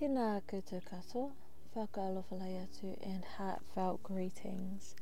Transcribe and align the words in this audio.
Tēnā 0.00 0.40
koutou 0.48 0.80
katoa, 0.80 1.30
whakaalofa 1.76 2.36
atu 2.58 2.96
and 3.06 3.22
heartfelt 3.36 4.02
greetings. 4.02 4.94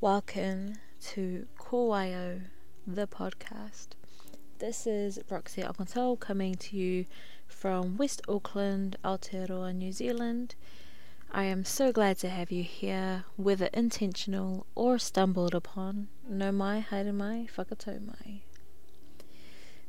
Welcome 0.00 0.80
to 1.12 1.46
Ko 1.56 1.84
wai 1.90 2.12
au, 2.12 2.40
the 2.84 3.06
podcast. 3.06 3.90
This 4.58 4.88
is 4.88 5.20
Roxy 5.30 5.62
Ogotau 5.62 6.18
coming 6.18 6.56
to 6.56 6.76
you 6.76 7.04
from 7.46 7.96
West 7.96 8.22
Auckland, 8.28 8.96
Aotearoa, 9.04 9.72
New 9.72 9.92
Zealand. 9.92 10.56
I 11.30 11.44
am 11.44 11.64
so 11.64 11.92
glad 11.92 12.18
to 12.18 12.28
have 12.28 12.50
you 12.50 12.64
here, 12.64 13.26
whether 13.36 13.66
intentional 13.66 14.66
or 14.74 14.98
stumbled 14.98 15.54
upon. 15.54 16.08
Nau 16.28 16.50
mai, 16.50 16.84
haere 16.90 17.14
mai, 17.14 17.46
whakatau 17.56 18.04
mai. 18.04 18.42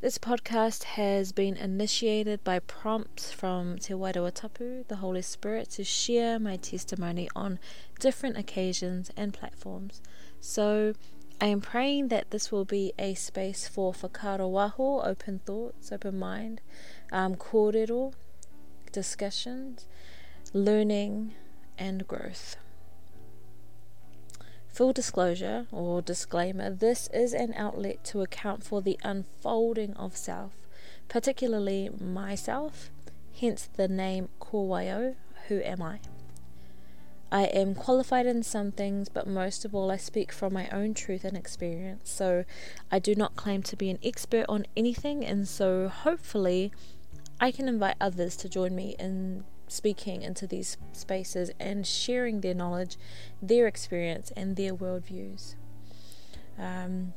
This 0.02 0.18
podcast 0.18 0.84
has 0.84 1.32
been 1.32 1.56
initiated 1.56 2.44
by 2.44 2.60
prompts 2.60 3.32
from 3.32 3.80
Te 3.80 3.94
Wairua 3.94 4.34
Tapu, 4.34 4.84
the 4.90 4.98
Holy 4.98 5.22
Spirit, 5.22 5.70
to 5.72 5.86
share 5.86 6.38
my 6.38 6.58
testimony 6.58 7.30
on 7.34 7.60
different 8.00 8.38
occasions 8.38 9.10
and 9.16 9.34
platforms. 9.34 10.02
So 10.42 10.96
I 11.40 11.46
am 11.46 11.62
praying 11.62 12.10
that 12.10 12.32
this 12.32 12.52
will 12.52 12.66
be 12.66 12.92
a 13.00 13.14
space 13.14 13.70
for 13.70 13.94
whakaaro 13.94 14.52
waho, 14.52 15.08
open 15.08 15.40
thoughts, 15.40 15.94
open 15.94 16.20
mind, 16.20 16.60
um, 17.14 17.36
kōrero, 17.36 18.14
discussions, 18.92 19.88
learning, 20.54 21.34
and 21.78 22.06
growth. 22.06 22.58
Full 24.76 24.92
disclosure 24.92 25.68
or 25.72 26.02
disclaimer 26.02 26.70
this 26.70 27.08
is 27.14 27.34
an 27.34 27.54
outlet 27.56 28.04
to 28.04 28.20
account 28.20 28.62
for 28.62 28.82
the 28.82 29.00
unfolding 29.06 29.94
of 29.94 30.18
self, 30.18 30.52
particularly 31.08 31.90
myself, 31.98 32.92
hence 33.40 33.70
the 33.78 33.88
name 33.88 34.28
Ko 34.42 34.64
wai 34.64 34.90
au, 34.90 35.16
who 35.48 35.62
am 35.62 35.82
I? 35.82 36.02
I 37.32 37.44
am 37.46 37.74
qualified 37.74 38.26
in 38.26 38.44
some 38.44 38.74
things, 38.74 39.08
but 39.08 39.26
most 39.26 39.64
of 39.64 39.74
all, 39.74 39.90
I 39.90 39.96
speak 39.96 40.34
from 40.34 40.52
my 40.52 40.68
own 40.72 40.94
truth 40.94 41.24
and 41.24 41.38
experience. 41.38 42.10
So 42.12 42.44
I 42.92 43.00
do 43.00 43.16
not 43.16 43.38
claim 43.38 43.64
to 43.64 43.78
be 43.78 43.90
an 43.90 44.00
expert 44.04 44.46
on 44.50 44.66
anything, 44.76 45.26
and 45.26 45.48
so 45.48 45.88
hopefully, 45.88 46.74
I 47.40 47.52
can 47.52 47.70
invite 47.70 47.96
others 48.02 48.36
to 48.36 48.50
join 48.50 48.76
me 48.76 48.98
in 49.00 49.46
speaking 49.68 50.22
into 50.22 50.48
these 50.48 50.78
spaces 50.94 51.52
and 51.60 51.86
sharing 51.86 52.42
their 52.42 52.54
knowledge, 52.54 52.98
their 53.42 53.68
experience, 53.68 54.32
and 54.36 54.56
their 54.56 54.74
worldviews. 54.74 55.56
Um, 56.58 57.14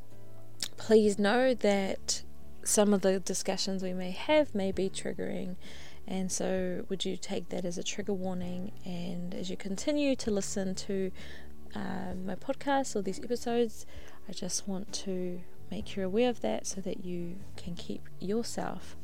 please 0.77 1.17
know 1.17 1.53
that 1.53 2.23
some 2.63 2.93
of 2.93 3.01
the 3.01 3.19
discussions 3.19 3.81
we 3.81 3.93
may 3.93 4.11
have 4.11 4.53
may 4.53 4.71
be 4.71 4.89
triggering, 4.89 5.55
and 6.07 6.31
so 6.31 6.85
would 6.89 7.05
you 7.05 7.17
take 7.17 7.49
that 7.49 7.65
as 7.65 7.77
a 7.77 7.83
trigger 7.83 8.13
warning? 8.13 8.71
And 8.83 9.33
as 9.33 9.49
you 9.49 9.57
continue 9.57 10.15
to 10.17 10.31
listen 10.31 10.75
to 10.75 11.11
uh, 11.75 12.13
my 12.25 12.35
podcast 12.35 12.95
or 12.95 13.01
these 13.01 13.19
episodes, 13.19 13.85
I 14.27 14.31
just 14.31 14.67
want 14.67 14.91
to 14.93 15.41
make 15.69 15.95
you 15.95 16.03
aware 16.03 16.29
of 16.29 16.41
that 16.41 16.65
so 16.65 16.81
that 16.81 17.05
you 17.05 17.37
can 17.55 17.75
keep 17.75 18.09
yourself 18.19 18.95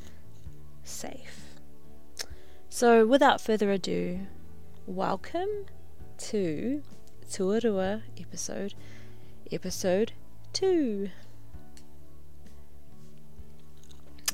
safe. 0.84 1.45
So, 2.76 3.06
without 3.06 3.40
further 3.40 3.72
ado, 3.72 4.28
welcome 4.86 5.66
to 6.18 6.84
Tuarua 7.26 8.02
episode, 8.20 8.74
episode 9.50 10.12
2. 10.52 11.10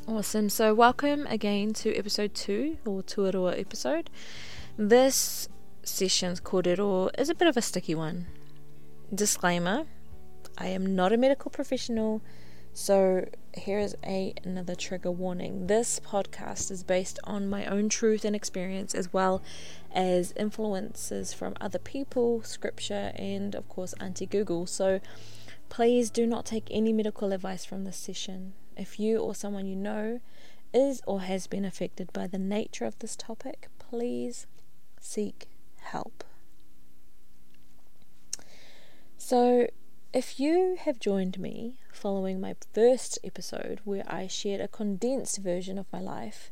Awesome. 0.08 0.50
So, 0.50 0.74
welcome 0.74 1.28
again 1.28 1.74
to 1.74 1.96
episode 1.96 2.34
2 2.34 2.78
or 2.84 3.04
Tuarua 3.04 3.60
episode. 3.60 4.10
This 4.76 5.48
session's 5.84 6.42
kōrero 6.42 7.12
is 7.20 7.30
a 7.30 7.36
bit 7.36 7.48
of 7.48 7.58
a 7.58 7.62
sticky 7.62 7.94
one. 7.94 8.26
Disclaimer 9.14 9.86
I 10.58 10.70
am 10.70 10.96
not 10.96 11.14
a 11.14 11.18
medical 11.18 11.52
professional 11.52 12.24
so 12.74 13.28
here 13.54 13.80
is 13.80 13.96
a 14.06 14.34
another 14.44 14.76
trigger 14.76 15.12
warning. 15.12 15.68
This 15.68 16.00
podcast 16.00 16.72
is 16.72 16.84
based 16.84 17.20
on 17.24 17.50
my 17.50 17.66
own 17.66 17.90
truth 17.90 18.24
and 18.24 18.36
experience 18.36 18.96
as 18.96 19.12
well 19.12 19.42
as 19.94 20.34
influences 20.38 21.34
from 21.34 21.56
other 21.60 21.80
people, 21.80 22.44
scripture 22.44 23.12
and 23.16 23.56
of 23.56 23.68
course 23.68 23.94
Auntie 24.00 24.26
Google. 24.26 24.66
So 24.66 25.02
please 25.70 26.10
do 26.10 26.26
not 26.26 26.46
take 26.46 26.68
any 26.72 26.94
medical 26.94 27.34
advice 27.34 27.66
from 27.66 27.84
this 27.84 27.98
session. 27.98 28.54
If 28.78 29.00
you 29.00 29.18
or 29.20 29.36
someone 29.36 29.68
you 29.68 29.76
know 29.76 30.22
is 30.74 31.02
or 31.06 31.22
has 31.22 31.48
been 31.48 31.66
affected 31.66 32.14
by 32.14 32.28
the 32.28 32.40
nature 32.40 32.86
of 32.86 32.98
this 33.00 33.18
topic, 33.18 33.68
please 33.80 34.48
seek 35.00 35.48
help. 35.78 36.24
So 39.18 39.68
if 40.14 40.40
you 40.40 40.78
have 40.80 41.00
joined 41.00 41.40
me 41.40 41.78
following 41.94 42.42
my 42.42 42.56
first 42.74 43.18
episode 43.24 43.80
where 43.86 44.04
I 44.08 44.28
shared 44.28 44.60
a 44.60 44.68
condensed 44.68 45.38
version 45.38 45.78
of 45.78 45.86
my 45.94 46.02
life, 46.02 46.52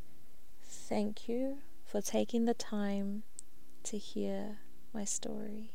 thank 0.64 1.28
you 1.28 1.58
for 1.86 2.02
taking 2.02 2.46
the 2.46 2.54
time 2.54 3.24
to 3.84 3.98
hear 3.98 4.60
my 4.94 5.04
story. 5.04 5.74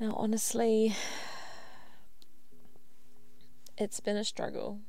Now, 0.00 0.14
honestly, 0.16 0.96
it's 3.78 4.00
been 4.00 4.16
a 4.16 4.24
struggle 4.24 4.80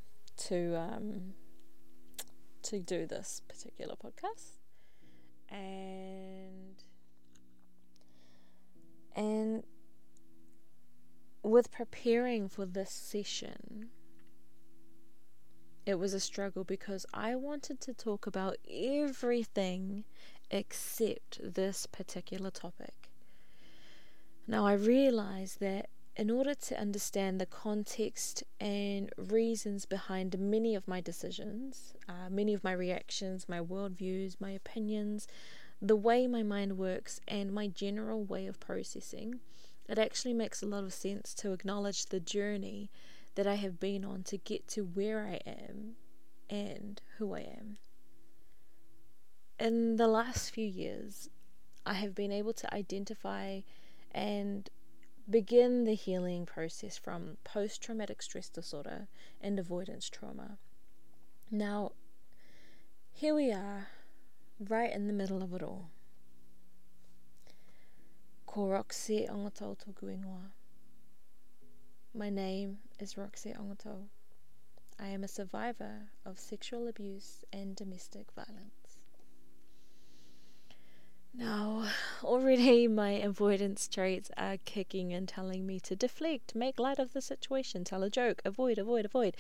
to 0.48 0.76
um, 0.76 1.34
to 2.64 2.80
do 2.80 3.06
this 3.06 3.42
particular 3.48 3.96
podcast, 3.96 4.58
and 5.50 6.82
and 9.16 9.64
with 11.46 11.72
preparing 11.72 12.50
for 12.50 12.66
this 12.66 12.90
session, 12.90 13.90
it 15.86 16.00
was 16.00 16.14
a 16.14 16.20
struggle 16.20 16.64
because 16.64 17.06
I 17.14 17.36
wanted 17.36 17.80
to 17.82 17.94
talk 17.94 18.26
about 18.26 18.58
everything 18.70 20.06
except 20.50 21.40
this 21.54 21.86
particular 21.86 22.50
topic. 22.50 23.12
Now, 24.48 24.66
I 24.66 24.74
realized 24.74 25.60
that 25.60 25.90
in 26.16 26.32
order 26.32 26.56
to 26.56 26.80
understand 26.80 27.40
the 27.40 27.46
context 27.46 28.44
and 28.60 29.12
reasons 29.18 29.86
behind 29.86 30.40
many 30.40 30.74
of 30.74 30.88
my 30.88 31.02
decisions, 31.02 31.94
uh, 32.10 32.30
many 32.30 32.54
of 32.54 32.64
my 32.64 32.72
reactions, 32.72 33.48
my 33.48 33.60
worldviews, 33.60 34.36
my 34.40 34.52
opinions, 34.52 35.28
the 35.82 35.96
way 35.96 36.26
my 36.26 36.42
mind 36.42 36.78
works, 36.78 37.20
and 37.28 37.52
my 37.52 37.68
general 37.68 38.24
way 38.24 38.48
of 38.48 38.60
processing, 38.60 39.42
it 39.88 39.98
actually 40.00 40.34
makes 40.34 40.62
a 40.62 40.66
lot 40.66 40.84
of 40.84 40.94
sense 40.94 41.34
to 41.36 41.54
acknowledge 41.54 42.08
the 42.08 42.20
journey 42.20 42.90
that 43.36 43.48
I 43.48 43.56
have 43.56 43.80
been 43.80 44.04
on 44.04 44.24
to 44.24 44.38
get 44.38 44.68
to 44.70 44.82
where 44.82 45.26
I 45.28 45.40
am 45.46 45.96
and 46.50 47.02
who 47.18 47.36
I 47.36 47.42
am. 47.42 47.78
In 49.60 49.96
the 49.96 50.08
last 50.08 50.52
few 50.52 50.66
years, 50.66 51.30
I 51.86 51.94
have 51.94 52.16
been 52.16 52.32
able 52.32 52.54
to 52.54 52.74
identify 52.74 53.62
and 54.12 54.70
begin 55.30 55.86
the 55.86 55.96
healing 55.96 56.46
process 56.46 56.98
from 56.98 57.38
post 57.44 57.82
traumatic 57.82 58.22
stress 58.22 58.50
disorder 58.50 59.08
and 59.42 59.60
avoidance 59.60 60.10
trauma. 60.10 60.58
Now, 61.52 61.92
here 63.12 63.36
we 63.36 63.52
are, 63.52 63.88
right 64.60 64.92
in 64.92 65.08
the 65.08 65.14
middle 65.14 65.42
of 65.42 65.54
it 65.54 65.64
all. 65.64 65.90
Ko 68.56 68.68
Roxy 68.68 69.28
Ogotau 69.30 69.76
tōku 69.76 70.06
ingoa. 70.16 70.52
My 72.14 72.30
name 72.30 72.78
is 73.00 73.18
Roxy 73.18 73.52
Ogotau. 73.52 74.06
I 74.98 75.08
am 75.08 75.26
a 75.26 75.28
survivor 75.28 76.04
of 76.26 76.40
sexual 76.40 76.88
abuse 76.88 77.44
and 77.52 77.76
domestic 77.76 78.32
violence. 78.32 79.00
Now, 81.34 81.90
already 82.24 82.88
my 82.88 83.10
avoidance 83.10 83.90
traits 83.90 84.32
are 84.38 84.56
kicking 84.64 85.12
and 85.12 85.28
telling 85.28 85.68
me 85.68 85.82
to 85.82 85.94
deflect, 85.94 86.56
make 86.56 86.80
light 86.80 86.98
of 86.98 87.12
the 87.12 87.22
situation, 87.22 87.84
tell 87.84 88.04
a 88.04 88.10
joke, 88.10 88.42
avoid, 88.46 88.78
avoid, 88.78 89.04
avoid. 89.04 89.36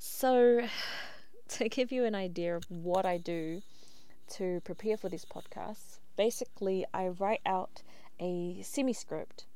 So, 0.00 0.66
to 1.50 1.68
give 1.68 1.92
you 1.92 2.04
an 2.04 2.16
idea 2.16 2.56
of 2.56 2.68
what 2.68 3.06
I 3.06 3.18
do 3.18 3.62
to 4.30 4.60
prepare 4.64 4.96
for 4.96 5.08
this 5.08 5.24
podcast, 5.24 6.00
basically 6.16 6.84
I 6.92 7.06
write 7.06 7.42
out 7.46 7.82
a 8.20 8.60
semi 8.62 8.92
script. 8.92 9.46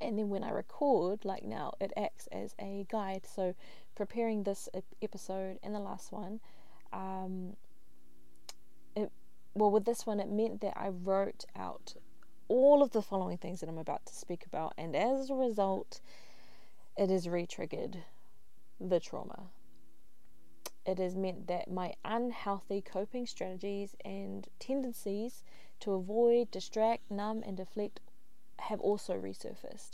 And 0.00 0.18
then 0.18 0.28
when 0.28 0.44
I 0.44 0.50
record, 0.50 1.24
like 1.24 1.44
now, 1.44 1.72
it 1.80 1.92
acts 1.96 2.28
as 2.30 2.54
a 2.60 2.86
guide. 2.88 3.26
So, 3.26 3.54
preparing 3.96 4.44
this 4.44 4.68
episode 5.02 5.58
and 5.62 5.74
the 5.74 5.80
last 5.80 6.12
one, 6.12 6.38
um, 6.92 7.56
it 8.94 9.10
well, 9.54 9.70
with 9.72 9.84
this 9.84 10.06
one, 10.06 10.20
it 10.20 10.28
meant 10.30 10.60
that 10.60 10.74
I 10.76 10.88
wrote 10.88 11.44
out 11.56 11.94
all 12.48 12.82
of 12.82 12.92
the 12.92 13.02
following 13.02 13.38
things 13.38 13.60
that 13.60 13.68
I'm 13.68 13.78
about 13.78 14.06
to 14.06 14.14
speak 14.14 14.46
about, 14.46 14.72
and 14.78 14.94
as 14.96 15.30
a 15.30 15.34
result, 15.34 16.00
it 16.96 17.10
has 17.10 17.28
re 17.28 17.46
triggered 17.46 18.04
the 18.80 19.00
trauma. 19.00 19.50
it 20.86 20.98
has 20.98 21.14
meant 21.16 21.46
that 21.48 21.70
my 21.70 21.92
unhealthy 22.04 22.80
coping 22.80 23.26
strategies 23.26 23.94
and 24.04 24.48
tendencies 24.58 25.42
to 25.80 25.92
avoid, 25.92 26.50
distract, 26.50 27.10
numb, 27.10 27.42
and 27.46 27.56
deflect 27.56 28.00
have 28.58 28.80
also 28.80 29.14
resurfaced. 29.14 29.92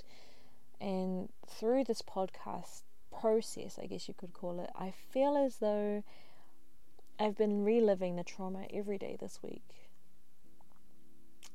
And 0.81 1.29
through 1.47 1.85
this 1.85 2.03
podcast 2.03 2.83
process, 3.11 3.79
I 3.81 3.87
guess 3.87 4.09
you 4.09 4.15
could 4.15 4.33
call 4.33 4.61
it, 4.61 4.71
I 4.75 4.91
feel 4.91 5.37
as 5.37 5.57
though 5.57 6.03
I've 7.19 7.37
been 7.37 7.65
reliving 7.65 8.17
the 8.17 8.25
trauma 8.25 8.67
every 8.73 8.99
day 8.99 9.17
this 9.19 9.41
week. 9.43 9.63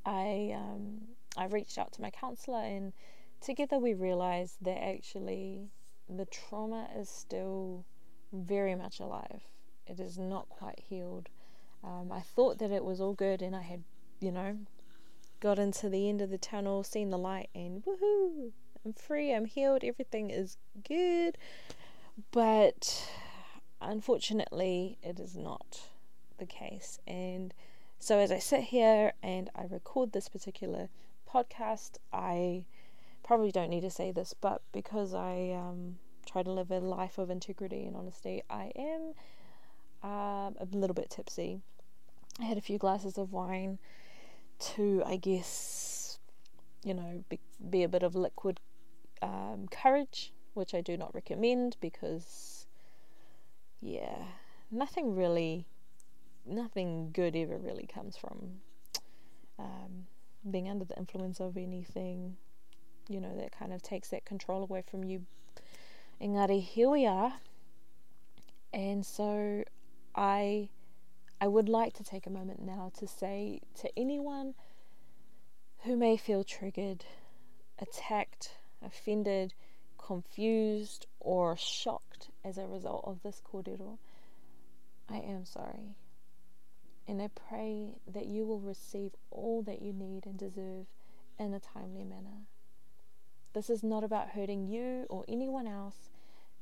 I 0.06 0.56
um, 0.56 1.02
I 1.38 1.46
reached 1.46 1.78
out 1.78 1.92
to 1.94 2.02
my 2.02 2.10
counselor, 2.10 2.60
and 2.60 2.94
together 3.42 3.78
we 3.78 3.94
realized 3.94 4.58
that 4.62 4.81
actually 4.81 5.70
the 6.08 6.26
trauma 6.26 6.88
is 6.98 7.10
still 7.10 7.86
very 8.31 8.76
much 8.76 9.00
alive. 9.00 9.42
It 9.86 10.00
is 10.00 10.18
not 10.18 10.50
quite 10.50 10.80
healed. 10.80 11.30
Um, 11.84 12.12
I 12.12 12.22
thought 12.22 12.60
that 12.60 12.72
it 12.72 12.84
was 12.84 13.00
all 13.00 13.14
good, 13.14 13.42
and 13.42 13.56
I 13.56 13.62
had, 13.62 13.84
you 14.19 14.31
know, 14.31 14.57
got 15.39 15.60
into 15.60 15.89
the 15.89 16.10
end 16.10 16.21
of 16.21 16.30
the 16.30 16.38
tunnel, 16.38 16.83
seen 16.83 17.10
the 17.10 17.18
light, 17.18 17.50
and 17.56 17.83
woohoo! 17.86 18.51
I'm 18.86 18.94
free. 18.94 19.33
I'm 19.33 19.45
healed. 19.45 19.83
Everything 19.83 20.30
is 20.30 20.57
good. 20.88 21.38
But 22.31 23.10
unfortunately, 23.81 24.98
it 25.04 25.19
is 25.19 25.36
not 25.36 25.81
the 26.38 26.45
case. 26.45 27.00
And 27.07 27.54
so, 28.00 28.19
as 28.19 28.31
I 28.31 28.39
sit 28.39 28.62
here 28.62 29.13
and 29.21 29.50
I 29.56 29.66
record 29.69 30.12
this 30.12 30.30
particular 30.30 30.89
podcast, 31.30 31.98
I 32.13 32.66
probably 33.24 33.51
don't 33.51 33.69
need 33.69 33.81
to 33.81 33.92
say 33.92 34.12
this, 34.12 34.33
but 34.33 34.62
because 34.71 35.13
I 35.13 35.51
um, 35.51 35.98
try 36.25 36.44
to 36.44 36.51
live 36.51 36.71
a 36.71 36.80
life 36.80 37.18
of 37.18 37.30
integrity 37.30 37.86
and 37.86 37.95
honesty, 37.95 38.44
I 38.50 38.71
am 38.75 39.13
um, 40.01 40.56
a 40.60 40.68
little 40.71 40.94
bit 40.94 41.10
tipsy. 41.10 41.62
I 42.39 42.45
had 42.45 42.57
a 42.57 42.62
few 42.62 42.77
glasses 42.77 43.18
of 43.18 43.33
wine 43.33 43.80
to, 44.59 45.03
I 45.06 45.15
guess, 45.15 46.19
you 46.83 46.94
know, 46.94 47.23
be, 47.29 47.39
be 47.69 47.83
a 47.83 47.89
bit 47.89 48.03
of 48.03 48.15
liquid 48.15 48.59
um, 49.21 49.67
courage, 49.71 50.31
which 50.53 50.73
I 50.73 50.81
do 50.81 50.97
not 50.97 51.13
recommend 51.13 51.77
because 51.79 52.67
yeah, 53.81 54.23
nothing 54.71 55.15
really, 55.15 55.65
nothing 56.45 57.11
good 57.13 57.35
ever 57.35 57.57
really 57.57 57.88
comes 57.88 58.17
from 58.17 58.59
um, 59.57 60.07
being 60.50 60.69
under 60.69 60.85
the 60.85 60.97
influence 60.97 61.39
of 61.39 61.57
anything, 61.57 62.35
you 63.07 63.19
know, 63.19 63.35
that 63.38 63.51
kind 63.57 63.73
of 63.73 63.81
takes 63.81 64.09
that 64.09 64.25
control 64.25 64.63
away 64.63 64.83
from 64.89 65.03
you. 65.03 65.25
Engari, 66.21 66.61
here 66.61 66.89
we 66.89 67.06
are. 67.06 67.33
And 68.73 69.06
so 69.06 69.63
I 70.15 70.69
I 71.41 71.47
would 71.47 71.69
like 71.69 71.94
to 71.94 72.03
take 72.03 72.27
a 72.27 72.31
moment 72.31 72.62
now 72.62 72.91
to 72.97 73.07
say 73.07 73.62
to 73.80 73.89
anyone 73.97 74.56
who 75.83 75.95
may 75.95 76.18
feel 76.18 76.44
triggered, 76.44 77.06
attacked, 77.80 78.57
offended, 78.86 79.53
confused 79.97 81.07
or 81.19 81.56
shocked 81.56 82.30
as 82.44 82.57
a 82.57 82.68
result 82.68 83.03
of 83.06 83.21
this 83.24 83.41
kōrero, 83.41 83.97
I 85.09 85.18
am 85.18 85.45
sorry. 85.45 85.95
And 87.07 87.21
I 87.21 87.30
pray 87.30 87.95
that 88.12 88.27
you 88.27 88.45
will 88.45 88.59
receive 88.59 89.12
all 89.31 89.62
that 89.63 89.81
you 89.81 89.94
need 89.94 90.25
and 90.25 90.38
deserve 90.38 90.88
in 91.39 91.53
a 91.53 91.59
timely 91.59 92.03
manner. 92.03 92.45
This 93.53 93.69
is 93.69 93.81
not 93.81 94.03
about 94.03 94.30
hurting 94.30 94.68
you 94.68 95.06
or 95.09 95.24
anyone 95.27 95.68
else. 95.68 96.09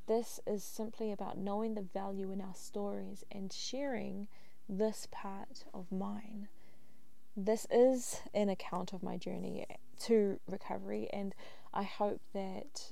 This 0.08 0.40
is 0.46 0.64
simply 0.64 1.12
about 1.12 1.38
knowing 1.38 1.74
the 1.74 1.82
value 1.82 2.32
in 2.32 2.40
our 2.40 2.56
stories 2.56 3.26
and 3.32 3.52
sharing 3.52 4.28
this 4.70 5.08
part 5.12 5.66
of 5.74 5.92
mine. 5.92 6.48
This 7.36 7.68
is 7.70 8.22
an 8.34 8.50
account 8.50 8.94
of 8.94 9.04
my 9.04 9.18
journey 9.18 9.66
to 10.02 10.40
recovery, 10.48 11.08
and 11.14 11.36
I 11.74 11.84
hope 11.84 12.22
that 12.34 12.92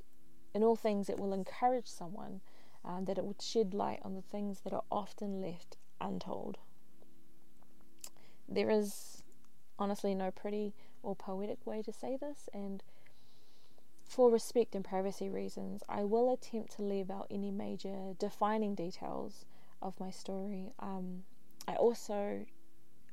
in 0.54 0.63
all 0.63 0.75
things, 0.75 1.10
it 1.10 1.19
will 1.19 1.33
encourage 1.33 1.88
someone, 1.88 2.42
um, 2.83 3.06
that 3.06 3.18
it 3.18 3.25
would 3.25 3.42
shed 3.42 3.74
light 3.74 4.00
on 4.04 4.16
the 4.16 4.22
things 4.22 4.62
that 4.62 4.74
are 4.74 4.83
often 4.92 5.42
left 5.42 5.77
untold. 6.00 6.57
There 8.48 8.69
is 8.69 9.24
honestly 9.77 10.16
no 10.16 10.31
pretty 10.31 10.74
or 11.04 11.16
poetic 11.16 11.66
way 11.66 11.81
to 11.81 11.92
say 11.92 12.16
this, 12.16 12.48
and 12.54 12.83
for 14.06 14.31
respect 14.31 14.75
and 14.75 14.86
privacy 14.86 15.30
reasons, 15.30 15.83
I 15.89 16.04
will 16.04 16.31
attempt 16.31 16.75
to 16.77 16.83
leave 16.83 17.10
out 17.10 17.27
any 17.30 17.51
major 17.51 18.13
defining 18.18 18.75
details 18.75 19.45
of 19.81 20.00
my 20.00 20.12
story. 20.12 20.72
Um, 20.80 21.24
I 21.67 21.75
also 21.75 22.45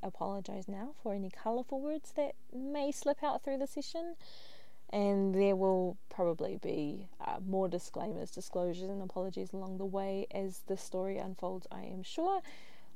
apologize 0.02 0.69
now 0.69 0.94
for 1.02 1.14
any 1.14 1.31
colourful 1.31 1.81
words 1.81 2.12
that 2.16 2.34
may 2.52 2.90
slip 2.90 3.22
out 3.22 3.44
through 3.44 3.58
the 3.58 3.66
session 3.66 4.16
and 4.93 5.34
there 5.34 5.56
will 5.56 5.96
probably 6.10 6.58
be 6.62 7.08
uh, 7.26 7.38
more 7.46 7.66
disclaimers, 7.66 8.31
disclosures, 8.31 8.90
and 8.90 9.02
apologies 9.02 9.52
along 9.52 9.78
the 9.78 9.87
way 9.87 10.26
as 10.31 10.60
the 10.66 10.76
story 10.76 11.16
unfolds. 11.16 11.66
I 11.72 11.84
am 11.84 12.02
sure. 12.02 12.43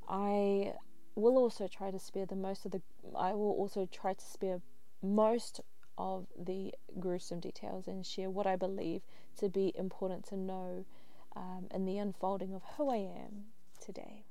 I 0.07 0.73
will 1.15 1.37
also 1.37 1.67
try 1.67 1.89
to 1.89 1.97
spare 1.97 2.27
the 2.27 2.35
most 2.35 2.65
of 2.65 2.71
the. 2.71 2.81
I 3.15 3.33
will 3.33 3.51
also 3.51 3.87
try 3.91 4.13
to 4.13 4.25
spare 4.25 4.61
most 5.01 5.61
of 5.97 6.27
the 6.37 6.75
gruesome 6.99 7.39
details 7.39 7.87
and 7.87 8.05
share 8.05 8.29
what 8.29 8.45
I 8.45 8.55
believe 8.55 9.01
to 9.39 9.49
be 9.49 9.73
important 9.75 10.27
to 10.27 10.37
know 10.37 10.85
um, 11.35 11.65
in 11.73 11.85
the 11.85 11.97
unfolding 11.97 12.53
of 12.53 12.61
who 12.77 12.91
I 12.91 12.97
am 12.97 13.45
today. 13.83 14.26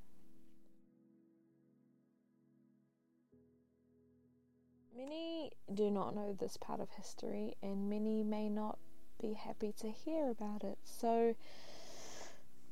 Many 4.96 5.50
do 5.74 5.90
not 5.90 6.14
know 6.14 6.32
this 6.32 6.56
part 6.56 6.80
of 6.80 6.88
history, 6.90 7.54
and 7.62 7.90
many 7.90 8.22
may 8.22 8.48
not 8.48 8.78
be 9.20 9.34
happy 9.34 9.74
to 9.80 9.90
hear 9.90 10.30
about 10.30 10.64
it. 10.64 10.78
So, 10.84 11.34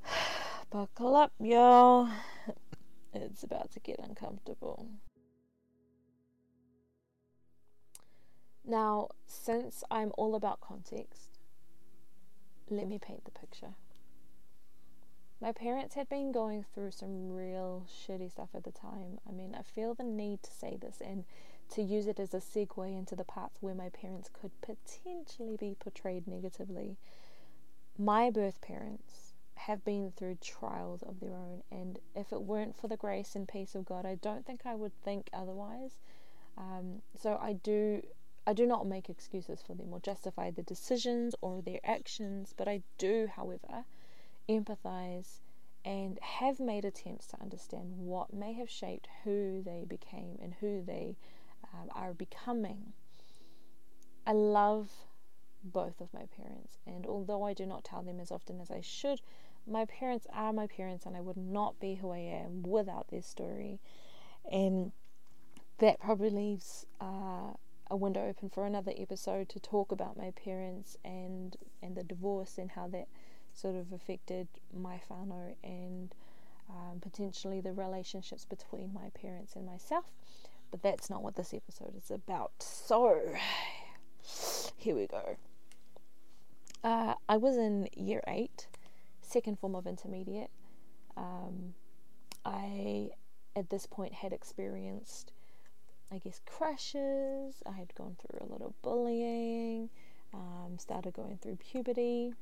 buckle 0.70 1.16
up, 1.16 1.32
y'all. 1.38 2.08
It's 3.16 3.44
about 3.44 3.70
to 3.72 3.80
get 3.80 4.00
uncomfortable. 4.00 4.88
Now, 8.64 9.10
since 9.24 9.84
I'm 9.88 10.10
all 10.18 10.34
about 10.34 10.60
context, 10.60 11.38
let 12.68 12.88
me 12.88 12.98
paint 12.98 13.24
the 13.24 13.30
picture. 13.30 13.74
My 15.40 15.52
parents 15.52 15.94
had 15.94 16.08
been 16.08 16.32
going 16.32 16.64
through 16.74 16.90
some 16.90 17.30
real 17.30 17.86
shitty 17.86 18.32
stuff 18.32 18.48
at 18.52 18.64
the 18.64 18.72
time. 18.72 19.20
I 19.28 19.32
mean, 19.32 19.54
I 19.54 19.62
feel 19.62 19.94
the 19.94 20.02
need 20.02 20.42
to 20.42 20.50
say 20.50 20.76
this 20.80 21.00
and 21.00 21.24
to 21.70 21.82
use 21.82 22.06
it 22.06 22.20
as 22.20 22.34
a 22.34 22.38
segue 22.38 22.98
into 22.98 23.16
the 23.16 23.24
parts 23.24 23.58
where 23.60 23.74
my 23.74 23.88
parents 23.88 24.30
could 24.32 24.50
potentially 24.60 25.56
be 25.56 25.76
portrayed 25.78 26.26
negatively. 26.26 26.96
My 27.98 28.30
birth 28.30 28.60
parents 28.60 29.32
have 29.56 29.84
been 29.84 30.12
through 30.16 30.38
trials 30.40 31.02
of 31.02 31.20
their 31.20 31.34
own, 31.34 31.62
and 31.70 31.98
if 32.14 32.32
it 32.32 32.42
weren't 32.42 32.76
for 32.76 32.88
the 32.88 32.96
grace 32.96 33.34
and 33.34 33.48
peace 33.48 33.74
of 33.74 33.86
God, 33.86 34.04
I 34.04 34.16
don't 34.16 34.44
think 34.44 34.62
I 34.64 34.74
would 34.74 34.92
think 35.02 35.30
otherwise. 35.32 36.00
Um, 36.56 37.02
so 37.20 37.38
I 37.40 37.54
do 37.54 38.02
I 38.46 38.52
do 38.52 38.66
not 38.66 38.86
make 38.86 39.08
excuses 39.08 39.62
for 39.62 39.74
them 39.74 39.88
or 39.90 40.00
justify 40.00 40.50
their 40.50 40.64
decisions 40.64 41.34
or 41.40 41.62
their 41.62 41.80
actions, 41.82 42.52
but 42.54 42.68
I 42.68 42.82
do, 42.98 43.26
however, 43.34 43.84
empathize, 44.48 45.38
and 45.82 46.18
have 46.20 46.60
made 46.60 46.84
attempts 46.84 47.26
to 47.28 47.40
understand 47.40 47.96
what 47.96 48.34
may 48.34 48.52
have 48.52 48.68
shaped 48.68 49.08
who 49.24 49.62
they 49.62 49.84
became 49.88 50.38
and 50.42 50.54
who 50.60 50.82
they 50.82 51.16
um, 51.74 51.90
are 51.94 52.12
becoming. 52.12 52.92
I 54.26 54.32
love 54.32 54.90
both 55.62 56.00
of 56.00 56.12
my 56.14 56.26
parents, 56.36 56.78
and 56.86 57.06
although 57.06 57.42
I 57.42 57.52
do 57.52 57.66
not 57.66 57.84
tell 57.84 58.02
them 58.02 58.20
as 58.20 58.30
often 58.30 58.60
as 58.60 58.70
I 58.70 58.80
should, 58.80 59.20
my 59.66 59.84
parents 59.86 60.26
are 60.32 60.52
my 60.52 60.66
parents, 60.66 61.06
and 61.06 61.16
I 61.16 61.20
would 61.20 61.36
not 61.36 61.80
be 61.80 61.96
who 61.96 62.10
I 62.10 62.18
am 62.18 62.62
without 62.62 63.08
their 63.08 63.22
story. 63.22 63.80
And 64.50 64.92
that 65.78 66.00
probably 66.00 66.30
leaves 66.30 66.86
uh, 67.00 67.54
a 67.90 67.96
window 67.96 68.26
open 68.28 68.48
for 68.48 68.66
another 68.66 68.92
episode 68.96 69.48
to 69.50 69.60
talk 69.60 69.92
about 69.92 70.16
my 70.16 70.30
parents 70.32 70.96
and 71.04 71.56
and 71.82 71.96
the 71.96 72.02
divorce 72.02 72.58
and 72.58 72.70
how 72.70 72.88
that 72.88 73.08
sort 73.52 73.76
of 73.76 73.92
affected 73.92 74.48
my 74.72 75.00
whānau 75.08 75.54
and 75.62 76.14
um, 76.68 76.98
potentially 77.00 77.60
the 77.60 77.72
relationships 77.72 78.44
between 78.44 78.92
my 78.92 79.10
parents 79.10 79.54
and 79.54 79.66
myself. 79.66 80.04
But 80.74 80.82
that's 80.82 81.08
not 81.08 81.22
what 81.22 81.36
this 81.36 81.54
episode 81.54 81.94
is 81.96 82.10
about. 82.10 82.50
So, 82.58 83.36
here 84.76 84.96
we 84.96 85.06
go. 85.06 85.36
Uh, 86.82 87.14
I 87.28 87.36
was 87.36 87.56
in 87.56 87.88
year 87.96 88.22
eight, 88.26 88.66
second 89.22 89.60
form 89.60 89.76
of 89.76 89.86
intermediate. 89.86 90.50
Um, 91.16 91.74
I, 92.44 93.10
at 93.54 93.70
this 93.70 93.86
point, 93.86 94.14
had 94.14 94.32
experienced, 94.32 95.30
I 96.10 96.18
guess, 96.18 96.40
crushes. 96.44 97.62
I 97.64 97.78
had 97.78 97.94
gone 97.94 98.16
through 98.18 98.40
a 98.40 98.64
of 98.64 98.74
bullying, 98.82 99.90
um, 100.32 100.76
started 100.78 101.14
going 101.14 101.38
through 101.40 101.56
puberty 101.56 102.34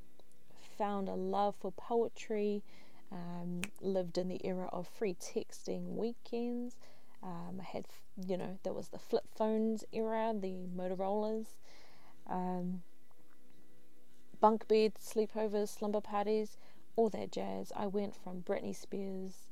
found 0.78 1.06
a 1.10 1.14
love 1.14 1.54
for 1.60 1.70
poetry, 1.72 2.62
Um, 3.10 3.60
lived 3.82 4.16
in 4.16 4.28
the 4.28 4.40
era 4.42 4.70
of 4.72 4.88
free 4.88 5.12
texting 5.12 5.96
weekends. 5.96 6.76
Um, 7.22 7.58
I 7.60 7.64
had, 7.64 7.84
you 8.16 8.36
know, 8.36 8.58
there 8.62 8.72
was 8.72 8.88
the 8.88 8.98
flip 8.98 9.24
phones 9.34 9.84
era, 9.92 10.34
the 10.38 10.66
Motorola's, 10.76 11.56
um, 12.28 12.82
bunk 14.40 14.68
beds, 14.68 15.12
sleepovers, 15.14 15.68
slumber 15.68 16.00
parties, 16.00 16.58
all 16.96 17.08
that 17.10 17.32
jazz. 17.32 17.72
I 17.74 17.86
went 17.86 18.14
from 18.14 18.42
Britney 18.42 18.74
Spears, 18.74 19.46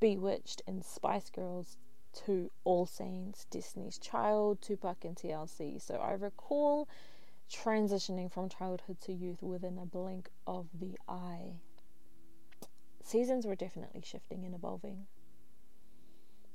Bewitched, 0.00 0.62
and 0.66 0.84
Spice 0.84 1.30
Girls 1.30 1.76
to 2.24 2.50
All 2.64 2.86
Saints, 2.86 3.46
Destiny's 3.50 3.98
Child, 3.98 4.62
Tupac, 4.62 5.04
and 5.04 5.16
TLC. 5.16 5.80
So 5.80 5.96
I 5.96 6.12
recall 6.12 6.88
transitioning 7.50 8.32
from 8.32 8.48
childhood 8.48 9.00
to 9.02 9.12
youth 9.12 9.42
within 9.42 9.78
a 9.78 9.84
blink 9.84 10.30
of 10.46 10.66
the 10.78 10.96
eye. 11.08 11.54
Seasons 13.02 13.46
were 13.46 13.56
definitely 13.56 14.02
shifting 14.04 14.44
and 14.44 14.54
evolving. 14.54 15.06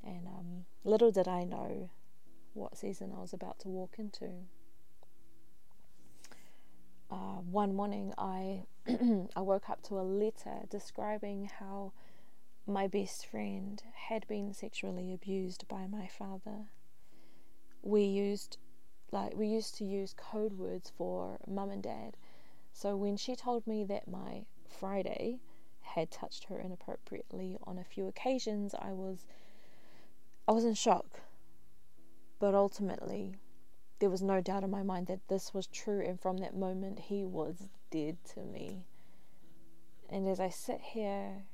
And 0.05 0.27
um, 0.27 0.65
little 0.83 1.11
did 1.11 1.27
I 1.27 1.43
know 1.43 1.89
what 2.53 2.77
season 2.77 3.11
I 3.15 3.21
was 3.21 3.33
about 3.33 3.59
to 3.59 3.69
walk 3.69 3.95
into. 3.97 4.29
Uh, 7.11 7.41
one 7.49 7.75
morning, 7.75 8.13
I 8.17 8.63
I 9.35 9.41
woke 9.41 9.69
up 9.69 9.81
to 9.83 9.99
a 9.99 10.01
letter 10.01 10.61
describing 10.69 11.49
how 11.59 11.91
my 12.67 12.87
best 12.87 13.27
friend 13.27 13.81
had 13.93 14.27
been 14.27 14.53
sexually 14.53 15.13
abused 15.13 15.67
by 15.67 15.87
my 15.87 16.07
father. 16.07 16.65
We 17.81 18.03
used 18.03 18.57
like 19.11 19.35
we 19.35 19.47
used 19.47 19.75
to 19.75 19.85
use 19.85 20.13
code 20.17 20.53
words 20.53 20.91
for 20.97 21.37
mum 21.47 21.69
and 21.69 21.83
dad. 21.83 22.17
So 22.73 22.95
when 22.95 23.17
she 23.17 23.35
told 23.35 23.65
me 23.67 23.83
that 23.85 24.07
my 24.07 24.45
Friday 24.67 25.39
had 25.81 26.11
touched 26.11 26.45
her 26.45 26.59
inappropriately 26.59 27.57
on 27.63 27.77
a 27.77 27.83
few 27.83 28.07
occasions, 28.07 28.75
I 28.77 28.91
was 28.91 29.25
I 30.47 30.51
was 30.51 30.65
in 30.65 30.73
shock. 30.73 31.21
But 32.39 32.53
ultimately, 32.53 33.35
there 33.99 34.09
was 34.09 34.21
no 34.21 34.41
doubt 34.41 34.63
in 34.63 34.69
my 34.69 34.83
mind 34.83 35.07
that 35.07 35.27
this 35.27 35.53
was 35.53 35.67
true, 35.67 36.01
and 36.05 36.19
from 36.19 36.37
that 36.37 36.55
moment, 36.55 36.99
he 36.99 37.23
was 37.23 37.69
dead 37.89 38.17
to 38.33 38.41
me. 38.41 38.85
And 40.09 40.27
as 40.27 40.39
I 40.39 40.49
sit 40.49 40.81
here 40.81 41.45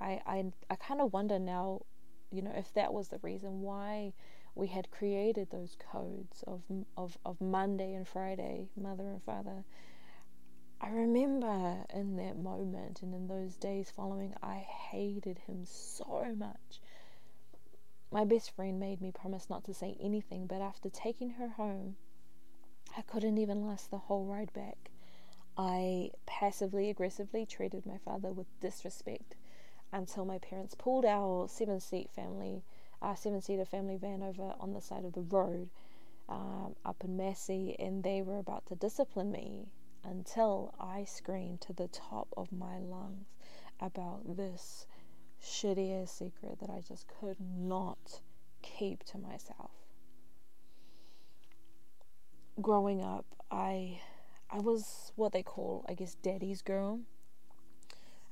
I 0.00 0.20
I, 0.26 0.52
I 0.70 0.76
kind 0.76 1.00
of 1.00 1.12
wonder 1.12 1.38
now, 1.38 1.82
you 2.30 2.42
know, 2.42 2.52
if 2.54 2.72
that 2.74 2.92
was 2.92 3.08
the 3.08 3.18
reason 3.18 3.60
why 3.62 4.12
we 4.54 4.68
had 4.68 4.90
created 4.90 5.50
those 5.50 5.76
codes 5.76 6.42
of 6.46 6.62
of 6.96 7.18
of 7.24 7.40
Monday 7.40 7.94
and 7.94 8.06
Friday, 8.06 8.68
mother 8.76 9.08
and 9.08 9.22
father. 9.22 9.64
I 10.80 10.90
remember 10.90 11.84
in 11.92 12.16
that 12.16 12.38
moment 12.38 13.02
and 13.02 13.12
in 13.12 13.26
those 13.26 13.56
days 13.56 13.90
following, 13.90 14.34
I 14.42 14.58
hated 14.58 15.38
him 15.38 15.64
so 15.64 16.24
much. 16.36 16.80
My 18.10 18.24
best 18.24 18.50
friend 18.52 18.80
made 18.80 19.00
me 19.02 19.12
promise 19.12 19.50
not 19.50 19.64
to 19.64 19.74
say 19.74 19.96
anything, 20.00 20.46
but 20.46 20.62
after 20.62 20.88
taking 20.88 21.30
her 21.30 21.48
home, 21.48 21.96
I 22.96 23.02
couldn't 23.02 23.36
even 23.36 23.66
last 23.66 23.90
the 23.90 23.98
whole 23.98 24.24
ride 24.24 24.52
back. 24.54 24.90
I 25.58 26.12
passively 26.24 26.88
aggressively 26.88 27.44
treated 27.44 27.84
my 27.84 27.98
father 27.98 28.32
with 28.32 28.46
disrespect 28.60 29.36
until 29.92 30.24
my 30.24 30.38
parents 30.38 30.74
pulled 30.74 31.04
our 31.04 31.48
seven 31.48 31.80
seat 31.80 32.10
family, 32.10 32.62
our 33.02 33.16
seven 33.16 33.42
seater 33.42 33.64
family 33.64 33.96
van 33.96 34.22
over 34.22 34.54
on 34.58 34.72
the 34.72 34.80
side 34.80 35.04
of 35.04 35.12
the 35.12 35.20
road 35.22 35.68
um, 36.28 36.76
up 36.84 37.04
in 37.04 37.16
Massey, 37.16 37.76
and 37.78 38.02
they 38.02 38.22
were 38.22 38.38
about 38.38 38.66
to 38.66 38.74
discipline 38.74 39.32
me 39.32 39.66
until 40.04 40.74
I 40.80 41.04
screamed 41.04 41.60
to 41.62 41.72
the 41.72 41.88
top 41.88 42.28
of 42.36 42.52
my 42.52 42.78
lungs 42.78 43.26
about 43.80 44.36
this 44.36 44.86
shitty 45.42 46.02
ass 46.02 46.10
secret 46.10 46.58
that 46.60 46.70
I 46.70 46.82
just 46.86 47.06
could 47.20 47.36
not 47.40 48.20
keep 48.62 49.04
to 49.04 49.18
myself. 49.18 49.70
Growing 52.60 53.02
up, 53.02 53.24
I 53.50 54.00
I 54.50 54.58
was 54.58 55.12
what 55.14 55.32
they 55.32 55.42
call, 55.42 55.84
I 55.88 55.94
guess, 55.94 56.14
daddy's 56.14 56.62
girl. 56.62 57.00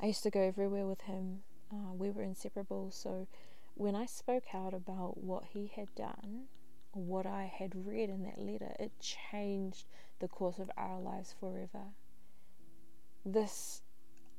I 0.01 0.07
used 0.07 0.23
to 0.25 0.31
go 0.31 0.41
everywhere 0.41 0.87
with 0.87 1.03
him. 1.03 1.43
Uh, 1.73 1.93
we 1.93 2.11
were 2.11 2.23
inseparable. 2.23 2.91
So 2.91 3.27
when 3.75 3.95
I 3.95 4.07
spoke 4.07 4.55
out 4.55 4.75
about 4.75 5.23
what 5.23 5.45
he 5.53 5.71
had 5.75 5.95
done, 5.95 6.45
what 6.93 7.27
I 7.27 7.53
had 7.55 7.87
read 7.87 8.09
in 8.09 8.23
that 8.25 8.39
letter, 8.39 8.75
it 8.81 8.93
changed 9.01 9.87
the 10.19 10.29
course 10.29 10.59
of 10.59 10.71
our 10.77 10.99
lives 10.99 11.35
forever. 11.39 11.93
This 13.25 13.83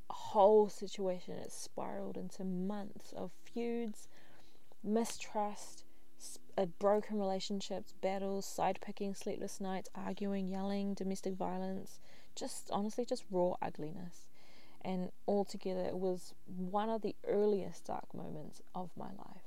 whole 0.09 0.69
situation 0.69 1.35
it 1.35 1.51
spiraled 1.51 2.17
into 2.17 2.43
months 2.43 3.13
of 3.13 3.31
feuds, 3.43 4.07
mistrust, 4.83 5.83
uh, 6.57 6.65
broken 6.65 7.19
relationships, 7.19 7.93
battles, 8.01 8.45
side 8.45 8.79
picking, 8.81 9.13
sleepless 9.13 9.59
nights, 9.61 9.89
arguing, 9.95 10.47
yelling, 10.47 10.93
domestic 10.93 11.33
violence, 11.33 11.99
just 12.35 12.69
honestly, 12.71 13.05
just 13.05 13.25
raw 13.31 13.53
ugliness 13.61 14.27
and 14.87 15.11
altogether 15.27 15.81
it 15.81 15.97
was 15.97 16.33
one 16.45 16.89
of 16.89 17.01
the 17.01 17.13
earliest 17.27 17.85
dark 17.85 18.13
moments 18.13 18.61
of 18.73 18.89
my 18.95 19.09
life. 19.09 19.43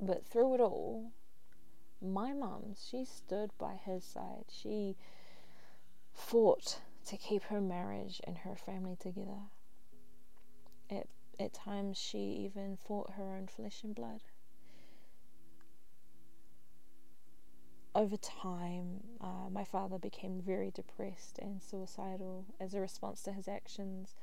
But 0.00 0.26
through 0.26 0.54
it 0.54 0.60
all, 0.60 1.12
my 2.00 2.32
mum, 2.32 2.74
she 2.74 3.04
stood 3.04 3.50
by 3.58 3.74
his 3.74 4.02
side. 4.02 4.46
She 4.48 4.96
fought 6.14 6.80
to 7.06 7.16
keep 7.16 7.44
her 7.44 7.60
marriage 7.60 8.20
and 8.24 8.38
her 8.38 8.56
family 8.56 8.96
together. 8.96 9.50
At, 10.90 11.06
at 11.38 11.52
times, 11.52 11.98
she 11.98 12.18
even 12.18 12.76
fought 12.76 13.14
her 13.16 13.34
own 13.34 13.46
flesh 13.46 13.82
and 13.82 13.94
blood. 13.94 14.20
over 17.94 18.16
time, 18.16 19.00
uh, 19.20 19.48
my 19.50 19.64
father 19.64 19.98
became 19.98 20.42
very 20.44 20.70
depressed 20.70 21.38
and 21.40 21.62
suicidal 21.62 22.44
as 22.58 22.74
a 22.74 22.80
response 22.80 23.22
to 23.22 23.32
his 23.32 23.46
actions. 23.46 24.14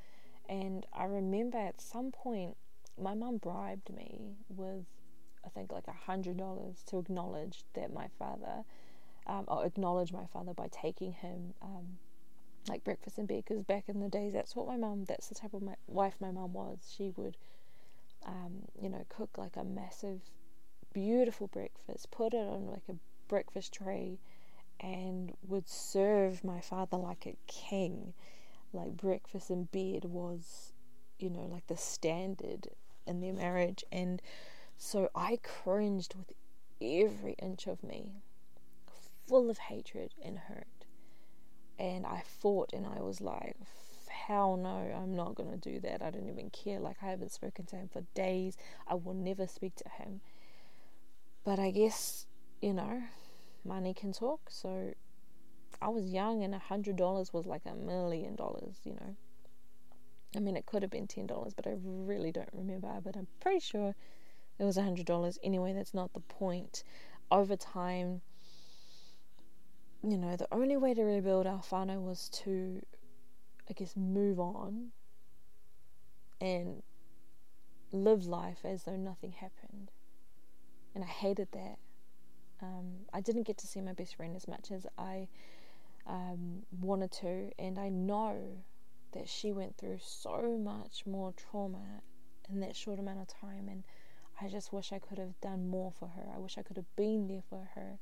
And 0.50 0.86
I 0.94 1.06
remember 1.06 1.58
at 1.58 1.80
some 1.80 2.12
point, 2.12 2.58
my 3.00 3.14
mum 3.14 3.38
bribed 3.38 3.90
me 3.90 4.36
with, 4.50 4.86
I 5.46 5.50
think, 5.50 5.72
like 5.72 5.88
a 5.88 5.94
hundred 6.06 6.38
dollars 6.38 6.84
to 6.88 6.98
acknowledge 7.00 7.64
that 7.74 7.94
my 7.94 8.08
father, 8.20 8.66
um, 9.26 9.46
or 9.48 9.66
acknowledge 9.66 10.12
my 10.12 10.26
father 10.26 10.54
by 10.54 10.68
taking 10.70 11.14
him, 11.14 11.54
um, 11.62 11.98
like 12.68 12.84
breakfast 12.84 13.18
in 13.18 13.26
bed. 13.26 13.44
Because 13.48 13.64
back 13.64 13.86
in 13.88 14.00
the 14.00 14.10
days, 14.10 14.34
that's 14.34 14.56
what 14.56 14.68
my 14.68 14.78
mum, 14.78 15.06
that's 15.06 15.28
the 15.28 15.36
type 15.36 15.54
of 15.54 15.62
my, 15.62 15.76
wife 15.88 16.16
my 16.20 16.32
mum 16.32 16.54
was. 16.54 16.94
She 16.96 17.12
would, 17.16 17.38
um, 18.26 18.64
you 18.80 18.90
know, 18.90 19.06
cook 19.10 19.38
like 19.38 19.56
a 19.56 19.64
massive, 19.64 20.22
beautiful 20.94 21.48
breakfast, 21.48 22.12
put 22.12 22.34
it 22.34 22.48
on 22.48 22.68
like 22.68 22.84
a 22.90 22.96
breakfast 23.28 23.74
tray 23.74 24.20
and 24.80 25.34
would 25.48 25.70
serve 25.70 26.44
my 26.44 26.60
father 26.60 26.98
like 26.98 27.26
a 27.26 27.38
king. 27.48 28.14
Like 28.74 28.98
breakfast 28.98 29.50
in 29.50 29.66
bed 29.66 30.06
was, 30.06 30.74
you 31.20 31.30
know, 31.30 31.46
like 31.52 31.68
the 31.68 31.78
standard 31.78 32.70
in 33.06 33.22
their 33.22 33.34
marriage. 33.34 33.84
And 33.92 34.22
so 34.78 35.10
I 35.14 35.40
cringed 35.44 36.16
with 36.16 36.32
every 36.82 37.34
inch 37.34 37.68
of 37.68 37.84
me, 37.84 38.24
full 39.28 39.50
of 39.50 39.58
hatred 39.58 40.14
and 40.24 40.40
hurt. 40.40 40.81
And 41.82 42.06
I 42.06 42.22
fought 42.26 42.74
and 42.74 42.86
I 42.86 43.02
was 43.02 43.22
like, 43.22 43.56
hell 44.08 44.56
no, 44.56 44.70
I'm 44.70 45.16
not 45.16 45.36
to 45.36 45.58
do 45.58 45.80
that. 45.80 46.02
I 46.02 46.12
don't 46.12 46.30
even 46.30 46.52
care. 46.52 46.80
Like, 46.80 46.98
I 47.02 47.08
haven't 47.08 47.32
spoken 47.32 47.66
to 47.68 47.76
him 47.76 47.90
for 47.92 48.04
days. 48.14 48.56
I 48.88 48.94
will 48.94 49.16
never 49.16 49.48
speak 49.48 49.76
to 49.78 49.90
him. 49.90 50.22
But 51.44 51.58
I 51.58 51.72
guess 51.72 52.28
you 52.62 52.74
know, 52.74 53.02
money 53.66 53.94
can 53.94 54.14
talk. 54.14 54.42
So 54.50 54.94
I 55.82 55.90
was 55.90 56.06
young 56.06 56.44
and 56.44 56.54
a 56.54 56.60
hundred 56.60 56.96
dollars 56.96 57.34
was 57.34 57.46
like 57.46 57.64
a 57.66 57.74
million 57.74 58.36
dollars, 58.36 58.76
you 58.84 58.94
know. 58.94 59.16
I 60.36 60.40
mean, 60.40 60.56
it 60.56 60.66
could 60.66 60.84
have 60.84 60.92
been 60.92 61.08
ten 61.08 61.26
dollars, 61.26 61.54
but 61.54 61.68
I 61.68 61.74
really 61.84 62.32
don't 62.32 62.50
remember. 62.54 62.88
But 63.04 63.18
I'm 63.18 63.28
pretty 63.42 63.60
sure 63.60 63.96
it 64.60 64.64
was 64.64 64.78
a 64.78 64.84
hundred 64.84 65.08
dollars. 65.08 65.40
Anyway, 65.44 65.74
that's 65.74 65.94
not 65.94 66.14
the 66.14 66.22
point. 66.22 66.84
Over 67.32 67.56
time, 67.56 68.22
you 70.04 70.18
know, 70.18 70.36
the 70.36 70.48
only 70.52 70.78
way 70.78 70.94
to 70.94 71.04
rebuild 71.04 71.46
our 71.46 71.60
whānau 71.62 72.02
was 72.02 72.30
to, 72.30 72.82
I 73.70 73.74
guess, 73.74 73.96
move 73.96 74.40
on 74.40 74.88
and 76.40 76.82
live 77.92 78.26
life 78.26 78.60
as 78.64 78.84
though 78.84 78.96
nothing 78.96 79.34
happened. 79.34 79.92
And 80.96 81.04
I 81.04 81.08
hated 81.08 81.50
that. 81.54 81.78
Um, 82.62 83.06
I 83.14 83.22
didn't 83.22 83.44
get 83.44 83.58
to 83.60 83.68
see 83.68 83.82
my 83.82 83.94
best 83.94 84.16
friend 84.16 84.36
as 84.36 84.48
much 84.48 84.72
as 84.72 84.86
I 84.98 85.28
um, 86.08 86.64
wanted 86.80 87.12
to, 87.14 87.52
and 87.58 87.80
I 87.80 87.90
know 87.90 88.38
that 89.14 89.28
she 89.28 89.52
went 89.52 89.78
through 89.78 90.00
so 90.02 90.58
much 90.58 91.06
more 91.06 91.34
trauma 91.34 92.02
in 92.50 92.60
that 92.62 92.76
short 92.76 93.00
amount 93.00 93.20
of 93.20 93.28
time, 93.28 93.68
and 93.68 93.84
I 94.40 94.48
just 94.48 94.74
wish 94.74 94.92
I 94.92 95.00
could 95.00 95.18
have 95.18 95.40
done 95.42 95.70
more 95.70 95.92
for 95.92 96.10
her. 96.10 96.24
I 96.34 96.40
wish 96.40 96.58
I 96.58 96.62
could 96.62 96.78
have 96.78 96.96
been 96.96 97.28
there 97.28 97.44
for 97.50 97.70
her. 97.76 98.00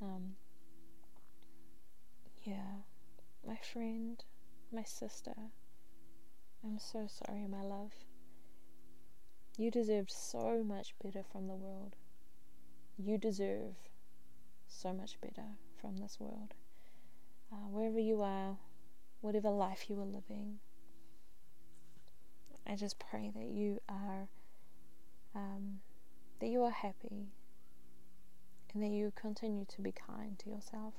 Um, 0.00 0.36
yeah, 2.46 2.84
my 3.44 3.56
friend, 3.56 4.22
my 4.72 4.84
sister, 4.84 5.34
I'm 6.64 6.78
so 6.78 7.08
sorry, 7.08 7.46
my 7.48 7.62
love. 7.62 7.92
You 9.58 9.72
deserved 9.72 10.12
so 10.12 10.62
much 10.62 10.94
better 11.02 11.24
from 11.32 11.48
the 11.48 11.54
world. 11.54 11.96
You 12.96 13.18
deserve 13.18 13.74
so 14.68 14.92
much 14.92 15.20
better 15.20 15.48
from 15.80 15.96
this 15.96 16.18
world. 16.20 16.54
Uh, 17.52 17.68
wherever 17.68 17.98
you 17.98 18.22
are, 18.22 18.58
whatever 19.22 19.50
life 19.50 19.90
you 19.90 20.00
are 20.00 20.04
living, 20.06 20.60
I 22.64 22.76
just 22.76 22.98
pray 23.00 23.32
that 23.34 23.46
you 23.46 23.80
are 23.88 24.28
um, 25.34 25.80
that 26.40 26.48
you 26.48 26.62
are 26.62 26.70
happy 26.70 27.26
and 28.72 28.82
that 28.82 28.88
you 28.90 29.12
continue 29.16 29.64
to 29.64 29.80
be 29.80 29.92
kind 29.92 30.38
to 30.40 30.50
yourself. 30.50 30.94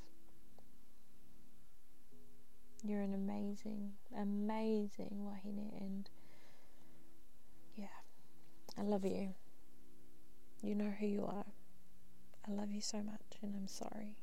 You're 2.88 3.02
an 3.02 3.14
amazing, 3.14 3.92
amazing 4.18 5.26
wahine, 5.26 5.72
and 5.78 6.10
yeah, 7.76 7.88
I 8.78 8.84
love 8.84 9.04
you. 9.04 9.34
You 10.62 10.74
know 10.74 10.94
who 10.98 11.06
you 11.06 11.26
are. 11.26 11.46
I 12.48 12.52
love 12.54 12.72
you 12.72 12.80
so 12.80 13.00
much, 13.04 13.40
and 13.42 13.54
I'm 13.56 13.68
sorry. 13.68 14.16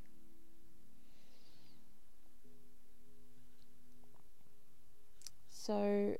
So, 5.50 6.16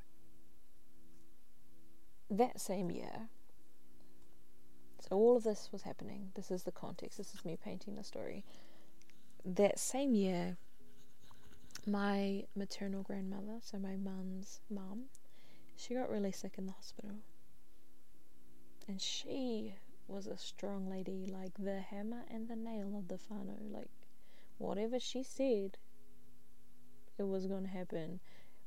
that 2.30 2.60
same 2.60 2.90
year, 2.90 3.28
so 5.00 5.16
all 5.16 5.36
of 5.38 5.44
this 5.44 5.70
was 5.72 5.82
happening. 5.82 6.30
This 6.34 6.50
is 6.50 6.64
the 6.64 6.72
context. 6.72 7.16
This 7.16 7.32
is 7.34 7.42
me 7.42 7.56
painting 7.62 7.94
the 7.94 8.04
story. 8.04 8.44
That 9.46 9.78
same 9.78 10.14
year, 10.14 10.58
my 11.86 12.44
maternal 12.56 13.02
grandmother, 13.02 13.58
so 13.60 13.78
my 13.78 13.96
mum's 13.96 14.60
mum, 14.70 15.04
she 15.76 15.94
got 15.94 16.10
really 16.10 16.32
sick 16.32 16.54
in 16.58 16.66
the 16.66 16.72
hospital. 16.72 17.16
And 18.86 19.00
she 19.00 19.74
was 20.08 20.26
a 20.26 20.36
strong 20.36 20.88
lady, 20.88 21.26
like 21.26 21.52
the 21.58 21.80
hammer 21.80 22.24
and 22.30 22.48
the 22.48 22.56
nail 22.56 22.94
of 22.96 23.08
the 23.08 23.14
whānau. 23.14 23.72
Like, 23.72 23.88
whatever 24.58 25.00
she 25.00 25.22
said, 25.22 25.78
it 27.18 27.26
was 27.26 27.46
going 27.46 27.64
to 27.64 27.70
happen. 27.70 28.20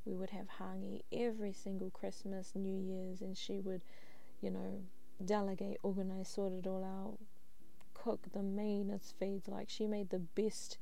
We 0.05 0.15
would 0.15 0.29
have 0.31 0.47
hangi 0.59 1.01
every 1.11 1.53
single 1.53 1.89
Christmas, 1.89 2.53
New 2.55 2.77
Year's, 2.77 3.21
and 3.21 3.37
she 3.37 3.59
would, 3.59 3.81
you 4.41 4.49
know, 4.49 4.81
delegate, 5.23 5.77
organize, 5.83 6.29
sort 6.29 6.53
it 6.53 6.65
all 6.65 6.83
out, 6.83 7.17
cook 7.93 8.31
the 8.31 8.43
meanest 8.43 9.15
feeds. 9.19 9.47
Like, 9.47 9.69
she 9.69 9.85
made 9.85 10.09
the 10.09 10.19
best 10.19 10.77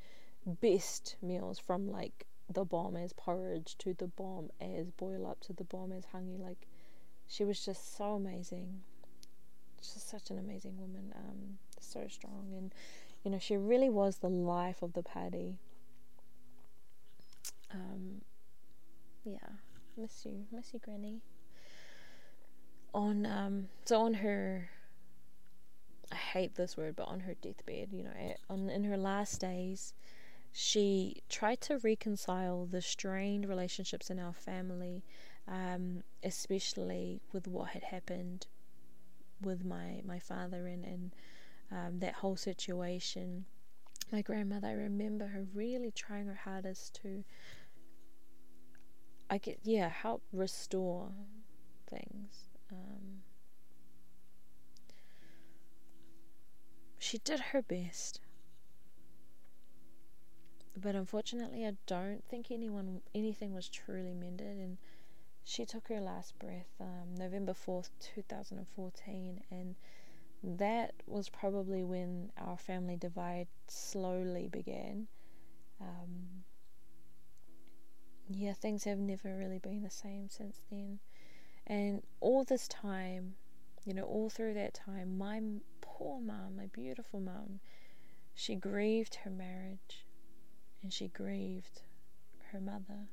best 0.45 1.15
meals 1.21 1.59
from 1.59 1.89
like 1.89 2.25
the 2.51 2.63
bomb 2.63 2.95
as 2.95 3.13
porridge 3.13 3.75
to 3.79 3.93
the 3.93 4.07
bomb 4.07 4.49
as 4.61 4.91
boil 4.91 5.25
up 5.25 5.39
to 5.41 5.53
the 5.53 5.63
bomb 5.63 5.91
as 5.91 6.05
hangi. 6.13 6.39
Like 6.39 6.67
she 7.27 7.43
was 7.43 7.63
just 7.63 7.97
so 7.97 8.13
amazing. 8.13 8.81
Just 9.77 10.09
such 10.09 10.29
an 10.29 10.39
amazing 10.39 10.77
woman. 10.77 11.13
Um, 11.15 11.57
so 11.79 12.07
strong 12.09 12.47
and 12.55 12.73
you 13.23 13.31
know 13.31 13.39
she 13.39 13.57
really 13.57 13.89
was 13.89 14.17
the 14.17 14.29
life 14.29 14.81
of 14.81 14.93
the 14.93 15.03
party. 15.03 15.57
Um, 17.73 18.21
yeah, 19.23 19.49
miss 19.97 20.25
you, 20.25 20.45
miss 20.51 20.73
you, 20.73 20.79
Granny. 20.79 21.21
On 22.93 23.25
um, 23.25 23.67
so 23.83 24.01
on 24.01 24.13
her 24.15 24.69
I 26.11 26.15
hate 26.15 26.55
this 26.55 26.77
word, 26.77 26.95
but 26.95 27.07
on 27.07 27.21
her 27.21 27.33
deathbed, 27.33 27.89
you 27.91 28.03
know, 28.03 28.35
on 28.49 28.69
in 28.69 28.83
her 28.83 28.97
last 28.97 29.41
days, 29.41 29.93
she 30.57 31.21
tried 31.27 31.59
to 31.59 31.77
reconcile 31.79 32.65
the 32.65 32.81
strained 32.81 33.45
relationships 33.45 34.09
in 34.09 34.17
our 34.19 34.31
family, 34.31 35.03
um, 35.49 36.01
especially 36.23 37.19
with 37.33 37.45
what 37.45 37.71
had 37.71 37.83
happened 37.83 38.47
with 39.41 39.65
my, 39.65 40.01
my 40.05 40.17
father 40.17 40.65
and, 40.65 40.85
and 40.85 41.11
um, 41.73 41.99
that 41.99 42.13
whole 42.13 42.37
situation. 42.37 43.43
My 44.13 44.21
grandmother, 44.21 44.67
I 44.69 44.71
remember 44.71 45.27
her 45.27 45.45
really 45.53 45.91
trying 45.91 46.27
her 46.27 46.39
hardest 46.45 47.01
to, 47.01 47.25
I 49.29 49.39
get, 49.39 49.59
yeah, 49.63 49.89
help 49.89 50.23
restore 50.31 51.09
things. 51.89 52.47
Um, 52.71 53.23
she 56.97 57.17
did 57.17 57.41
her 57.51 57.61
best 57.61 58.21
but 60.75 60.95
unfortunately, 60.95 61.65
I 61.65 61.73
don't 61.87 62.23
think 62.29 62.51
anyone 62.51 63.01
anything 63.13 63.53
was 63.53 63.69
truly 63.69 64.13
mended. 64.13 64.57
And 64.57 64.77
she 65.43 65.65
took 65.65 65.87
her 65.89 66.01
last 66.01 66.37
breath 66.39 66.73
um, 66.79 67.15
November 67.17 67.53
fourth, 67.53 67.89
two 67.99 68.23
thousand 68.23 68.57
and 68.57 68.67
fourteen, 68.75 69.41
and 69.51 69.75
that 70.43 70.93
was 71.07 71.29
probably 71.29 71.83
when 71.83 72.31
our 72.37 72.57
family 72.57 72.97
divide 72.97 73.47
slowly 73.67 74.47
began. 74.51 75.07
Um, 75.81 76.43
yeah, 78.29 78.53
things 78.53 78.83
have 78.85 78.97
never 78.97 79.35
really 79.35 79.59
been 79.59 79.83
the 79.83 79.89
same 79.89 80.29
since 80.29 80.61
then. 80.71 80.99
And 81.67 82.03
all 82.19 82.43
this 82.43 82.67
time, 82.67 83.35
you 83.85 83.93
know, 83.93 84.03
all 84.03 84.29
through 84.29 84.55
that 84.55 84.73
time, 84.73 85.17
my 85.17 85.41
poor 85.81 86.19
mum, 86.19 86.57
my 86.57 86.67
beautiful 86.67 87.19
mum, 87.19 87.59
she 88.33 88.55
grieved 88.55 89.15
her 89.23 89.31
marriage 89.31 90.04
and 90.85 90.93
she 90.93 91.07
grieved 91.07 91.81
her 92.51 92.61
mother. 92.61 93.07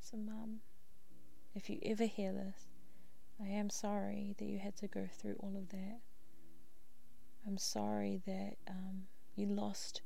So, 0.00 0.16
Mum, 0.16 0.60
if 1.52 1.68
you 1.68 1.80
ever 1.82 2.04
hear 2.04 2.32
this, 2.32 2.68
I 3.42 3.48
am 3.48 3.70
sorry 3.70 4.36
that 4.38 4.44
you 4.44 4.60
had 4.60 4.76
to 4.76 4.86
go 4.86 5.08
through 5.12 5.34
all 5.40 5.56
of 5.56 5.70
that. 5.70 5.98
I'm 7.44 7.58
sorry 7.58 8.22
that 8.24 8.54
um, 8.68 9.08
you 9.34 9.46
lost, 9.46 10.02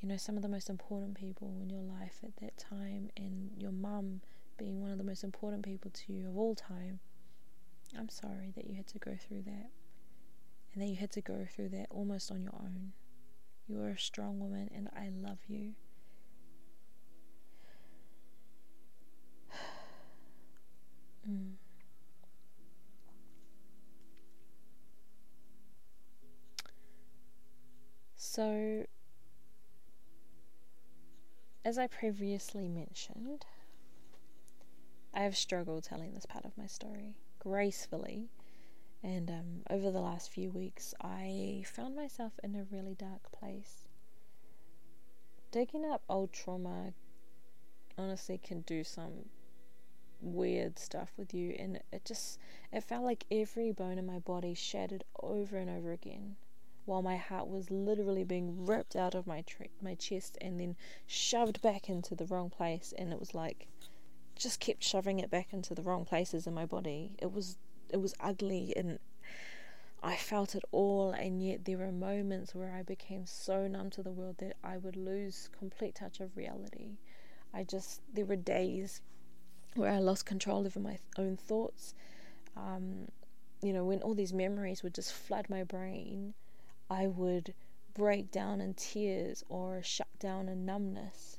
you 0.00 0.06
know, 0.10 0.18
some 0.18 0.36
of 0.36 0.42
the 0.42 0.48
most 0.50 0.68
important 0.68 1.14
people 1.14 1.56
in 1.62 1.70
your 1.70 1.80
life 1.80 2.18
at 2.22 2.36
that 2.42 2.58
time, 2.58 3.08
and 3.16 3.50
your 3.56 3.72
mum 3.72 4.20
being 4.58 4.82
one 4.82 4.90
of 4.90 4.98
the 4.98 5.04
most 5.04 5.24
important 5.24 5.62
people 5.62 5.90
to 5.90 6.12
you 6.12 6.28
of 6.28 6.36
all 6.36 6.54
time. 6.54 7.00
I'm 7.98 8.10
sorry 8.10 8.52
that 8.56 8.66
you 8.66 8.74
had 8.74 8.88
to 8.88 8.98
go 8.98 9.16
through 9.26 9.44
that, 9.46 9.70
and 10.74 10.82
that 10.82 10.88
you 10.88 10.96
had 10.96 11.12
to 11.12 11.22
go 11.22 11.46
through 11.50 11.70
that 11.70 11.86
almost 11.88 12.30
on 12.30 12.42
your 12.42 12.56
own. 12.60 12.92
You 13.68 13.80
are 13.82 13.90
a 13.90 13.98
strong 13.98 14.38
woman, 14.40 14.70
and 14.74 14.88
I 14.94 15.08
love 15.10 15.38
you. 15.48 15.74
mm. 21.28 21.54
So, 28.16 28.84
as 31.64 31.78
I 31.78 31.86
previously 31.86 32.68
mentioned, 32.68 33.46
I 35.14 35.22
have 35.22 35.36
struggled 35.36 35.84
telling 35.84 36.12
this 36.12 36.26
part 36.26 36.44
of 36.44 36.58
my 36.58 36.66
story 36.66 37.14
gracefully 37.38 38.28
and 39.04 39.30
um, 39.30 39.62
over 39.68 39.90
the 39.90 40.00
last 40.00 40.32
few 40.32 40.50
weeks, 40.50 40.94
I 40.98 41.62
found 41.66 41.94
myself 41.94 42.32
in 42.42 42.54
a 42.54 42.64
really 42.74 42.94
dark 42.94 43.30
place. 43.30 43.84
Digging 45.52 45.84
up 45.84 46.02
old 46.08 46.32
trauma 46.32 46.94
honestly 47.98 48.40
can 48.42 48.62
do 48.62 48.82
some 48.82 49.26
weird 50.22 50.78
stuff 50.78 51.12
with 51.18 51.34
you, 51.34 51.54
and 51.58 51.80
it 51.92 52.06
just 52.06 52.38
it 52.72 52.82
felt 52.82 53.04
like 53.04 53.26
every 53.30 53.72
bone 53.72 53.98
in 53.98 54.06
my 54.06 54.20
body 54.20 54.54
shattered 54.54 55.04
over 55.22 55.58
and 55.58 55.68
over 55.68 55.92
again, 55.92 56.36
while 56.86 57.02
my 57.02 57.18
heart 57.18 57.46
was 57.46 57.70
literally 57.70 58.24
being 58.24 58.64
ripped 58.64 58.96
out 58.96 59.14
of 59.14 59.26
my 59.26 59.42
tre- 59.42 59.70
my 59.82 59.94
chest 59.94 60.38
and 60.40 60.58
then 60.58 60.76
shoved 61.06 61.60
back 61.60 61.90
into 61.90 62.14
the 62.14 62.26
wrong 62.26 62.48
place, 62.48 62.94
and 62.96 63.12
it 63.12 63.20
was 63.20 63.34
like 63.34 63.68
just 64.34 64.60
kept 64.60 64.82
shoving 64.82 65.20
it 65.20 65.30
back 65.30 65.52
into 65.52 65.74
the 65.74 65.82
wrong 65.82 66.06
places 66.06 66.46
in 66.46 66.54
my 66.54 66.64
body. 66.64 67.12
It 67.18 67.30
was 67.32 67.58
it 67.90 67.98
was 67.98 68.14
ugly 68.20 68.72
and 68.76 68.98
I 70.04 70.16
felt 70.16 70.54
it 70.54 70.64
all, 70.70 71.12
and 71.12 71.42
yet 71.42 71.64
there 71.64 71.78
were 71.78 71.90
moments 71.90 72.54
where 72.54 72.70
I 72.70 72.82
became 72.82 73.24
so 73.24 73.66
numb 73.66 73.88
to 73.92 74.02
the 74.02 74.12
world 74.12 74.36
that 74.36 74.56
I 74.62 74.76
would 74.76 74.96
lose 74.96 75.48
complete 75.58 75.94
touch 75.94 76.20
of 76.20 76.36
reality. 76.36 76.98
I 77.54 77.64
just, 77.64 78.02
there 78.12 78.26
were 78.26 78.36
days 78.36 79.00
where 79.76 79.90
I 79.90 80.00
lost 80.00 80.26
control 80.26 80.66
over 80.66 80.78
my 80.78 80.98
own 81.16 81.38
thoughts. 81.38 81.94
Um, 82.54 83.08
you 83.62 83.72
know, 83.72 83.84
when 83.86 84.02
all 84.02 84.14
these 84.14 84.34
memories 84.34 84.82
would 84.82 84.94
just 84.94 85.10
flood 85.10 85.48
my 85.48 85.64
brain, 85.64 86.34
I 86.90 87.06
would 87.06 87.54
break 87.94 88.30
down 88.30 88.60
in 88.60 88.74
tears 88.74 89.42
or 89.48 89.82
shut 89.82 90.18
down 90.18 90.50
in 90.50 90.66
numbness. 90.66 91.38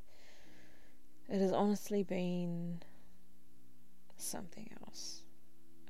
It 1.29 1.39
has 1.39 1.51
honestly 1.51 2.01
been 2.01 2.81
something 4.17 4.71
else. 4.81 5.21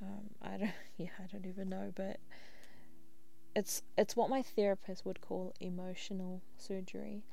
Um, 0.02 0.30
I 0.42 0.58
don't, 0.58 0.72
yeah, 0.98 1.10
I 1.20 1.28
don't 1.32 1.46
even 1.46 1.70
know, 1.70 1.92
but 1.96 2.20
it's 3.56 3.82
it's 3.98 4.16
what 4.16 4.30
my 4.30 4.42
therapist 4.42 5.06
would 5.06 5.22
call 5.22 5.54
emotional 5.60 6.42
surgery. 6.58 7.24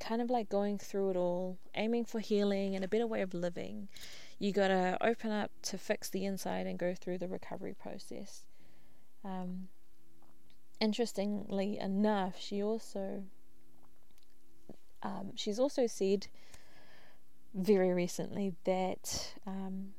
kind 0.00 0.20
of 0.20 0.28
like 0.30 0.48
going 0.48 0.78
through 0.78 1.10
it 1.10 1.16
all, 1.16 1.56
aiming 1.74 2.04
for 2.04 2.20
healing 2.20 2.74
and 2.74 2.84
a 2.84 2.88
better 2.88 3.06
way 3.06 3.22
of 3.22 3.32
living, 3.32 3.88
you 4.38 4.52
got 4.52 4.68
to 4.68 4.98
open 5.00 5.30
up 5.30 5.50
to 5.62 5.78
fix 5.78 6.10
the 6.10 6.24
inside 6.24 6.66
and 6.66 6.78
go 6.78 6.94
through 6.94 7.18
the 7.18 7.28
recovery 7.28 7.74
process. 7.74 8.44
Um, 9.24 9.68
interestingly 10.80 11.78
enough, 11.78 12.34
she 12.38 12.62
also 12.62 13.24
um, 15.02 15.32
she's 15.36 15.58
also 15.58 15.86
said 15.86 16.26
very 17.54 17.92
recently 17.92 18.54
that 18.64 19.34
um, 19.46 19.92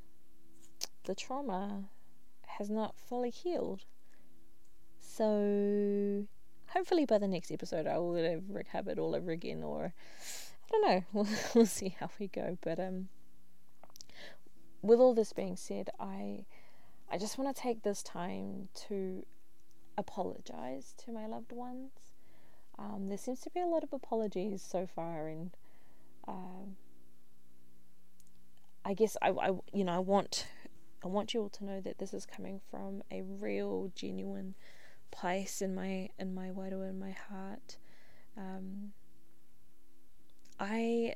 the 1.05 1.15
trauma 1.15 1.85
has 2.45 2.69
not 2.69 2.95
fully 2.97 3.29
healed. 3.29 3.85
So 5.01 6.25
hopefully 6.67 7.05
by 7.05 7.17
the 7.17 7.27
next 7.27 7.51
episode 7.51 7.87
I 7.87 7.97
will 7.97 8.15
have 8.15 8.43
recovered 8.49 8.99
all 8.99 9.15
over 9.15 9.31
again, 9.31 9.63
or 9.63 9.93
I 9.93 10.71
don't 10.71 10.81
know. 10.81 11.03
We'll, 11.13 11.27
we'll 11.53 11.65
see 11.65 11.95
how 11.99 12.09
we 12.19 12.27
go. 12.27 12.57
But 12.61 12.79
um, 12.79 13.09
with 14.81 14.99
all 14.99 15.13
this 15.13 15.33
being 15.33 15.55
said, 15.55 15.89
I 15.99 16.45
I 17.11 17.17
just 17.17 17.37
want 17.37 17.55
to 17.55 17.61
take 17.61 17.83
this 17.83 18.01
time 18.01 18.69
to 18.87 19.25
apologize 19.97 20.93
to 21.05 21.11
my 21.11 21.27
loved 21.27 21.51
ones. 21.51 21.91
Um, 22.77 23.07
there 23.07 23.17
seems 23.17 23.39
to 23.41 23.49
be 23.49 23.61
a 23.61 23.67
lot 23.67 23.83
of 23.83 23.93
apologies 23.93 24.61
so 24.61 24.87
far, 24.87 25.27
and 25.27 25.51
um, 26.27 26.75
I 28.83 28.93
guess 28.93 29.15
I, 29.21 29.29
I, 29.29 29.51
you 29.71 29.83
know, 29.83 29.93
I 29.93 29.99
want, 29.99 30.45
I 31.05 31.07
want 31.07 31.35
you 31.35 31.41
all 31.41 31.49
to 31.49 31.63
know 31.63 31.79
that 31.81 31.99
this 31.99 32.15
is 32.15 32.25
coming 32.25 32.59
from 32.71 33.03
a 33.11 33.21
real, 33.21 33.91
genuine 33.95 34.55
place 35.11 35.61
in 35.61 35.75
my, 35.75 36.09
in 36.17 36.33
my 36.33 36.49
wairua, 36.49 36.89
in 36.89 36.99
my 36.99 37.11
heart. 37.11 37.77
Um, 38.35 38.93
I, 40.59 41.13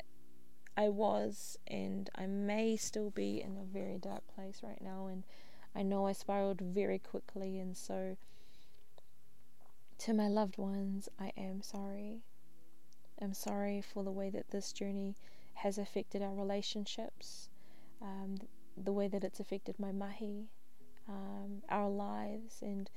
I 0.78 0.90
was, 0.90 1.58
and 1.66 2.08
I 2.16 2.28
may 2.28 2.78
still 2.78 3.10
be 3.10 3.42
in 3.42 3.58
a 3.58 3.66
very 3.74 3.98
dark 3.98 4.22
place 4.36 4.62
right 4.64 4.82
now, 4.82 5.08
and 5.08 5.24
I 5.76 5.82
know 5.82 6.06
I 6.06 6.14
spiraled 6.14 6.62
very 6.62 7.00
quickly, 7.00 7.58
and 7.58 7.76
so 7.76 8.16
to 10.00 10.14
my 10.14 10.28
loved 10.28 10.58
ones, 10.60 11.10
I 11.20 11.32
am 11.36 11.64
sorry. 11.64 12.20
I'm 13.20 13.34
sorry 13.34 13.82
for 13.82 14.04
the 14.04 14.12
way 14.12 14.30
that 14.30 14.52
this 14.52 14.72
journey 14.72 15.16
has 15.56 15.78
affected 15.78 16.22
our 16.22 16.34
relationships, 16.34 17.50
um, 18.02 18.38
the 18.84 18.94
way 18.94 19.08
that 19.08 19.24
it's 19.24 19.40
affected 19.40 19.80
my 19.80 19.92
mahi, 19.92 20.48
um, 21.08 21.62
our 21.70 21.90
lives, 21.90 22.62
and 22.62 22.90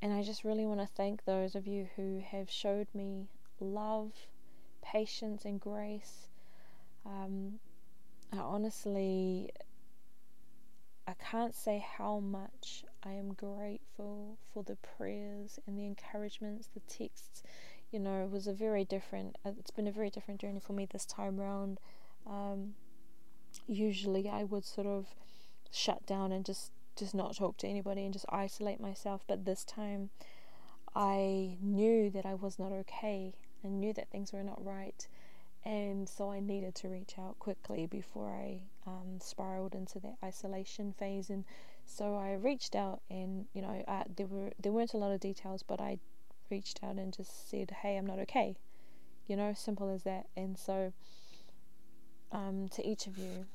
and 0.00 0.12
I 0.12 0.22
just 0.22 0.44
really 0.44 0.66
want 0.66 0.80
to 0.80 0.86
thank 0.86 1.24
those 1.24 1.54
of 1.54 1.66
you 1.66 1.88
who 1.96 2.22
have 2.26 2.50
showed 2.50 2.88
me 2.92 3.28
love, 3.60 4.12
patience, 4.82 5.44
and 5.44 5.60
grace. 5.60 6.28
Um, 7.06 7.60
I 8.32 8.38
honestly 8.38 9.50
I 11.06 11.14
can't 11.14 11.54
say 11.54 11.84
how 11.98 12.20
much 12.20 12.84
I 13.02 13.12
am 13.12 13.34
grateful 13.34 14.38
for 14.52 14.62
the 14.62 14.76
prayers 14.76 15.58
and 15.66 15.76
the 15.76 15.84
encouragements, 15.84 16.68
the 16.72 16.80
texts. 16.80 17.42
You 17.90 17.98
know, 17.98 18.24
it 18.24 18.30
was 18.30 18.46
a 18.46 18.52
very 18.52 18.84
different, 18.84 19.36
uh, 19.44 19.50
it's 19.58 19.72
been 19.72 19.88
a 19.88 19.92
very 19.92 20.10
different 20.10 20.40
journey 20.40 20.60
for 20.60 20.72
me 20.74 20.86
this 20.90 21.04
time 21.04 21.40
around. 21.40 21.80
Um, 22.26 22.74
usually 23.66 24.28
I 24.28 24.44
would 24.44 24.64
sort 24.64 24.86
of 24.86 25.06
shut 25.70 26.06
down 26.06 26.32
and 26.32 26.44
just, 26.44 26.72
just 26.96 27.14
not 27.14 27.36
talk 27.36 27.56
to 27.58 27.68
anybody 27.68 28.04
and 28.04 28.12
just 28.12 28.26
isolate 28.28 28.80
myself, 28.80 29.22
but 29.26 29.44
this 29.44 29.64
time 29.64 30.10
I 30.94 31.56
knew 31.60 32.10
that 32.10 32.26
I 32.26 32.34
was 32.34 32.58
not 32.58 32.72
okay. 32.72 33.34
and 33.62 33.80
knew 33.80 33.92
that 33.92 34.10
things 34.10 34.32
were 34.32 34.42
not 34.42 34.64
right 34.64 35.06
and 35.64 36.08
so 36.08 36.30
I 36.30 36.40
needed 36.40 36.74
to 36.76 36.88
reach 36.88 37.14
out 37.18 37.38
quickly 37.38 37.86
before 37.86 38.30
I 38.30 38.62
um, 38.86 39.20
spiraled 39.20 39.74
into 39.74 40.00
that 40.00 40.16
isolation 40.24 40.92
phase. 40.92 41.30
And 41.30 41.44
so 41.86 42.16
I 42.16 42.34
reached 42.34 42.74
out, 42.74 43.00
and 43.10 43.46
you 43.52 43.62
know, 43.62 43.84
there 44.16 44.26
were 44.26 44.50
there 44.60 44.72
weren't 44.72 44.94
a 44.94 44.98
lot 44.98 45.12
of 45.12 45.20
details, 45.20 45.62
but 45.62 45.80
I 45.80 45.98
reached 46.50 46.80
out 46.82 46.96
and 46.96 47.12
just 47.12 47.48
said, 47.48 47.70
"Hey, 47.82 47.96
I'm 47.96 48.06
not 48.06 48.18
okay," 48.20 48.56
you 49.28 49.36
know, 49.36 49.52
simple 49.54 49.88
as 49.88 50.02
that. 50.02 50.26
And 50.36 50.58
so, 50.58 50.92
um, 52.32 52.68
to 52.70 52.86
each 52.86 53.06
of 53.06 53.18
you, 53.18 53.46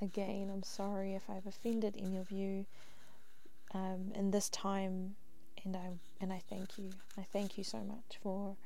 again, 0.00 0.50
I'm 0.52 0.62
sorry 0.62 1.14
if 1.14 1.28
I've 1.28 1.46
offended 1.46 1.94
any 1.98 2.16
of 2.16 2.30
you 2.30 2.66
um, 3.74 4.12
in 4.14 4.30
this 4.30 4.48
time, 4.48 5.16
and 5.64 5.76
I 5.76 5.90
and 6.20 6.32
I 6.32 6.40
thank 6.48 6.78
you. 6.78 6.90
I 7.18 7.22
thank 7.32 7.58
you 7.58 7.64
so 7.64 7.78
much 7.78 8.18
for 8.22 8.56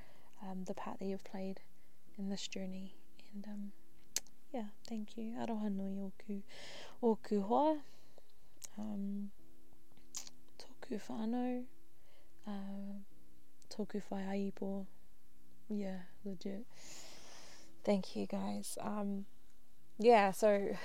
um, 0.42 0.64
the 0.66 0.74
part 0.74 0.98
that 0.98 1.06
you've 1.06 1.24
played 1.24 1.60
in 2.18 2.28
this 2.28 2.46
journey. 2.46 2.94
And 3.34 3.46
um, 3.46 3.72
yeah, 4.52 4.64
thank 4.88 5.16
you. 5.16 5.34
Aroha 5.40 5.70
nui 5.74 5.98
oku, 5.98 6.42
oku 7.02 7.42
hoa. 7.42 7.78
Um, 8.78 9.30
tōku 10.58 11.00
whānau. 11.08 11.64
Uh, 12.46 13.00
tōku 13.70 14.02
whai 14.10 14.52
aipo. 14.52 14.86
Yeah, 15.68 15.98
legit. 16.24 16.66
Thank 17.84 18.14
you 18.14 18.26
guys. 18.26 18.78
Um, 18.80 19.26
yeah, 19.98 20.30
so 20.30 20.76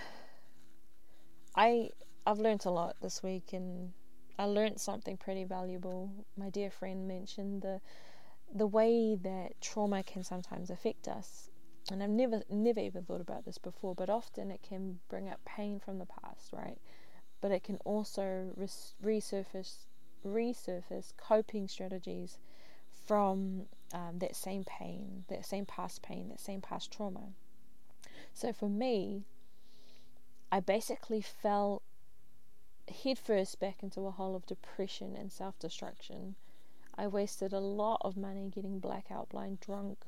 I 1.55 1.91
I've 2.25 2.39
learnt 2.39 2.65
a 2.65 2.71
lot 2.71 2.95
this 3.01 3.21
week 3.21 3.53
and 3.53 3.93
I 4.39 4.45
learnt 4.45 4.79
something 4.79 5.17
pretty 5.17 5.43
valuable. 5.43 6.11
My 6.35 6.49
dear 6.49 6.71
friend 6.71 7.07
mentioned 7.07 7.61
the 7.61 7.81
the 8.53 8.67
way 8.67 9.15
that 9.15 9.59
trauma 9.61 10.03
can 10.03 10.23
sometimes 10.23 10.69
affect 10.69 11.07
us. 11.07 11.49
And 11.91 12.01
I've 12.03 12.09
never 12.09 12.41
never 12.49 12.79
even 12.79 13.03
thought 13.03 13.21
about 13.21 13.45
this 13.45 13.57
before, 13.57 13.95
but 13.95 14.09
often 14.09 14.51
it 14.51 14.61
can 14.63 14.99
bring 15.09 15.29
up 15.29 15.39
pain 15.45 15.79
from 15.79 15.99
the 15.99 16.05
past, 16.05 16.51
right? 16.51 16.79
But 17.41 17.51
it 17.51 17.63
can 17.63 17.77
also 17.85 18.51
res- 18.55 18.95
resurface 19.03 19.85
resurface 20.25 21.13
coping 21.15 21.67
strategies 21.67 22.39
from 23.05 23.67
um, 23.93 24.19
that 24.19 24.35
same 24.35 24.63
pain, 24.63 25.23
that 25.29 25.45
same 25.45 25.65
past 25.65 26.01
pain, 26.01 26.29
that 26.29 26.39
same 26.39 26.61
past 26.61 26.91
trauma. 26.91 27.29
So 28.33 28.53
for 28.53 28.69
me, 28.69 29.23
I 30.51 30.59
basically 30.59 31.21
fell 31.21 31.81
headfirst 33.03 33.59
back 33.59 33.83
into 33.83 34.01
a 34.01 34.11
hole 34.11 34.35
of 34.35 34.45
depression 34.45 35.15
and 35.17 35.31
self 35.31 35.59
destruction 35.59 36.35
I 36.97 37.07
wasted 37.07 37.53
a 37.53 37.59
lot 37.59 38.01
of 38.03 38.17
money 38.17 38.49
getting 38.53 38.79
blackout 38.79 39.29
blind 39.29 39.59
drunk. 39.59 39.99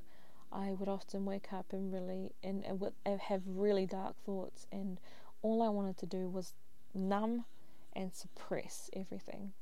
I 0.52 0.72
would 0.72 0.90
often 0.90 1.24
wake 1.26 1.54
up 1.54 1.68
and 1.72 1.94
really 1.94 2.32
and, 2.44 2.66
and 2.66 2.80
would 2.80 2.94
have 3.06 3.44
really 3.46 3.86
dark 3.86 4.16
thoughts, 4.26 4.66
and 4.72 5.00
all 5.44 5.62
I 5.62 5.70
wanted 5.70 5.98
to 6.00 6.08
do 6.08 6.28
was 6.28 6.54
numb 6.96 7.46
and 7.94 8.14
suppress 8.14 8.90
everything. 8.94 9.54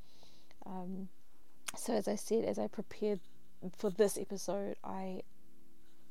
Um, 0.66 1.10
so 1.76 1.94
as 1.94 2.08
I 2.08 2.16
said, 2.16 2.46
as 2.46 2.58
I 2.58 2.68
prepared 2.68 3.20
for 3.78 3.90
this 3.90 4.18
episode, 4.18 4.76
I 4.84 5.22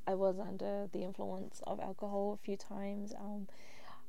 I 0.07 0.15
was 0.15 0.39
under 0.39 0.89
the 0.93 1.03
influence 1.03 1.61
of 1.67 1.81
alcohol 1.81 2.39
a 2.41 2.45
few 2.45 2.57
times. 2.57 3.13
Um, 3.19 3.49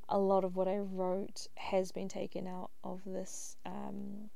a 0.10 0.17
lot 0.17 0.43
of 0.43 0.56
what 0.56 0.67
I 0.67 0.78
wrote 0.78 1.47
has 1.56 1.91
been 1.91 2.08
taken 2.08 2.47
out 2.47 2.69
of 2.84 3.02
this 3.06 3.58
um, 3.65 4.30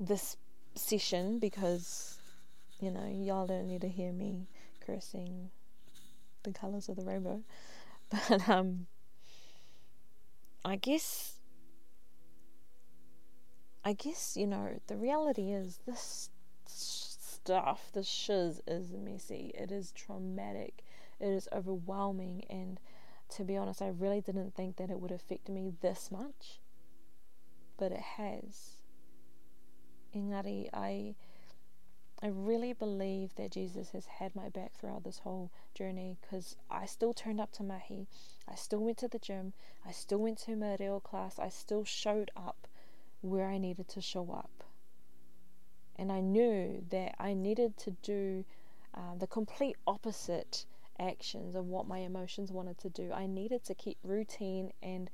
this 0.00 0.36
session 0.74 1.38
because 1.38 2.18
you 2.80 2.90
know 2.90 3.06
y'all 3.06 3.46
don't 3.46 3.66
need 3.66 3.80
to 3.80 3.88
hear 3.88 4.12
me 4.12 4.46
cursing 4.84 5.50
the 6.42 6.50
colors 6.50 6.88
of 6.88 6.96
the 6.96 7.04
rainbow 7.04 7.40
but 8.10 8.48
um 8.48 8.86
i 10.64 10.74
guess 10.74 11.38
i 13.84 13.92
guess 13.92 14.36
you 14.36 14.46
know 14.46 14.80
the 14.88 14.96
reality 14.96 15.52
is 15.52 15.78
this 15.86 16.28
stuff 17.44 17.90
this 17.92 18.08
shiz 18.08 18.62
is 18.66 18.92
messy 18.92 19.52
it 19.54 19.70
is 19.70 19.92
traumatic 19.92 20.82
it 21.20 21.28
is 21.28 21.46
overwhelming 21.52 22.42
and 22.48 22.80
to 23.28 23.44
be 23.44 23.54
honest 23.54 23.82
i 23.82 23.88
really 23.88 24.22
didn't 24.22 24.54
think 24.54 24.76
that 24.76 24.90
it 24.90 24.98
would 24.98 25.12
affect 25.12 25.48
me 25.50 25.70
this 25.82 26.10
much 26.10 26.60
but 27.76 27.92
it 27.92 28.00
has 28.16 28.78
Engari, 30.14 30.68
I 30.72 31.16
I 32.22 32.28
really 32.28 32.72
believe 32.72 33.34
that 33.34 33.50
Jesus 33.50 33.90
has 33.90 34.06
had 34.06 34.34
my 34.34 34.48
back 34.48 34.72
throughout 34.72 35.04
this 35.04 35.18
whole 35.18 35.50
journey 35.74 36.16
because 36.22 36.56
I 36.70 36.86
still 36.86 37.12
turned 37.12 37.40
up 37.40 37.52
to 37.52 37.62
Mahi. 37.62 38.06
I 38.48 38.54
still 38.54 38.78
went 38.78 38.96
to 38.98 39.08
the 39.08 39.18
gym. 39.18 39.52
I 39.84 39.90
still 39.90 40.18
went 40.18 40.38
to 40.38 40.56
my 40.56 40.76
reo 40.80 41.00
class. 41.00 41.38
I 41.38 41.50
still 41.50 41.84
showed 41.84 42.30
up 42.36 42.66
where 43.20 43.48
I 43.48 43.58
needed 43.58 43.88
to 43.88 44.00
show 44.00 44.30
up. 44.30 44.63
And 45.96 46.10
I 46.10 46.20
knew 46.20 46.84
that 46.90 47.14
I 47.18 47.34
needed 47.34 47.76
to 47.78 47.92
do 48.02 48.44
uh, 48.94 49.14
the 49.18 49.26
complete 49.26 49.76
opposite 49.86 50.64
actions 50.98 51.54
of 51.54 51.66
what 51.66 51.86
my 51.86 51.98
emotions 51.98 52.52
wanted 52.52 52.78
to 52.78 52.88
do. 52.88 53.12
I 53.12 53.26
needed 53.26 53.64
to 53.64 53.74
keep 53.74 53.98
routine 54.04 54.72
and 54.82 55.10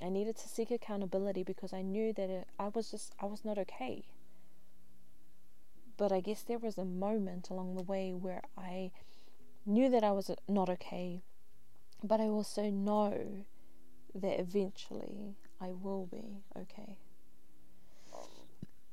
I 0.00 0.08
needed 0.08 0.36
to 0.36 0.48
seek 0.48 0.70
accountability 0.70 1.42
because 1.42 1.72
I 1.72 1.82
knew 1.82 2.12
that 2.12 2.30
it, 2.30 2.46
I 2.58 2.68
was 2.68 2.90
just, 2.90 3.14
I 3.20 3.26
was 3.26 3.44
not 3.44 3.58
okay 3.58 4.04
but 5.96 6.12
I 6.12 6.20
guess 6.20 6.42
there 6.42 6.58
was 6.58 6.78
a 6.78 6.84
moment 6.84 7.50
along 7.50 7.76
the 7.76 7.82
way 7.82 8.12
where 8.12 8.42
I 8.56 8.90
knew 9.64 9.88
that 9.90 10.04
I 10.04 10.12
was 10.12 10.30
not 10.48 10.68
okay, 10.68 11.22
but 12.02 12.20
I 12.20 12.24
also 12.24 12.70
know 12.70 13.44
that 14.14 14.40
eventually 14.40 15.36
I 15.60 15.72
will 15.72 16.06
be 16.06 16.42
okay. 16.56 16.96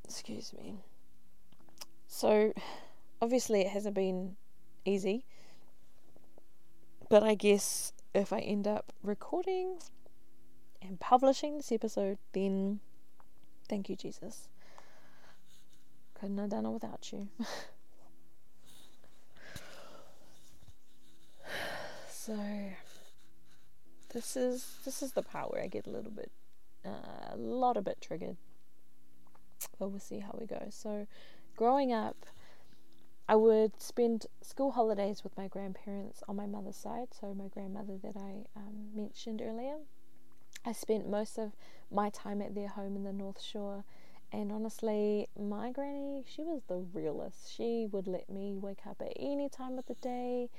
Excuse 0.04 0.54
me. 0.54 0.76
So, 2.14 2.52
obviously, 3.22 3.62
it 3.62 3.70
hasn't 3.70 3.96
been 3.96 4.36
easy, 4.84 5.24
but 7.10 7.24
I 7.24 7.36
guess 7.36 7.94
if 8.14 8.34
I 8.34 8.40
end 8.40 8.68
up 8.68 8.92
recording 9.02 9.78
and 10.82 11.00
publishing 11.00 11.56
this 11.56 11.72
episode, 11.72 12.18
then 12.34 12.82
thank 13.70 13.88
you, 13.90 13.96
Jesus. 13.96 14.50
Couldn't 16.20 16.38
have 16.38 16.50
done 16.50 16.66
it 16.66 16.72
without 16.72 17.14
you. 17.14 17.30
so 22.12 22.38
this 24.14 24.36
is 24.36 24.76
this 24.84 25.02
is 25.02 25.14
the 25.14 25.24
part 25.24 25.54
where 25.54 25.64
I 25.64 25.68
get 25.68 25.88
a 25.88 25.90
little 25.90 26.12
bit 26.12 26.30
uh, 26.86 27.32
a 27.32 27.38
lot 27.38 27.78
a 27.78 27.82
bit 27.82 28.02
triggered. 28.02 28.36
But 29.80 29.90
we'll 29.90 30.02
see 30.02 30.20
how 30.20 30.36
we 30.38 30.46
go. 30.46 30.68
So 30.72 31.08
growing 31.62 31.94
up 31.94 32.26
I 33.30 33.36
would 33.36 33.80
spend 33.80 34.26
school 34.42 34.72
holidays 34.72 35.24
with 35.24 35.38
my 35.38 35.48
grandparents 35.48 36.24
on 36.28 36.36
my 36.36 36.48
mother's 36.48 36.76
side, 36.76 37.10
so 37.12 37.36
my 37.36 37.50
grandmother 37.50 37.98
that 38.04 38.18
I 38.18 38.48
um, 38.56 38.90
mentioned 38.96 39.44
earlier. 39.44 39.76
I 40.66 40.72
spent 40.72 41.08
most 41.08 41.38
of 41.38 41.52
my 41.92 42.10
time 42.10 42.42
at 42.42 42.56
their 42.56 42.68
home 42.68 42.96
in 42.96 43.04
the 43.04 43.14
North 43.14 43.40
Shore, 43.40 43.86
and 44.34 44.52
honestly, 44.52 45.30
my 45.40 45.72
granny, 45.72 46.24
she 46.26 46.42
was 46.42 46.64
the 46.68 46.84
realest. 46.94 47.56
She 47.56 47.88
would 47.92 48.08
let 48.08 48.28
me 48.28 48.58
wake 48.58 48.88
up 48.90 49.00
at 49.00 49.14
any 49.16 49.48
time 49.48 49.78
of 49.78 49.86
the 49.86 49.94
day, 50.02 50.50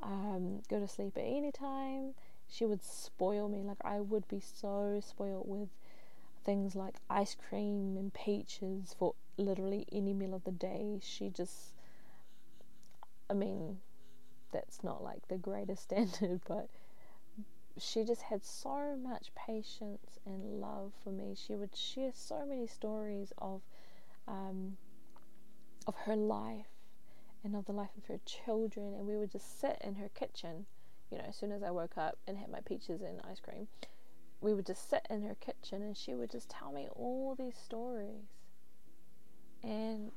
um, 0.00 0.62
go 0.70 0.78
to 0.78 0.86
sleep 0.86 1.18
at 1.18 1.24
any 1.24 1.50
time. 1.50 2.14
She 2.48 2.64
would 2.64 2.84
spoil 2.84 3.48
me. 3.48 3.64
Like, 3.64 3.84
I 3.84 3.98
would 3.98 4.28
be 4.28 4.40
so 4.40 5.00
spoiled 5.04 5.48
with 5.48 5.68
things 6.44 6.76
like 6.76 6.94
ice 7.10 7.34
cream 7.34 7.96
and 7.98 8.14
peaches 8.14 8.94
for 8.96 9.14
literally 9.36 9.86
any 9.92 10.12
meal 10.12 10.34
of 10.34 10.44
the 10.44 10.52
day. 10.52 11.00
She 11.02 11.30
just, 11.30 11.74
I 13.28 13.34
mean, 13.34 13.78
that's 14.52 14.82
not 14.84 15.02
like 15.02 15.28
the 15.28 15.36
greatest 15.36 15.82
standard, 15.90 16.40
but 16.46 16.68
she 17.76 18.04
just 18.04 18.22
had 18.22 18.44
so 18.44 18.96
much 18.96 19.34
patience 19.34 20.18
and 20.24 20.60
love 20.60 20.92
for 21.02 21.10
me. 21.10 21.34
She 21.34 21.54
would 21.54 21.74
share 21.76 22.12
so 22.14 22.44
many 22.46 22.66
stories 22.66 23.32
of 23.38 23.62
um, 24.28 24.76
of 25.86 25.94
her 26.06 26.16
life 26.16 26.66
and 27.42 27.54
of 27.54 27.66
the 27.66 27.72
life 27.72 27.90
of 27.98 28.06
her 28.06 28.20
children, 28.24 28.94
and 28.94 29.06
we 29.06 29.16
would 29.16 29.30
just 29.30 29.60
sit 29.60 29.76
in 29.82 29.96
her 29.96 30.08
kitchen. 30.08 30.66
You 31.10 31.18
know, 31.18 31.24
as 31.28 31.36
soon 31.36 31.52
as 31.52 31.62
I 31.62 31.70
woke 31.70 31.98
up 31.98 32.16
and 32.26 32.38
had 32.38 32.50
my 32.50 32.60
peaches 32.60 33.02
and 33.02 33.20
ice 33.30 33.40
cream, 33.40 33.68
we 34.40 34.54
would 34.54 34.66
just 34.66 34.88
sit 34.88 35.06
in 35.10 35.22
her 35.22 35.34
kitchen, 35.34 35.82
and 35.82 35.96
she 35.96 36.14
would 36.14 36.30
just 36.30 36.48
tell 36.48 36.72
me 36.72 36.88
all 36.94 37.34
these 37.38 37.56
stories. 37.56 38.43
And 39.64 40.12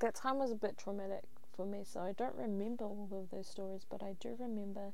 that 0.00 0.14
time 0.14 0.38
was 0.38 0.50
a 0.50 0.56
bit 0.56 0.76
traumatic 0.76 1.22
for 1.56 1.64
me, 1.64 1.82
so 1.84 2.00
I 2.00 2.12
don't 2.12 2.34
remember 2.34 2.84
all 2.84 3.08
of 3.12 3.30
those 3.30 3.46
stories, 3.46 3.86
but 3.88 4.02
I 4.02 4.16
do 4.18 4.36
remember 4.38 4.92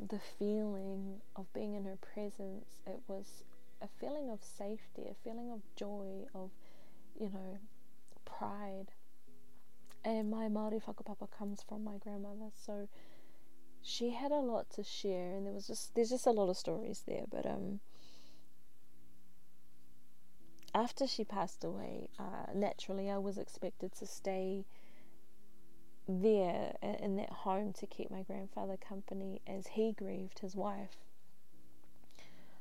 the 0.00 0.18
feeling 0.18 1.20
of 1.36 1.52
being 1.52 1.74
in 1.74 1.84
her 1.84 1.96
presence. 1.96 2.80
It 2.86 3.00
was 3.06 3.44
a 3.80 3.86
feeling 4.00 4.30
of 4.30 4.40
safety, 4.42 5.02
a 5.08 5.14
feeling 5.22 5.50
of 5.52 5.60
joy, 5.76 6.26
of, 6.34 6.50
you 7.18 7.30
know, 7.32 7.58
pride. 8.24 8.86
And 10.04 10.30
my 10.30 10.48
Māori 10.48 10.82
whakapapa 10.82 11.30
comes 11.30 11.62
from 11.62 11.84
my 11.84 11.98
grandmother, 11.98 12.50
so 12.52 12.88
she 13.82 14.10
had 14.10 14.32
a 14.32 14.40
lot 14.40 14.68
to 14.70 14.82
share, 14.82 15.36
and 15.36 15.46
there 15.46 15.52
was 15.52 15.68
just 15.68 15.94
there's 15.94 16.10
just 16.10 16.26
a 16.26 16.32
lot 16.32 16.48
of 16.48 16.56
stories 16.56 17.04
there. 17.06 17.24
But 17.30 17.46
um, 17.46 17.80
after 20.76 21.06
she 21.06 21.24
passed 21.24 21.64
away, 21.64 22.10
uh, 22.18 22.52
naturally 22.54 23.10
I 23.10 23.16
was 23.16 23.38
expected 23.38 23.92
to 23.94 24.06
stay 24.06 24.66
there 26.06 26.76
in 26.82 27.16
that 27.16 27.30
home 27.30 27.72
to 27.72 27.86
keep 27.86 28.10
my 28.10 28.22
grandfather 28.22 28.76
company 28.76 29.40
as 29.46 29.68
he 29.68 29.92
grieved 29.92 30.40
his 30.40 30.54
wife. 30.54 30.98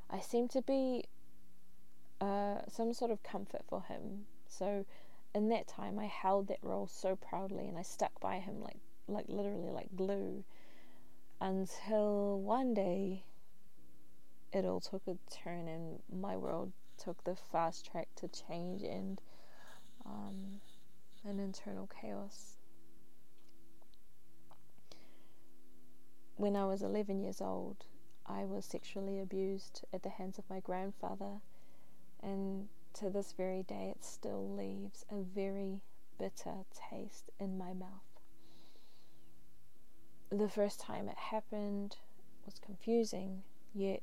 I 0.09 0.21
seemed 0.21 0.49
to 0.51 0.61
be 0.61 1.03
uh, 2.21 2.59
some 2.69 2.93
sort 2.93 3.11
of 3.11 3.21
comfort 3.21 3.63
for 3.67 3.81
him. 3.81 4.27
So 4.47 4.85
in 5.33 5.49
that 5.49 5.67
time, 5.67 5.99
I 5.99 6.05
held 6.05 6.47
that 6.47 6.59
role 6.61 6.87
so 6.87 7.17
proudly, 7.17 7.67
and 7.67 7.77
I 7.77 7.81
stuck 7.81 8.21
by 8.21 8.39
him 8.39 8.61
like 8.61 8.77
like 9.07 9.25
literally 9.27 9.69
like 9.69 9.89
glue 9.95 10.43
until 11.39 12.39
one 12.39 12.73
day 12.73 13.23
it 14.53 14.65
all 14.65 14.79
took 14.79 15.03
a 15.05 15.17
turn 15.29 15.67
and 15.67 15.99
my 16.09 16.37
world 16.37 16.71
took 16.97 17.23
the 17.23 17.35
fast 17.35 17.89
track 17.89 18.07
to 18.15 18.27
change 18.27 18.83
and 18.83 19.21
um, 20.05 20.61
an 21.23 21.39
internal 21.39 21.89
chaos. 22.01 22.57
When 26.37 26.55
I 26.55 26.65
was 26.65 26.81
11 26.81 27.21
years 27.21 27.41
old, 27.41 27.85
I 28.25 28.43
was 28.43 28.65
sexually 28.65 29.19
abused 29.19 29.83
at 29.93 30.03
the 30.03 30.09
hands 30.09 30.37
of 30.37 30.49
my 30.49 30.59
grandfather, 30.59 31.41
and 32.21 32.67
to 32.95 33.09
this 33.09 33.33
very 33.33 33.63
day, 33.63 33.93
it 33.95 34.03
still 34.03 34.55
leaves 34.55 35.05
a 35.09 35.21
very 35.21 35.81
bitter 36.17 36.65
taste 36.73 37.29
in 37.39 37.57
my 37.57 37.73
mouth. 37.73 37.89
The 40.29 40.49
first 40.49 40.79
time 40.79 41.07
it 41.07 41.17
happened 41.17 41.97
was 42.45 42.59
confusing, 42.59 43.43
yet 43.73 44.01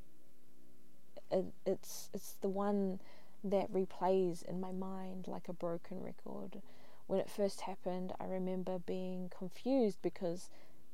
it, 1.32 1.46
it's 1.66 2.10
it's 2.14 2.36
the 2.40 2.48
one 2.48 3.00
that 3.42 3.72
replays 3.72 4.44
in 4.44 4.60
my 4.60 4.72
mind 4.72 5.26
like 5.26 5.48
a 5.48 5.52
broken 5.52 6.02
record. 6.02 6.62
When 7.06 7.18
it 7.18 7.28
first 7.28 7.62
happened, 7.62 8.12
I 8.20 8.26
remember 8.26 8.78
being 8.78 9.30
confused 9.36 9.98
because 10.02 10.50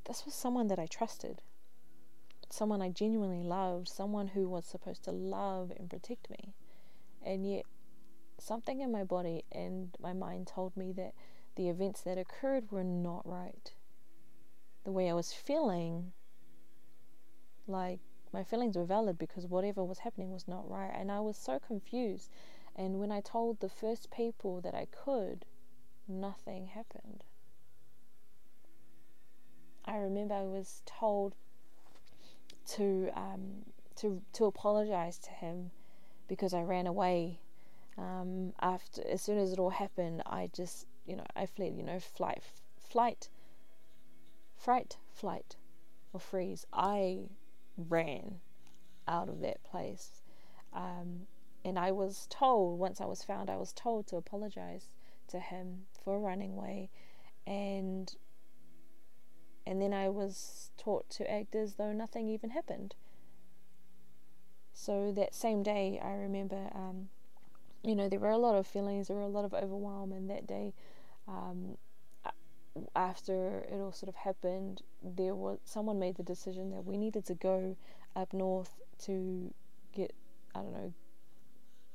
this 0.07 0.25
was 0.25 0.35
someone 0.35 0.69
that 0.69 0.79
I 0.79 0.87
trusted, 0.87 1.43
someone 2.49 2.81
I 2.81 2.89
genuinely 2.89 3.43
loved, 3.43 3.89
someone 3.89 4.29
who 4.29 4.49
was 4.49 4.65
supposed 4.65 5.05
to 5.05 5.11
love 5.11 5.71
and 5.77 5.91
protect 5.91 6.31
me. 6.31 6.55
And 7.23 7.49
yet, 7.49 7.65
something 8.39 8.81
in 8.81 8.91
my 8.91 9.05
body 9.05 9.45
and 9.53 9.91
my 10.01 10.15
mind 10.15 10.47
told 10.47 10.77
me 10.77 10.93
that 10.93 11.13
the 11.57 11.69
events 11.69 12.01
that 12.03 12.17
occurred 12.17 12.73
were 12.73 12.85
not 12.85 13.29
right. 13.29 13.73
The 14.85 14.93
way 14.93 15.11
I 15.11 15.15
was 15.15 15.33
feeling, 15.33 16.13
like 17.67 18.01
my 18.33 18.45
feelings 18.45 18.77
were 18.77 18.85
valid 18.85 19.19
because 19.19 19.47
whatever 19.47 19.85
was 19.85 20.01
happening 20.01 20.31
was 20.31 20.47
not 20.47 20.69
right. 20.71 20.93
And 20.95 21.11
I 21.11 21.21
was 21.21 21.37
so 21.37 21.59
confused. 21.59 22.31
And 22.77 23.01
when 23.01 23.11
I 23.11 23.21
told 23.21 23.61
the 23.61 23.69
first 23.69 24.11
people 24.11 24.61
that 24.61 24.75
I 24.75 24.87
could, 24.87 25.45
nothing 26.07 26.69
happened. 26.69 27.25
I 29.85 29.97
remember 29.97 30.35
I 30.35 30.43
was 30.43 30.83
told 30.85 31.35
to 32.73 33.11
um, 33.15 33.65
to 33.97 34.21
to 34.35 34.45
apologize 34.45 35.19
to 35.19 35.31
him 35.31 35.71
because 36.29 36.53
I 36.53 36.63
ran 36.63 36.87
away. 36.87 37.41
Um, 37.97 38.53
after 38.61 39.03
as 39.09 39.23
soon 39.23 39.39
as 39.39 39.53
it 39.53 39.59
all 39.59 39.71
happened, 39.71 40.23
I 40.27 40.51
just 40.53 40.87
you 41.07 41.17
know 41.17 41.25
I 41.35 41.47
fled. 41.47 41.75
You 41.75 41.83
know, 41.83 41.99
flight, 41.99 42.43
flight, 42.79 43.29
fright, 44.57 44.99
flight, 45.11 45.57
or 46.13 46.21
freeze. 46.21 46.67
I 46.73 47.31
ran 47.79 48.41
out 49.07 49.29
of 49.29 49.41
that 49.41 49.63
place, 49.63 50.23
um, 50.73 51.27
and 51.65 51.79
I 51.79 51.93
was 51.93 52.27
told 52.31 52.79
once 52.79 53.01
I 53.01 53.07
was 53.07 53.23
found, 53.23 53.49
I 53.49 53.57
was 53.57 53.73
told 53.73 54.07
to 54.09 54.17
apologize 54.17 54.95
to 55.29 55.39
him 55.39 55.87
for 56.05 56.19
running 56.19 56.53
away, 56.53 56.91
and 57.47 58.15
and 59.67 59.83
then 59.83 59.93
I 59.93 60.09
was 60.09 60.71
taught 60.79 61.11
to 61.11 61.31
act 61.31 61.55
as 61.55 61.75
though 61.75 61.93
nothing 61.93 62.29
even 62.29 62.51
happened. 62.51 62.95
So 64.73 65.13
that 65.13 65.35
same 65.35 65.63
day, 65.63 66.01
I 66.03 66.13
remember, 66.13 66.71
um, 66.75 67.09
you 67.83 67.95
know, 67.95 68.09
there 68.09 68.21
were 68.21 68.31
a 68.31 68.39
lot 68.39 68.55
of 68.55 68.67
feelings, 68.67 69.09
there 69.09 69.17
were 69.17 69.23
a 69.23 69.29
lot 69.29 69.45
of 69.45 69.53
overwhelm, 69.53 70.13
and 70.13 70.31
that 70.31 70.47
day, 70.47 70.73
um, 71.27 71.77
after 72.95 73.67
it 73.71 73.75
all 73.75 73.93
sort 73.93 74.09
of 74.09 74.15
happened, 74.15 74.83
there 75.03 75.35
was 75.35 75.59
someone 75.65 75.99
made 75.99 76.17
the 76.17 76.23
decision 76.23 76.71
that 76.71 76.85
we 76.85 76.97
needed 76.97 77.25
to 77.27 77.35
go 77.35 77.77
up 78.17 78.33
north 78.33 78.71
to 79.05 79.53
get, 79.93 80.13
I 80.55 80.61
don't 80.61 80.73
know, 80.73 80.93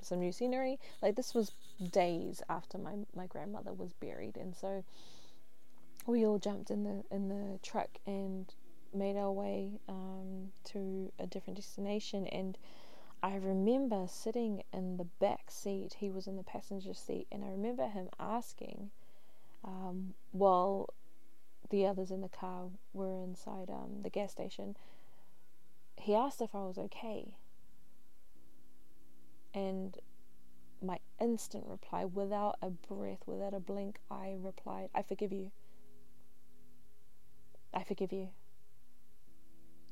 some 0.02 0.20
new 0.20 0.32
scenery. 0.32 0.80
Like 1.02 1.16
this 1.16 1.34
was 1.34 1.52
days 1.92 2.42
after 2.50 2.78
my 2.78 2.96
my 3.16 3.28
grandmother 3.28 3.74
was 3.74 3.94
buried, 3.94 4.38
and 4.38 4.56
so 4.56 4.84
we 6.06 6.26
all 6.26 6.40
jumped 6.40 6.70
in 6.70 6.84
the 6.84 7.04
in 7.12 7.30
the 7.30 7.60
truck 7.62 7.90
and 8.06 8.54
made 8.94 9.18
our 9.18 9.32
way 9.32 9.80
um, 9.90 10.52
to 10.64 11.12
a 11.18 11.26
different 11.26 11.58
destination 11.58 12.28
and 12.28 12.58
I 13.24 13.36
remember 13.38 14.06
sitting 14.10 14.64
in 14.74 14.98
the 14.98 15.06
back 15.06 15.50
seat, 15.50 15.96
he 16.00 16.10
was 16.10 16.28
in 16.28 16.36
the 16.36 16.44
passenger 16.44 16.94
seat, 16.94 17.26
and 17.32 17.46
I 17.46 17.48
remember 17.48 17.88
him 17.88 18.10
asking, 18.20 18.92
um, 19.64 20.14
while 20.34 20.94
the 21.70 21.86
others 21.86 22.12
in 22.12 22.22
the 22.22 22.30
car 22.30 22.66
were 22.94 23.24
inside 23.24 23.70
um, 23.70 24.02
the 24.04 24.10
gas 24.10 24.32
station, 24.32 24.76
he 25.98 26.14
asked 26.14 26.42
if 26.42 26.54
I 26.54 26.60
was 26.60 26.78
okay. 26.78 27.36
And 29.54 29.98
my 30.82 31.00
instant 31.20 31.66
reply, 31.68 32.06
without 32.06 32.58
a 32.62 32.70
breath, 32.70 33.24
without 33.26 33.54
a 33.54 33.60
blink, 33.60 34.00
I 34.12 34.36
replied, 34.40 34.90
I 34.94 35.02
forgive 35.02 35.32
you. 35.32 35.52
I 37.74 37.84
forgive 37.84 38.12
you. 38.12 38.30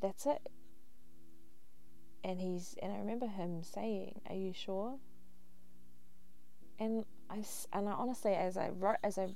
That's 0.01 0.25
it. 0.25 0.49
And 2.23 2.39
he's 2.39 2.75
and 2.81 2.91
I 2.91 2.97
remember 2.97 3.25
him 3.25 3.63
saying, 3.63 4.21
"Are 4.29 4.35
you 4.35 4.53
sure?" 4.53 4.99
And 6.77 7.05
I 7.29 7.43
and 7.73 7.89
I 7.89 7.93
honestly, 7.93 8.33
as 8.33 8.57
I 8.57 8.69
wrote, 8.69 8.97
as 9.03 9.17
I 9.17 9.29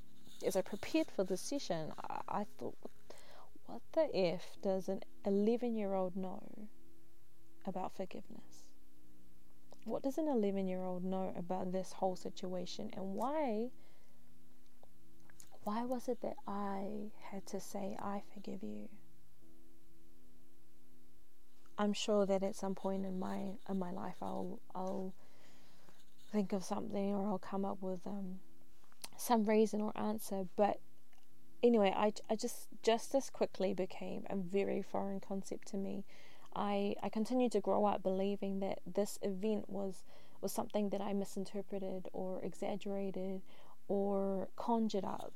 as 0.44 0.56
I 0.56 0.62
prepared 0.62 1.08
for 1.12 1.24
this 1.24 1.42
session, 1.42 1.94
I, 2.10 2.22
I 2.28 2.46
thought, 2.58 2.78
what 3.66 3.82
the 3.94 4.16
f 4.16 4.58
does 4.62 4.90
an 4.90 5.02
eleven-year-old 5.26 6.16
know 6.16 6.68
about 7.66 7.96
forgiveness? 7.96 8.66
What 9.86 10.04
does 10.04 10.18
an 10.18 10.28
eleven-year-old 10.28 11.04
know 11.04 11.34
about 11.38 11.72
this 11.72 11.94
whole 11.94 12.16
situation, 12.16 12.92
and 12.96 13.14
why? 13.14 13.70
Why 15.64 15.84
was 15.84 16.08
it 16.08 16.22
that 16.22 16.36
I 16.48 17.12
had 17.32 17.48
to 17.48 17.60
say, 17.60 17.98
I 18.00 18.22
forgive 18.34 18.62
you? 18.62 18.88
I'm 21.78 21.92
sure 21.94 22.26
that 22.26 22.44
at 22.44 22.56
some 22.56 22.76
point 22.76 23.06
in 23.06 23.20
my 23.20 23.58
in 23.70 23.80
my 23.80 23.92
life 23.92 24.16
I'll 24.22 24.60
I'll 24.74 25.14
think 26.32 26.54
of 26.54 26.64
something 26.64 27.14
or 27.14 27.28
I'll 27.28 27.40
come 27.40 27.66
up 27.66 27.82
with 27.82 28.00
um, 28.06 28.40
some 29.18 29.46
reason 29.46 29.82
or 29.82 29.92
answer. 29.98 30.46
But 30.56 30.80
anyway, 31.64 31.94
I, 31.96 32.14
I 32.30 32.36
just 32.36 32.68
justice 32.84 33.30
quickly 33.30 33.74
became 33.74 34.26
a 34.30 34.36
very 34.36 34.82
foreign 34.82 35.20
concept 35.20 35.68
to 35.70 35.78
me. 35.78 36.04
I 36.56 36.96
I 37.04 37.10
continued 37.10 37.52
to 37.54 37.60
grow 37.60 37.86
up 37.86 38.02
believing 38.02 38.60
that 38.60 38.80
this 38.86 39.20
event 39.22 39.70
was 39.70 40.04
was 40.42 40.52
something 40.52 40.90
that 40.90 41.02
I 41.02 41.14
misinterpreted 41.14 42.08
or 42.14 42.40
exaggerated 42.44 43.42
or 43.88 44.48
conjured 44.56 45.06
up. 45.06 45.34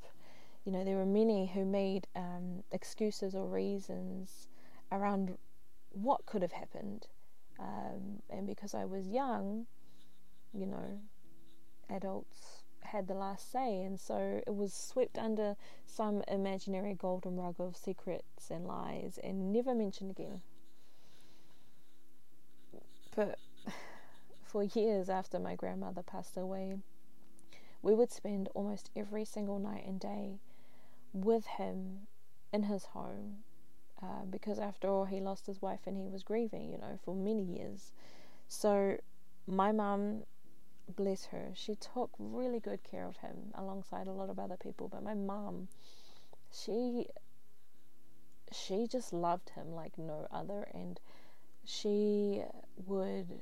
You 0.64 0.72
know, 0.72 0.84
there 0.84 0.96
were 0.96 1.06
many 1.06 1.46
who 1.46 1.64
made 1.64 2.06
um, 2.14 2.62
excuses 2.70 3.34
or 3.34 3.46
reasons 3.46 4.48
around 4.92 5.36
what 5.90 6.26
could 6.26 6.42
have 6.42 6.52
happened. 6.52 7.06
Um, 7.58 8.22
and 8.30 8.46
because 8.46 8.74
I 8.74 8.84
was 8.84 9.08
young, 9.08 9.66
you 10.52 10.66
know, 10.66 11.00
adults 11.88 12.59
had 12.82 13.06
the 13.06 13.14
last 13.14 13.50
say, 13.50 13.82
and 13.82 13.98
so 13.98 14.42
it 14.46 14.54
was 14.54 14.72
swept 14.72 15.18
under 15.18 15.56
some 15.86 16.22
imaginary 16.28 16.94
golden 16.94 17.36
rug 17.36 17.56
of 17.58 17.76
secrets 17.76 18.50
and 18.50 18.66
lies 18.66 19.18
and 19.22 19.52
never 19.52 19.74
mentioned 19.74 20.10
again. 20.10 20.40
But 23.14 23.38
for 24.44 24.64
years 24.64 25.08
after 25.08 25.38
my 25.38 25.54
grandmother 25.54 26.02
passed 26.02 26.36
away, 26.36 26.78
we 27.82 27.94
would 27.94 28.12
spend 28.12 28.48
almost 28.54 28.90
every 28.94 29.24
single 29.24 29.58
night 29.58 29.86
and 29.86 29.98
day 29.98 30.38
with 31.12 31.46
him 31.46 32.06
in 32.52 32.64
his 32.64 32.86
home 32.86 33.38
uh, 34.02 34.24
because 34.28 34.58
after 34.58 34.88
all, 34.88 35.04
he 35.04 35.20
lost 35.20 35.46
his 35.46 35.60
wife 35.60 35.80
and 35.86 35.96
he 35.96 36.08
was 36.08 36.22
grieving, 36.22 36.70
you 36.70 36.78
know, 36.78 36.98
for 37.04 37.14
many 37.14 37.42
years. 37.42 37.92
So, 38.48 38.96
my 39.46 39.72
mum, 39.72 40.22
bless 40.90 41.26
her, 41.26 41.52
she 41.54 41.74
took 41.74 42.10
really 42.18 42.60
good 42.60 42.82
care 42.82 43.06
of 43.06 43.16
him 43.18 43.52
alongside 43.54 44.06
a 44.06 44.12
lot 44.12 44.30
of 44.30 44.38
other 44.38 44.56
people. 44.56 44.88
But 44.88 45.02
my 45.02 45.14
mum, 45.14 45.68
she 46.52 47.06
she 48.52 48.86
just 48.86 49.12
loved 49.12 49.50
him 49.50 49.72
like 49.74 49.96
no 49.96 50.26
other, 50.30 50.68
and 50.74 51.00
she 51.64 52.42
would 52.86 53.40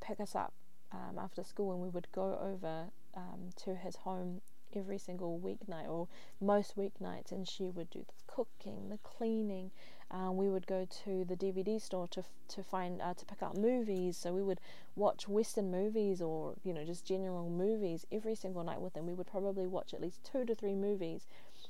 pick 0.00 0.20
us 0.20 0.34
up 0.34 0.52
um, 0.92 1.18
after 1.18 1.42
school 1.42 1.72
and 1.72 1.82
we 1.82 1.88
would 1.88 2.06
go 2.12 2.38
over 2.40 2.86
um, 3.14 3.50
to 3.56 3.74
his 3.74 3.96
home 3.96 4.40
every 4.74 4.98
single 4.98 5.38
weeknight 5.38 5.88
or 5.88 6.08
most 6.40 6.76
weeknights, 6.76 7.32
and 7.32 7.48
she 7.48 7.70
would 7.70 7.90
do 7.90 8.00
the 8.00 8.32
cooking, 8.32 8.88
the 8.88 8.98
cleaning. 8.98 9.70
Um, 10.10 10.36
we 10.36 10.48
would 10.48 10.66
go 10.66 10.86
to 11.04 11.24
the 11.24 11.36
DVD 11.36 11.80
store 11.80 12.06
to 12.08 12.22
to 12.48 12.62
find 12.62 13.02
uh, 13.02 13.14
to 13.14 13.24
pick 13.24 13.42
up 13.42 13.56
movies. 13.56 14.16
So 14.16 14.32
we 14.32 14.42
would 14.42 14.60
watch 14.94 15.28
Western 15.28 15.70
movies 15.70 16.22
or 16.22 16.54
you 16.62 16.72
know 16.72 16.84
just 16.84 17.04
general 17.04 17.50
movies 17.50 18.06
every 18.12 18.34
single 18.34 18.62
night 18.62 18.80
with 18.80 18.94
them. 18.94 19.06
We 19.06 19.14
would 19.14 19.26
probably 19.26 19.66
watch 19.66 19.92
at 19.94 20.00
least 20.00 20.24
two 20.24 20.44
to 20.44 20.54
three 20.54 20.74
movies, 20.74 21.26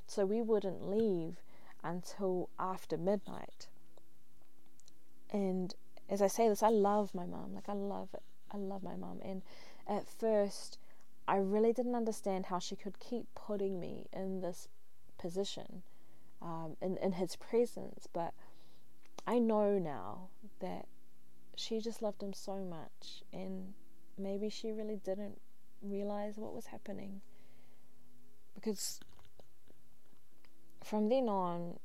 so 0.07 0.27
we 0.27 0.43
wouldn't 0.43 0.89
leave 0.89 1.37
until 1.83 2.51
after 2.59 2.97
midnight. 2.97 3.69
And 5.31 5.75
as 6.09 6.23
I 6.23 6.27
say 6.27 6.49
this, 6.49 6.63
I 6.63 6.69
love 6.69 7.15
my 7.15 7.27
mom. 7.27 7.55
Like 7.55 7.69
I 7.69 7.75
love 7.75 8.09
it. 8.15 8.23
I 8.53 8.59
love 8.59 8.83
my 8.83 8.97
mom. 8.97 9.21
And 9.25 9.43
at 9.89 10.09
first 10.09 10.79
I 11.29 11.37
really 11.37 11.73
didn't 11.73 11.95
understand 11.95 12.47
how 12.47 12.59
she 12.59 12.77
could 12.77 13.01
keep 13.01 13.27
putting 13.35 13.81
me 13.81 14.07
in 14.13 14.41
this 14.41 14.69
position, 15.19 15.83
um, 16.43 16.77
in, 16.81 16.97
in 16.99 17.13
his 17.13 17.37
presence. 17.37 18.07
But 18.13 18.33
I 19.27 19.39
know 19.39 19.79
now 19.79 20.29
that 20.61 20.87
she 21.57 21.81
just 21.81 22.03
loved 22.03 22.23
him 22.23 22.33
so 22.33 22.57
much, 22.59 23.23
and 23.33 23.75
maybe 24.19 24.49
she 24.49 24.73
really 24.73 24.97
didn't 24.97 25.41
realize 25.83 26.35
what 26.37 26.55
was 26.55 26.67
happening. 26.67 27.21
Because 28.55 29.01
from 30.83 31.09
then 31.09 31.29
on, 31.29 31.79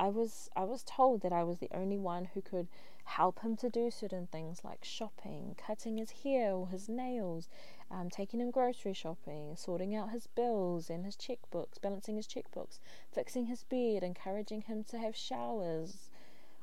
I 0.00 0.08
was 0.08 0.48
I 0.56 0.64
was 0.64 0.82
told 0.82 1.20
that 1.20 1.32
I 1.32 1.42
was 1.42 1.58
the 1.58 1.68
only 1.74 1.98
one 1.98 2.24
who 2.32 2.40
could 2.40 2.68
help 3.04 3.40
him 3.40 3.54
to 3.56 3.68
do 3.68 3.90
certain 3.90 4.28
things 4.28 4.64
like 4.64 4.82
shopping, 4.82 5.54
cutting 5.58 5.98
his 5.98 6.22
hair 6.22 6.54
or 6.54 6.68
his 6.68 6.88
nails, 6.88 7.50
um, 7.90 8.08
taking 8.08 8.40
him 8.40 8.50
grocery 8.50 8.94
shopping, 8.94 9.56
sorting 9.56 9.94
out 9.94 10.10
his 10.10 10.26
bills 10.26 10.88
and 10.88 11.04
his 11.04 11.16
checkbooks, 11.16 11.78
balancing 11.82 12.16
his 12.16 12.26
checkbooks, 12.26 12.78
fixing 13.12 13.44
his 13.44 13.64
bed, 13.64 14.02
encouraging 14.02 14.62
him 14.62 14.84
to 14.84 14.96
have 14.96 15.14
showers, 15.14 16.08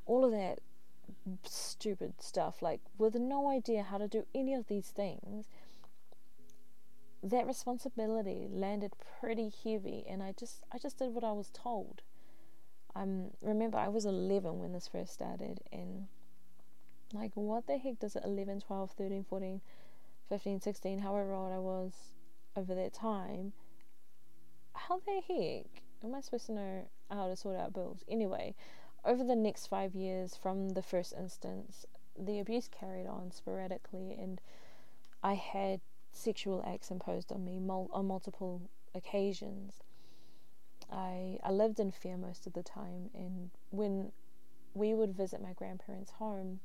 all 0.07 0.25
of 0.25 0.31
that 0.31 0.59
stupid 1.43 2.13
stuff. 2.19 2.63
Like 2.63 2.81
with 2.97 3.13
no 3.13 3.51
idea 3.51 3.83
how 3.83 3.99
to 3.99 4.07
do 4.07 4.25
any 4.33 4.55
of 4.55 4.67
these 4.67 4.87
things, 4.87 5.45
that 7.21 7.45
responsibility 7.45 8.47
landed 8.49 8.93
pretty 9.19 9.53
heavy, 9.63 10.05
and 10.09 10.23
I 10.23 10.31
just 10.31 10.63
I 10.71 10.79
just 10.79 10.97
did 10.97 11.13
what 11.13 11.23
I 11.23 11.33
was 11.33 11.51
told. 11.53 12.01
Um, 12.97 13.27
remember, 13.41 13.77
I 13.77 13.89
was 13.89 14.05
11 14.05 14.59
when 14.59 14.73
this 14.73 14.87
first 14.87 15.13
started, 15.13 15.61
and 15.71 16.07
like, 17.13 17.31
what 17.35 17.67
the 17.67 17.77
heck 17.77 17.99
does 17.99 18.15
it 18.15 18.23
11, 18.25 18.61
12, 18.61 18.91
13, 18.91 19.23
14, 19.29 19.61
15, 20.29 20.61
16, 20.61 20.99
however 20.99 21.33
old 21.33 21.53
I 21.53 21.59
was 21.59 21.93
over 22.55 22.73
that 22.73 22.93
time, 22.93 23.53
how 24.73 24.99
the 25.05 25.21
heck 25.27 25.83
am 26.03 26.15
I 26.15 26.21
supposed 26.21 26.47
to 26.47 26.53
know 26.53 26.89
how 27.11 27.27
to 27.27 27.35
sort 27.35 27.57
out 27.59 27.73
bills? 27.73 28.03
Anyway, 28.09 28.55
over 29.05 29.23
the 29.23 29.35
next 29.35 29.67
five 29.67 29.93
years 29.93 30.35
from 30.35 30.69
the 30.69 30.81
first 30.81 31.13
instance, 31.13 31.85
the 32.17 32.39
abuse 32.39 32.67
carried 32.67 33.05
on 33.05 33.31
sporadically, 33.31 34.17
and 34.19 34.41
I 35.21 35.35
had 35.35 35.81
sexual 36.11 36.63
acts 36.65 36.89
imposed 36.89 37.31
on 37.31 37.45
me 37.45 37.59
mul- 37.59 37.91
on 37.93 38.07
multiple 38.07 38.61
occasions. 38.95 39.83
I 40.91 41.39
I 41.43 41.51
lived 41.51 41.79
in 41.79 41.91
fear 41.91 42.17
most 42.17 42.47
of 42.47 42.53
the 42.53 42.63
time, 42.63 43.09
and 43.13 43.49
when 43.69 44.11
we 44.73 44.93
would 44.93 45.15
visit 45.15 45.41
my 45.41 45.53
grandparents' 45.53 46.11
home, 46.11 46.59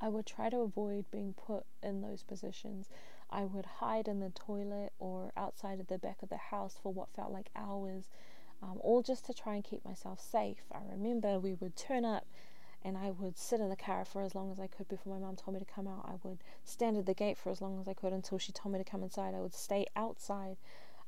I 0.00 0.08
would 0.08 0.26
try 0.26 0.48
to 0.50 0.58
avoid 0.58 1.10
being 1.10 1.34
put 1.34 1.64
in 1.82 2.00
those 2.00 2.22
positions. 2.22 2.88
I 3.30 3.44
would 3.44 3.66
hide 3.66 4.08
in 4.08 4.20
the 4.20 4.30
toilet 4.30 4.92
or 4.98 5.32
outside 5.36 5.78
of 5.80 5.86
the 5.86 5.98
back 5.98 6.22
of 6.22 6.28
the 6.28 6.36
house 6.36 6.78
for 6.82 6.92
what 6.92 7.14
felt 7.14 7.32
like 7.32 7.50
hours, 7.54 8.08
um, 8.62 8.78
all 8.80 9.02
just 9.02 9.26
to 9.26 9.34
try 9.34 9.54
and 9.54 9.64
keep 9.64 9.84
myself 9.84 10.20
safe. 10.20 10.64
I 10.72 10.80
remember 10.90 11.38
we 11.38 11.54
would 11.54 11.76
turn 11.76 12.04
up 12.04 12.26
and 12.82 12.96
I 12.96 13.10
would 13.10 13.36
sit 13.36 13.60
in 13.60 13.68
the 13.68 13.76
car 13.76 14.04
for 14.04 14.22
as 14.22 14.34
long 14.34 14.50
as 14.50 14.58
I 14.58 14.66
could 14.66 14.88
before 14.88 15.14
my 15.14 15.20
mom 15.20 15.36
told 15.36 15.54
me 15.54 15.60
to 15.60 15.66
come 15.66 15.86
out. 15.86 16.06
I 16.06 16.14
would 16.26 16.38
stand 16.64 16.96
at 16.96 17.06
the 17.06 17.14
gate 17.14 17.36
for 17.36 17.50
as 17.50 17.60
long 17.60 17.78
as 17.78 17.86
I 17.86 17.94
could 17.94 18.12
until 18.12 18.38
she 18.38 18.52
told 18.52 18.72
me 18.72 18.78
to 18.78 18.90
come 18.90 19.02
inside. 19.02 19.34
I 19.34 19.40
would 19.40 19.54
stay 19.54 19.86
outside. 19.94 20.56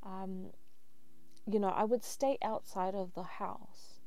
Um, 0.03 0.51
you 1.51 1.59
know, 1.59 1.69
I 1.69 1.85
would 1.85 2.05
stay 2.05 2.39
outside 2.43 2.95
of 2.95 3.15
the 3.15 3.23
house 3.23 4.01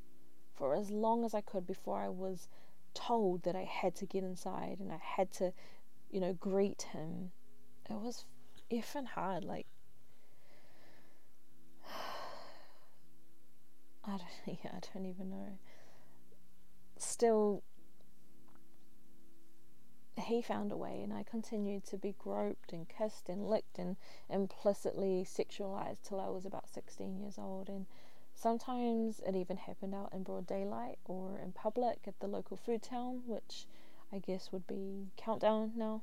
for 0.53 0.75
as 0.75 0.89
long 0.89 1.25
as 1.25 1.33
I 1.33 1.41
could 1.41 1.67
before 1.67 1.99
I 1.99 2.09
was 2.09 2.47
told 2.93 3.43
that 3.43 3.55
I 3.55 3.63
had 3.63 3.95
to 3.95 4.05
get 4.05 4.23
inside 4.23 4.77
and 4.79 4.91
I 4.91 4.99
had 5.01 5.31
to, 5.33 5.53
you 6.09 6.19
know, 6.19 6.33
greet 6.33 6.83
him. 6.93 7.31
It 7.89 7.93
was 7.93 8.25
effing 8.71 9.07
hard. 9.07 9.43
Like, 9.43 9.67
I 14.05 14.11
don't, 14.11 14.23
yeah, 14.63 14.71
I 14.73 14.79
don't 14.93 15.05
even 15.05 15.29
know. 15.29 15.59
Still, 16.97 17.63
he 20.17 20.41
found 20.41 20.71
a 20.71 20.77
way, 20.77 21.01
and 21.01 21.13
I 21.13 21.23
continued 21.23 21.85
to 21.85 21.97
be 21.97 22.15
groped 22.17 22.71
and 22.71 22.87
kissed 22.87 23.27
and 23.27 23.47
licked 23.47 23.77
and 23.77 23.97
implicitly 24.29 25.25
sexualized 25.25 26.03
till 26.03 26.19
I 26.19 26.29
was 26.29 26.45
about 26.45 26.69
16 26.69 27.17
years 27.17 27.37
old. 27.37 27.67
And 27.67 27.85
sometimes 28.33 29.19
it 29.25 29.35
even 29.35 29.57
happened 29.57 29.93
out 29.93 30.13
in 30.13 30.23
broad 30.23 30.47
daylight 30.47 30.99
or 31.05 31.39
in 31.39 31.51
public 31.51 31.99
at 32.07 32.19
the 32.19 32.27
local 32.27 32.57
Foodtown, 32.57 33.25
which 33.25 33.65
I 34.11 34.19
guess 34.19 34.51
would 34.51 34.67
be 34.67 35.07
Countdown 35.17 35.73
now. 35.75 36.01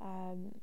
Um, 0.00 0.60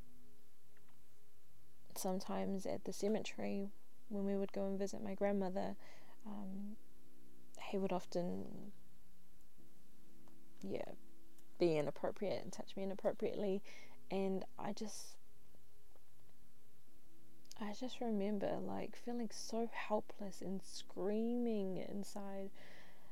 sometimes 1.96 2.66
at 2.66 2.86
the 2.86 2.94
cemetery 2.94 3.70
when 4.10 4.26
we 4.26 4.36
would 4.36 4.54
go 4.54 4.66
and 4.66 4.78
visit 4.78 5.04
my 5.04 5.16
grandmother, 5.16 5.76
um, 6.28 6.76
he 7.70 7.78
would 7.78 7.92
often, 7.92 8.46
yeah, 10.62 10.92
be 11.60 11.78
inappropriate 11.78 12.44
and 12.44 12.52
touch 12.52 12.76
me 12.76 12.84
inappropriately, 12.84 13.62
and 14.12 14.44
I 14.60 14.74
just. 14.74 15.18
I 17.62 17.72
just 17.80 18.02
remember 18.02 18.58
like 18.62 18.98
feeling 18.98 19.30
so 19.32 19.70
helpless 19.72 20.42
and 20.42 20.62
screaming 20.62 21.78
inside, 21.78 22.50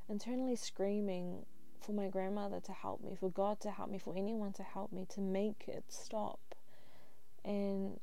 internally 0.10 0.58
screaming 0.58 1.46
for 1.80 1.94
my 1.94 2.10
grandmother 2.10 2.60
to 2.62 2.72
help 2.74 3.02
me, 3.02 3.16
for 3.18 3.30
God 3.30 3.62
to 3.62 3.72
help 3.72 3.89
me, 3.89 4.00
for 4.00 4.14
anyone 4.18 4.52
to 4.54 4.64
help 4.64 4.91
me 4.91 5.06
to 5.14 5.22
make 5.22 5.64
it 5.68 5.86
stop. 5.88 6.39
And 7.46 8.00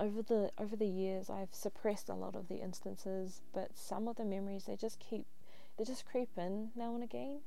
over 0.00 0.22
the 0.22 0.50
over 0.58 0.76
the 0.76 0.86
years 0.86 1.30
I've 1.30 1.54
suppressed 1.54 2.08
a 2.08 2.14
lot 2.14 2.34
of 2.34 2.48
the 2.48 2.56
instances, 2.56 3.42
but 3.52 3.76
some 3.76 4.08
of 4.08 4.16
the 4.16 4.24
memories 4.24 4.64
they 4.64 4.76
just 4.76 4.98
keep 4.98 5.26
they 5.76 5.84
just 5.84 6.06
creep 6.06 6.30
in 6.36 6.70
now 6.74 6.94
and 6.94 7.02
again. 7.02 7.40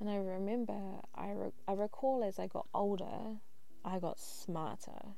And 0.00 0.10
I 0.10 0.16
remember 0.16 1.00
I 1.14 1.30
re- 1.30 1.52
I 1.68 1.72
recall 1.72 2.24
as 2.24 2.38
I 2.38 2.46
got 2.46 2.66
older, 2.74 3.38
I 3.84 3.98
got 3.98 4.18
smarter, 4.18 5.14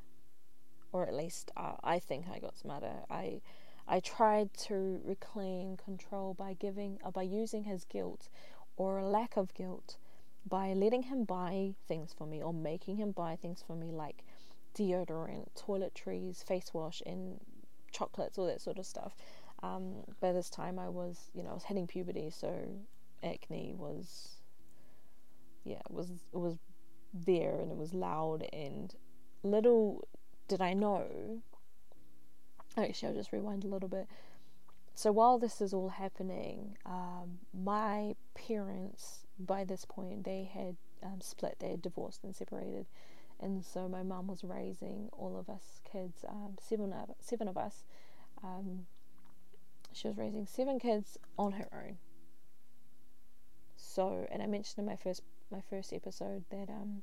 or 0.93 1.07
at 1.07 1.14
least 1.14 1.51
uh, 1.57 1.77
I 1.83 1.99
think 1.99 2.27
I 2.33 2.39
got 2.39 2.57
smarter. 2.57 3.05
I 3.11 3.41
I 3.89 4.01
tried 4.01 4.53
to 4.68 5.01
reclaim 5.05 5.77
control 5.77 6.35
by 6.35 6.55
giving 6.55 6.99
uh, 7.05 7.11
by 7.11 7.22
using 7.22 7.64
his 7.64 7.85
guilt 7.85 8.29
or 8.77 8.99
a 8.99 9.07
lack 9.09 9.37
of 9.37 9.55
guilt 9.55 9.97
by 10.49 10.72
letting 10.72 11.05
him 11.05 11.24
buy 11.24 11.74
things 11.89 12.12
for 12.16 12.27
me 12.27 12.43
or 12.43 12.53
making 12.53 12.97
him 12.97 13.11
buy 13.11 13.37
things 13.37 13.64
for 13.66 13.74
me 13.74 13.91
like 13.91 14.22
deodorant, 14.77 15.49
toiletries, 15.57 16.45
face 16.45 16.72
wash, 16.72 17.03
and 17.05 17.41
chocolates, 17.91 18.39
all 18.39 18.47
that 18.47 18.61
sort 18.61 18.79
of 18.79 18.87
stuff. 18.87 19.14
Um, 19.62 20.05
by 20.20 20.33
this 20.33 20.51
time, 20.51 20.79
I 20.79 20.89
was, 20.89 21.31
you 21.35 21.43
know, 21.43 21.51
I 21.51 21.55
was 21.55 21.64
hitting 21.64 21.87
puberty, 21.87 22.31
so 22.31 22.53
acne 23.22 23.74
was, 23.77 24.36
yeah, 25.67 25.79
it 25.79 25.91
was 25.91 26.11
it 26.11 26.39
was 26.39 26.57
there 27.12 27.61
and 27.61 27.71
it 27.71 27.77
was 27.77 27.95
loud 27.95 28.47
and 28.53 28.95
little 29.43 30.07
did 30.49 30.61
I 30.61 30.75
know. 30.75 31.43
Actually, 32.77 33.09
I'll 33.09 33.14
just 33.14 33.33
rewind 33.33 33.64
a 33.64 33.69
little 33.69 33.89
bit. 33.89 34.07
So 34.95 35.12
while 35.12 35.39
this 35.39 35.61
is 35.61 35.75
all 35.75 35.91
happening, 35.91 36.79
um, 36.87 37.39
my 37.53 38.14
parents, 38.35 39.27
by 39.39 39.64
this 39.64 39.85
point, 39.85 40.25
they 40.25 40.49
had 40.51 40.77
um, 41.03 41.21
split, 41.21 41.57
they 41.59 41.71
had 41.71 41.83
divorced 41.83 42.25
and 42.25 42.35
separated 42.35 42.87
and 43.41 43.64
so 43.64 43.89
my 43.89 44.03
mum 44.03 44.27
was 44.29 44.45
raising 44.45 45.09
all 45.12 45.37
of 45.39 45.49
us 45.49 45.81
kids, 45.91 46.25
um, 46.29 46.57
seven 46.61 46.93
of 46.93 47.11
seven 47.21 47.49
of 47.49 47.57
us. 47.57 47.85
Um, 48.43 48.87
she 49.93 50.09
was 50.09 50.17
raising 50.17 50.47
seven 50.47 50.79
kids 50.79 51.19
on 51.39 51.53
her 51.53 51.69
own. 51.73 51.99
So, 53.77 54.27
and 54.31 54.43
I 54.43 54.47
mentioned 54.47 54.79
in 54.79 54.87
my 54.87 54.97
first 54.97 55.23
my 55.51 55.61
first 55.70 55.92
episode 55.92 56.44
that 56.51 56.68
um, 56.68 57.03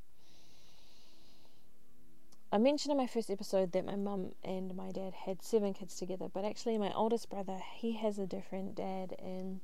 I 2.51 2.57
mentioned 2.57 2.91
in 2.91 2.97
my 2.97 3.07
first 3.07 3.31
episode 3.31 3.71
that 3.71 3.85
my 3.85 3.95
mum 3.95 4.33
and 4.43 4.75
my 4.75 4.91
dad 4.91 5.13
had 5.25 5.41
seven 5.41 5.73
kids 5.73 5.95
together, 5.97 6.27
but 6.31 6.45
actually 6.45 6.77
my 6.77 6.93
oldest 6.93 7.29
brother 7.29 7.57
he 7.75 7.93
has 7.93 8.19
a 8.19 8.27
different 8.27 8.75
dad, 8.75 9.15
and 9.19 9.59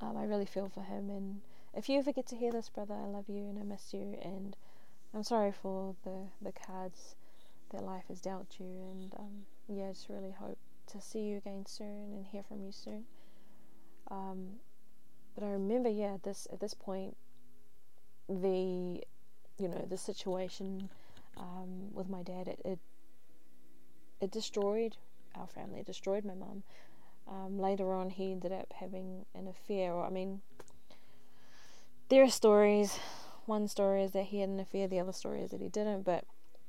um, 0.00 0.16
I 0.16 0.24
really 0.24 0.46
feel 0.46 0.68
for 0.68 0.82
him. 0.82 1.08
And 1.08 1.40
if 1.74 1.88
you 1.88 1.98
ever 1.98 2.12
get 2.12 2.26
to 2.26 2.36
hear 2.36 2.52
this, 2.52 2.68
brother, 2.68 2.94
I 2.94 3.06
love 3.06 3.28
you 3.28 3.48
and 3.48 3.58
I 3.58 3.62
miss 3.62 3.94
you, 3.94 4.18
and 4.22 4.56
I'm 5.14 5.22
sorry 5.22 5.52
for 5.52 5.94
the 6.04 6.26
the 6.42 6.52
cards 6.52 7.16
that 7.70 7.82
life 7.82 8.04
has 8.08 8.20
dealt 8.20 8.56
you, 8.58 8.66
and 8.66 9.14
um, 9.18 9.46
yeah, 9.68 9.86
I 9.86 9.92
just 9.92 10.08
really 10.10 10.34
hope 10.38 10.58
to 10.88 11.00
see 11.00 11.20
you 11.20 11.38
again 11.38 11.64
soon 11.66 12.12
and 12.12 12.26
hear 12.26 12.42
from 12.42 12.62
you 12.62 12.72
soon. 12.72 13.04
Um, 14.10 14.60
but 15.34 15.44
I 15.44 15.50
remember, 15.50 15.88
yeah, 15.88 16.18
this 16.22 16.46
at 16.52 16.60
this 16.60 16.74
point, 16.74 17.16
the 18.40 19.02
you 19.58 19.68
know 19.68 19.86
the 19.88 19.98
situation 19.98 20.88
um, 21.36 21.92
with 21.92 22.08
my 22.08 22.22
dad, 22.22 22.48
it, 22.48 22.60
it 22.64 22.78
it 24.20 24.30
destroyed 24.30 24.96
our 25.34 25.46
family, 25.46 25.80
it 25.80 25.86
destroyed 25.86 26.24
my 26.24 26.34
mum. 26.34 26.62
Um, 27.28 27.58
later 27.58 27.92
on, 27.92 28.10
he 28.10 28.32
ended 28.32 28.52
up 28.52 28.72
having 28.74 29.24
an 29.34 29.46
affair. 29.46 29.92
Or, 29.92 30.04
I 30.04 30.10
mean, 30.10 30.40
there 32.08 32.22
are 32.24 32.28
stories 32.28 32.98
one 33.46 33.68
story 33.68 34.02
is 34.02 34.12
that 34.12 34.24
he 34.24 34.40
had 34.40 34.48
an 34.48 34.60
affair, 34.60 34.86
the 34.86 35.00
other 35.00 35.12
story 35.12 35.42
is 35.42 35.50
that 35.50 35.60
he 35.60 35.68
didn't, 35.68 36.02
but 36.02 36.24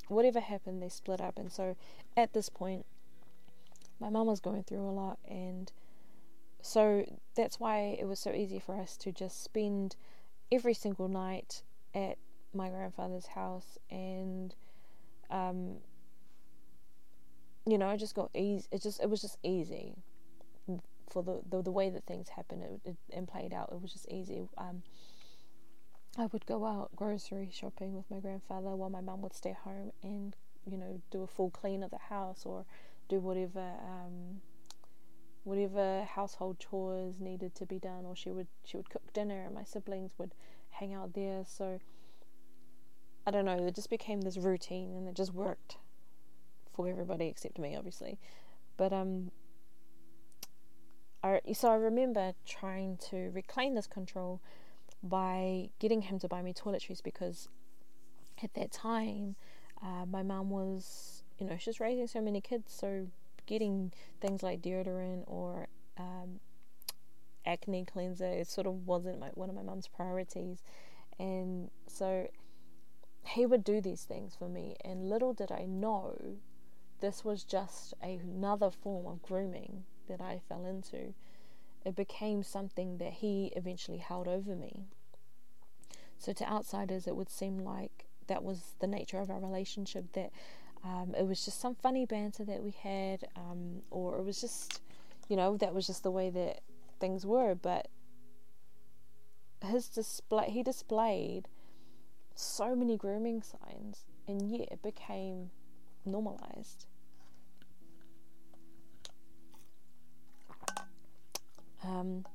whatever 0.07 0.39
happened, 0.39 0.81
they 0.81 0.89
split 0.89 1.21
up. 1.21 1.37
And 1.37 1.51
so 1.51 1.75
at 2.17 2.33
this 2.33 2.49
point, 2.49 2.85
my 3.99 4.09
mum 4.09 4.27
was 4.27 4.39
going 4.39 4.63
through 4.63 4.87
a 4.87 4.91
lot, 4.91 5.19
and 5.27 5.71
so 6.61 7.05
that's 7.35 7.59
why 7.59 7.97
it 7.99 8.07
was 8.07 8.19
so 8.19 8.31
easy 8.31 8.59
for 8.59 8.75
us 8.75 8.97
to 8.97 9.11
just 9.11 9.43
spend 9.43 9.95
every 10.53 10.73
single 10.73 11.07
night 11.07 11.63
at 11.93 12.17
my 12.53 12.69
grandfather's 12.69 13.27
house 13.27 13.77
and 13.89 14.55
um 15.29 15.77
you 17.65 17.77
know, 17.77 17.89
it 17.89 17.97
just 17.97 18.15
got 18.15 18.29
easy. 18.33 18.67
It 18.71 18.81
just 18.81 19.01
it 19.01 19.09
was 19.09 19.21
just 19.21 19.37
easy 19.43 19.95
for 21.09 21.23
the 21.23 21.41
the, 21.49 21.61
the 21.61 21.71
way 21.71 21.89
that 21.89 22.05
things 22.05 22.29
happened 22.29 22.63
it, 22.63 22.89
it, 22.89 22.95
and 23.13 23.27
played 23.27 23.53
out. 23.53 23.69
It 23.71 23.81
was 23.81 23.93
just 23.93 24.09
easy. 24.11 24.41
Um, 24.57 24.83
I 26.17 26.27
would 26.27 26.45
go 26.45 26.65
out 26.65 26.91
grocery 26.95 27.49
shopping 27.51 27.95
with 27.95 28.09
my 28.11 28.19
grandfather 28.19 28.75
while 28.75 28.89
my 28.89 29.01
mum 29.01 29.21
would 29.21 29.33
stay 29.33 29.55
home 29.63 29.91
and 30.03 30.35
you 30.65 30.77
know 30.77 31.01
do 31.09 31.23
a 31.23 31.27
full 31.27 31.49
clean 31.49 31.83
of 31.83 31.91
the 31.91 31.97
house 31.97 32.43
or 32.45 32.65
do 33.09 33.19
whatever 33.19 33.61
um, 33.61 34.41
whatever 35.43 36.03
household 36.03 36.59
chores 36.59 37.15
needed 37.19 37.53
to 37.55 37.65
be 37.65 37.79
done 37.79 38.05
or 38.05 38.15
she 38.15 38.31
would 38.31 38.47
she 38.63 38.77
would 38.77 38.89
cook 38.89 39.13
dinner 39.13 39.43
and 39.43 39.53
my 39.53 39.63
siblings 39.63 40.11
would 40.17 40.33
hang 40.71 40.93
out 40.93 41.13
there. 41.13 41.43
So 41.45 41.79
I 43.27 43.31
don't 43.31 43.45
know 43.45 43.67
it 43.67 43.75
just 43.75 43.89
became 43.89 44.21
this 44.21 44.37
routine 44.37 44.93
and 44.93 45.07
it 45.07 45.15
just 45.15 45.33
worked 45.33 45.77
for 46.73 46.87
everybody 46.87 47.27
except 47.27 47.59
me 47.59 47.75
obviously. 47.75 48.19
But 48.77 48.93
um 48.93 49.31
I 51.23 51.41
so 51.53 51.69
I 51.69 51.75
remember 51.75 52.33
trying 52.45 52.97
to 53.09 53.29
reclaim 53.33 53.75
this 53.75 53.87
control 53.87 54.41
by 55.01 55.69
getting 55.79 56.03
him 56.03 56.19
to 56.19 56.27
buy 56.27 56.41
me 56.41 56.53
toiletries 56.53 57.03
because 57.03 57.49
at 58.41 58.53
that 58.53 58.71
time 58.71 59.35
uh, 59.81 60.05
my 60.05 60.23
mum 60.23 60.49
was 60.49 61.23
you 61.37 61.45
know 61.45 61.57
she's 61.57 61.79
raising 61.79 62.07
so 62.07 62.21
many 62.21 62.39
kids 62.39 62.73
so 62.73 63.07
getting 63.45 63.91
things 64.21 64.43
like 64.43 64.61
deodorant 64.61 65.23
or 65.27 65.67
um, 65.97 66.39
acne 67.45 67.85
cleanser 67.85 68.25
it 68.25 68.47
sort 68.47 68.67
of 68.67 68.87
wasn't 68.87 69.19
my, 69.19 69.29
one 69.33 69.49
of 69.49 69.55
my 69.55 69.61
mum's 69.61 69.87
priorities 69.87 70.63
and 71.19 71.69
so 71.87 72.27
he 73.25 73.45
would 73.45 73.63
do 73.63 73.79
these 73.81 74.03
things 74.03 74.35
for 74.35 74.47
me 74.47 74.75
and 74.83 75.09
little 75.09 75.33
did 75.33 75.51
i 75.51 75.65
know 75.65 76.15
this 76.99 77.25
was 77.25 77.43
just 77.43 77.93
another 78.01 78.69
form 78.71 79.05
of 79.05 79.21
grooming 79.21 79.83
that 80.07 80.21
i 80.21 80.39
fell 80.47 80.65
into 80.65 81.13
it 81.85 81.95
became 81.95 82.43
something 82.43 82.97
that 82.97 83.13
he 83.13 83.51
eventually 83.55 83.97
held 83.97 84.27
over 84.27 84.55
me. 84.55 84.85
So 86.17 86.31
to 86.33 86.49
outsiders, 86.49 87.07
it 87.07 87.15
would 87.15 87.29
seem 87.29 87.59
like 87.59 88.05
that 88.27 88.43
was 88.43 88.75
the 88.79 88.87
nature 88.87 89.19
of 89.19 89.29
our 89.29 89.39
relationship, 89.39 90.13
that 90.13 90.31
um, 90.83 91.13
it 91.17 91.25
was 91.25 91.45
just 91.45 91.61
some 91.61 91.75
funny 91.75 92.05
banter 92.05 92.43
that 92.43 92.61
we 92.61 92.71
had, 92.71 93.27
um, 93.35 93.81
or 93.89 94.17
it 94.17 94.23
was 94.23 94.41
just, 94.41 94.81
you 95.29 95.35
know, 95.35 95.55
that 95.57 95.73
was 95.73 95.87
just 95.87 96.03
the 96.03 96.11
way 96.11 96.29
that 96.29 96.61
things 96.99 97.25
were. 97.25 97.55
But 97.55 97.87
his 99.61 99.87
display, 99.87 100.49
he 100.49 100.61
displayed 100.61 101.47
so 102.35 102.75
many 102.75 102.97
grooming 102.97 103.41
signs, 103.41 104.05
and 104.27 104.51
yet 104.51 104.69
it 104.71 104.81
became 104.81 105.51
normalized. 106.05 106.85
Um, 111.85 112.25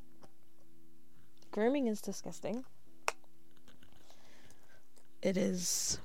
grooming 1.51 1.86
is 1.86 2.01
disgusting. 2.01 2.64
It 5.20 5.36
is 5.36 5.99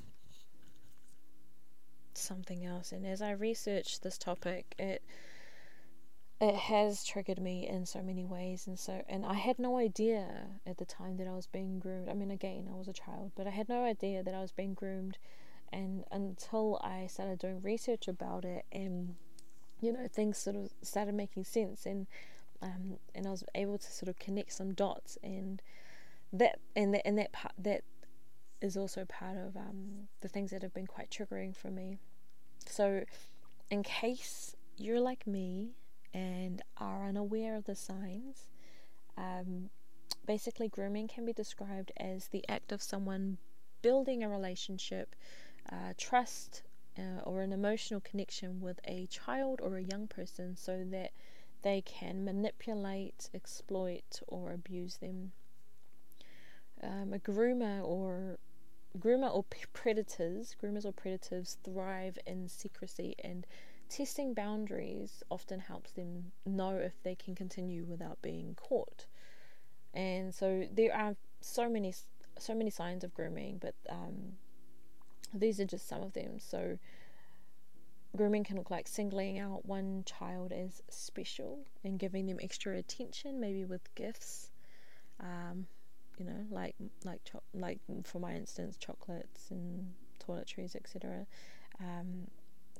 something 2.24 2.65
else, 2.65 2.91
and 2.91 3.05
as 3.05 3.21
I 3.21 3.32
researched 3.32 4.03
this 4.03 4.17
topic, 4.17 4.76
it 4.80 5.03
it 6.41 6.55
has 6.55 7.05
triggered 7.05 7.39
me 7.39 7.67
in 7.67 7.86
so 7.86 8.01
many 8.01 8.26
ways 8.26 8.67
and 8.67 8.78
so 8.78 9.01
and 9.07 9.26
I 9.26 9.36
had 9.36 9.59
no 9.59 9.78
idea 9.78 10.47
at 10.65 10.78
the 10.78 10.84
time 10.84 11.15
that 11.17 11.28
I 11.28 11.32
was 11.32 11.47
being 11.47 11.80
groomed. 11.80 12.09
I 12.09 12.13
mean 12.13 12.32
again, 12.32 12.69
I 12.69 12.76
was 12.76 12.88
a 12.89 12.93
child, 12.93 13.32
but 13.36 13.47
I 13.47 13.51
had 13.51 13.69
no 13.69 13.86
idea 13.86 14.24
that 14.24 14.34
I 14.34 14.41
was 14.41 14.51
being 14.51 14.74
groomed 14.74 15.17
and 15.71 16.03
until 16.11 16.80
I 16.84 17.07
started 17.07 17.39
doing 17.39 17.61
research 17.61 18.07
about 18.07 18.45
it 18.45 18.65
and 18.71 19.15
you 19.82 19.91
know 19.91 20.07
things 20.07 20.38
sort 20.38 20.55
of 20.55 20.69
started 20.82 21.15
making 21.15 21.45
sense 21.45 21.86
and 21.86 22.07
um, 22.61 22.97
and 23.13 23.28
I 23.28 23.32
was 23.32 23.43
able 23.55 23.78
to 23.78 23.91
sort 23.91 24.09
of 24.09 24.19
connect 24.19 24.53
some 24.53 24.74
dots 24.74 25.17
and 25.24 25.61
that 26.32 26.59
and 26.76 26.93
that 26.93 27.07
and 27.07 27.17
that 27.17 27.32
part 27.32 27.53
that 27.57 27.84
is 28.61 28.78
also 28.78 29.03
part 29.05 29.38
of 29.38 29.57
um, 29.57 30.07
the 30.21 30.30
things 30.30 30.51
that 30.51 30.61
have 30.61 30.74
been 30.74 30.88
quite 30.88 31.09
triggering 31.09 31.55
for 31.55 31.69
me. 31.69 31.99
So 32.66 33.03
in 33.70 33.84
case 33.84 34.55
you're 34.78 34.99
like 34.99 35.28
me 35.28 35.72
and 36.14 36.61
are 36.78 37.07
unaware 37.07 37.55
of 37.55 37.66
the 37.66 37.76
signs, 37.76 38.47
um, 39.18 39.70
basically, 40.26 40.70
grooming 40.70 41.07
can 41.07 41.26
be 41.26 41.34
described 41.34 41.91
as 41.97 42.28
the 42.28 42.47
act 42.47 42.72
of 42.72 42.82
someone 42.82 43.38
building 43.82 44.24
a 44.24 44.30
relationship, 44.30 45.16
uh, 45.72 45.93
trust, 45.97 46.64
uh, 46.97 47.22
or 47.24 47.41
an 47.41 47.51
emotional 47.51 47.99
connection 47.99 48.61
with 48.61 48.80
a 48.86 49.07
child 49.07 49.59
or 49.61 49.78
a 49.78 49.84
young 49.84 50.07
person 50.07 50.55
so 50.55 50.84
that 50.89 51.11
they 51.61 51.82
can 51.82 52.24
manipulate, 52.24 53.30
exploit, 53.34 54.22
or 54.28 54.51
abuse 54.51 54.97
them. 54.97 55.32
Um, 56.82 57.14
a 57.14 57.20
groomer 57.20 57.82
or 57.84 58.38
groomer 58.97 59.33
or 59.33 59.43
predators, 59.73 60.55
groomers 60.61 60.85
or 60.85 60.91
predators 60.91 61.57
thrive 61.63 62.17
in 62.25 62.47
secrecy 62.47 63.15
and 63.23 63.45
testing 63.89 64.33
boundaries 64.33 65.23
often 65.29 65.59
helps 65.59 65.91
them 65.91 66.31
know 66.45 66.75
if 66.77 66.93
they 67.03 67.15
can 67.15 67.35
continue 67.35 67.83
without 67.83 68.21
being 68.21 68.55
caught. 68.55 69.05
And 69.93 70.33
so 70.33 70.67
there 70.71 70.95
are 70.95 71.15
so 71.41 71.69
many 71.69 71.93
so 72.39 72.55
many 72.55 72.71
signs 72.71 73.03
of 73.03 73.13
grooming, 73.13 73.59
but 73.61 73.75
um, 73.89 74.33
these 75.33 75.59
are 75.59 75.65
just 75.65 75.87
some 75.87 76.01
of 76.01 76.13
them. 76.13 76.39
So 76.39 76.79
grooming 78.15 78.43
can 78.43 78.57
look 78.57 78.71
like 78.71 78.87
singling 78.87 79.39
out 79.39 79.65
one 79.65 80.03
child 80.05 80.51
as 80.51 80.81
special 80.89 81.59
and 81.83 81.99
giving 81.99 82.25
them 82.25 82.37
extra 82.41 82.77
attention, 82.77 83.39
maybe 83.39 83.65
with 83.65 83.93
gifts. 83.95 84.49
Um, 85.19 85.67
you 86.18 86.26
know, 86.26 86.45
like 86.49 86.76
like 87.03 87.22
like 87.53 87.80
for 88.03 88.20
my 88.20 88.34
instance, 88.36 88.78
chocolates 88.78 89.51
and 89.51 89.93
toiletries, 90.26 90.76
etc. 90.76 91.26
Um, 91.80 92.28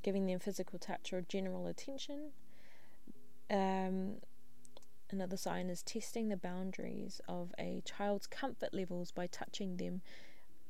giving 0.02 0.26
them 0.26 0.38
physical 0.38 0.78
touch 0.78 1.12
or 1.12 1.22
general 1.22 1.66
attention. 1.66 2.30
Um, 3.50 4.16
another 5.10 5.36
sign 5.36 5.68
is 5.68 5.82
testing 5.82 6.28
the 6.28 6.36
boundaries 6.36 7.20
of 7.28 7.54
a 7.58 7.82
child's 7.84 8.26
comfort 8.26 8.72
levels 8.72 9.10
by 9.10 9.26
touching 9.26 9.76
them 9.76 10.02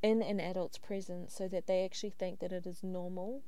in 0.02 0.22
an 0.22 0.38
adult's 0.38 0.78
presence 0.78 1.34
so 1.34 1.48
that 1.48 1.66
they 1.66 1.84
actually 1.84 2.10
think 2.10 2.40
that 2.40 2.52
it 2.52 2.66
is 2.66 2.82
normal 2.82 3.42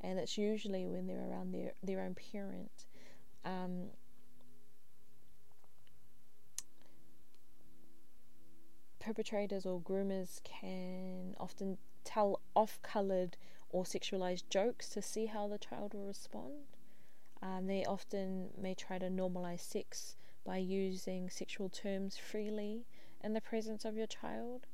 and 0.00 0.18
it's 0.18 0.38
usually 0.38 0.86
when 0.86 1.06
they're 1.06 1.28
around 1.28 1.52
their, 1.52 1.72
their 1.82 2.00
own 2.00 2.14
parent. 2.14 2.86
Um, 3.44 3.88
perpetrators 9.08 9.64
or 9.64 9.80
groomers 9.80 10.42
can 10.44 11.34
often 11.40 11.78
tell 12.04 12.40
off 12.54 12.78
coloured 12.82 13.38
or 13.70 13.84
sexualized 13.84 14.42
jokes 14.50 14.90
to 14.90 15.00
see 15.00 15.24
how 15.26 15.48
the 15.48 15.56
child 15.56 15.94
will 15.94 16.06
respond. 16.06 16.76
Um, 17.42 17.66
they 17.66 17.86
often 17.86 18.50
may 18.60 18.74
try 18.74 18.98
to 18.98 19.08
normalize 19.08 19.60
sex 19.60 20.14
by 20.44 20.58
using 20.58 21.30
sexual 21.30 21.70
terms 21.70 22.18
freely 22.18 22.84
in 23.24 23.32
the 23.32 23.40
presence 23.40 23.86
of 23.86 23.96
your 23.96 24.06
child. 24.06 24.66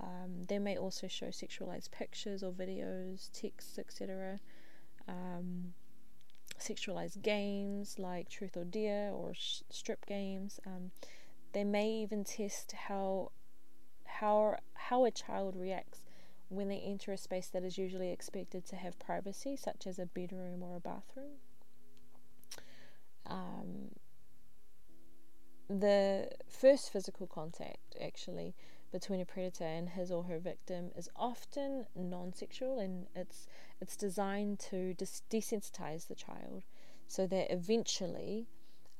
Um, 0.00 0.44
they 0.48 0.58
may 0.58 0.78
also 0.78 1.06
show 1.06 1.26
sexualized 1.26 1.90
pictures 1.90 2.42
or 2.42 2.52
videos, 2.52 3.30
texts, 3.32 3.78
etc. 3.78 4.40
Um, 5.06 5.74
sexualized 6.58 7.20
games 7.20 7.98
like 7.98 8.30
Truth 8.30 8.56
or 8.56 8.64
Dare 8.64 9.10
or 9.10 9.34
sh- 9.34 9.60
strip 9.68 10.06
games. 10.06 10.58
Um, 10.66 10.90
they 11.52 11.64
may 11.64 11.90
even 11.90 12.24
test 12.24 12.72
how 12.72 13.32
how 14.08 14.56
how 14.74 15.04
a 15.04 15.10
child 15.10 15.54
reacts 15.56 16.00
when 16.48 16.68
they 16.68 16.78
enter 16.78 17.12
a 17.12 17.18
space 17.18 17.48
that 17.48 17.62
is 17.62 17.76
usually 17.76 18.10
expected 18.10 18.64
to 18.66 18.76
have 18.76 18.98
privacy, 18.98 19.54
such 19.54 19.86
as 19.86 19.98
a 19.98 20.06
bedroom 20.06 20.62
or 20.62 20.76
a 20.76 20.80
bathroom. 20.80 21.36
Um, 23.26 23.90
the 25.68 26.30
first 26.48 26.90
physical 26.90 27.26
contact, 27.26 27.96
actually, 28.02 28.54
between 28.90 29.20
a 29.20 29.26
predator 29.26 29.64
and 29.64 29.90
his 29.90 30.10
or 30.10 30.24
her 30.24 30.38
victim 30.38 30.90
is 30.96 31.10
often 31.14 31.84
non-sexual, 31.94 32.78
and 32.78 33.06
it's 33.14 33.46
it's 33.80 33.96
designed 33.96 34.58
to 34.58 34.94
des- 34.94 35.22
desensitize 35.30 36.08
the 36.08 36.14
child, 36.14 36.64
so 37.06 37.26
that 37.26 37.52
eventually, 37.52 38.46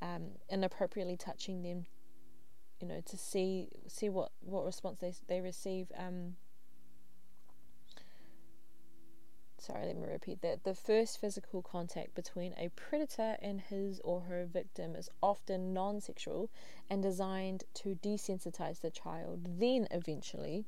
um, 0.03 0.33
inappropriately 0.51 1.17
touching 1.17 1.63
them, 1.63 1.87
you 2.81 2.89
know, 2.89 3.03
to 3.05 3.17
see 3.17 3.69
see 3.87 4.09
what 4.09 4.31
what 4.41 4.65
response 4.65 4.99
they 5.01 5.13
they 5.27 5.41
receive. 5.41 5.91
Um, 5.97 6.37
sorry, 9.59 9.87
let 9.87 9.97
me 9.97 10.07
repeat 10.07 10.43
that. 10.43 10.65
The 10.65 10.75
first 10.75 11.21
physical 11.21 11.63
contact 11.63 12.15
between 12.15 12.55
a 12.57 12.69
predator 12.71 13.37
and 13.43 13.61
his 13.61 14.01
or 14.05 14.23
her 14.23 14.47
victim 14.47 14.95
is 14.95 15.11
often 15.23 15.73
non 15.73 16.01
sexual 16.01 16.51
and 16.89 17.03
designed 17.03 17.65
to 17.75 17.99
desensitize 18.03 18.81
the 18.81 18.91
child, 18.91 19.59
then 19.59 19.89
eventually 19.91 20.65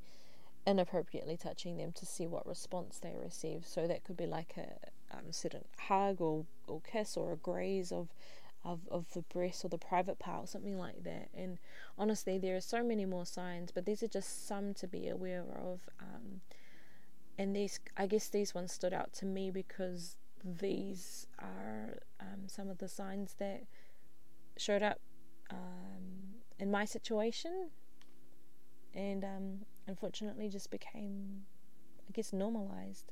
inappropriately 0.66 1.36
touching 1.36 1.76
them 1.78 1.92
to 1.92 2.04
see 2.04 2.26
what 2.26 2.46
response 2.46 2.98
they 2.98 3.14
receive. 3.16 3.66
So 3.66 3.86
that 3.86 4.04
could 4.04 4.16
be 4.16 4.26
like 4.26 4.54
a 4.56 5.16
um, 5.16 5.32
certain 5.32 5.64
hug 5.78 6.20
or, 6.20 6.44
or 6.66 6.80
kiss 6.80 7.16
or 7.16 7.32
a 7.32 7.36
graze 7.36 7.92
of, 7.92 8.08
of, 8.64 8.80
of 8.90 9.12
the 9.12 9.22
breast 9.22 9.64
or 9.64 9.68
the 9.68 9.78
private 9.78 10.18
part 10.18 10.44
or 10.44 10.46
something 10.46 10.78
like 10.78 11.02
that. 11.04 11.28
And 11.34 11.58
honestly, 11.98 12.38
there 12.38 12.56
are 12.56 12.60
so 12.60 12.82
many 12.82 13.04
more 13.04 13.26
signs, 13.26 13.70
but 13.72 13.86
these 13.86 14.02
are 14.02 14.08
just 14.08 14.46
some 14.46 14.74
to 14.74 14.86
be 14.86 15.08
aware 15.08 15.44
of. 15.56 15.88
Um, 16.00 16.40
and 17.38 17.56
these 17.56 17.80
I 17.96 18.06
guess 18.06 18.28
these 18.28 18.54
ones 18.54 18.72
stood 18.72 18.92
out 18.92 19.14
to 19.14 19.24
me 19.24 19.50
because 19.50 20.16
these 20.44 21.26
are 21.38 21.98
um, 22.20 22.48
some 22.48 22.68
of 22.68 22.78
the 22.78 22.88
signs 22.88 23.34
that 23.38 23.62
showed 24.58 24.82
up 24.82 25.00
um, 25.50 26.36
in 26.58 26.70
my 26.70 26.84
situation 26.84 27.70
and 28.94 29.24
um, 29.24 29.58
unfortunately 29.86 30.50
just 30.50 30.70
became 30.70 31.46
I 32.08 32.12
guess 32.12 32.32
normalized 32.32 33.10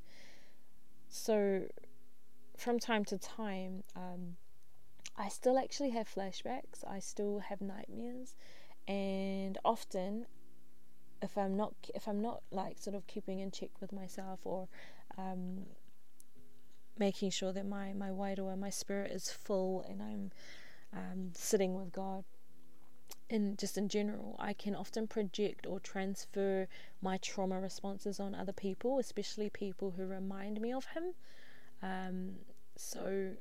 so 1.08 1.62
from 2.56 2.78
time 2.78 3.04
to 3.06 3.16
time 3.16 3.82
um, 3.96 4.36
I 5.18 5.28
still 5.28 5.58
actually 5.58 5.90
have 5.90 6.08
flashbacks. 6.08 6.86
I 6.86 7.00
still 7.00 7.40
have 7.40 7.60
nightmares. 7.60 8.36
And 8.86 9.58
often 9.64 10.26
if 11.20 11.36
I'm 11.36 11.56
not 11.56 11.74
if 11.94 12.06
I'm 12.06 12.22
not 12.22 12.42
like 12.50 12.78
sort 12.78 12.94
of 12.94 13.06
keeping 13.06 13.40
in 13.40 13.50
check 13.50 13.70
with 13.80 13.92
myself 13.92 14.40
or 14.44 14.68
um, 15.16 15.66
making 16.98 17.30
sure 17.30 17.52
that 17.52 17.66
my 17.66 17.92
my 17.92 18.10
or 18.10 18.56
my 18.56 18.70
spirit 18.70 19.10
is 19.10 19.30
full 19.30 19.84
and 19.88 20.02
I'm 20.02 20.30
um, 20.92 21.30
sitting 21.34 21.74
with 21.74 21.92
God 21.92 22.24
and 23.30 23.58
just 23.58 23.76
in 23.76 23.88
general 23.88 24.36
I 24.38 24.52
can 24.52 24.74
often 24.74 25.06
project 25.06 25.66
or 25.66 25.80
transfer 25.80 26.68
my 27.02 27.18
trauma 27.18 27.60
responses 27.60 28.20
on 28.20 28.34
other 28.34 28.52
people 28.52 28.98
especially 28.98 29.50
people 29.50 29.94
who 29.96 30.06
remind 30.06 30.60
me 30.60 30.72
of 30.72 30.86
him. 30.86 31.14
Um, 31.82 32.36
so 32.76 33.32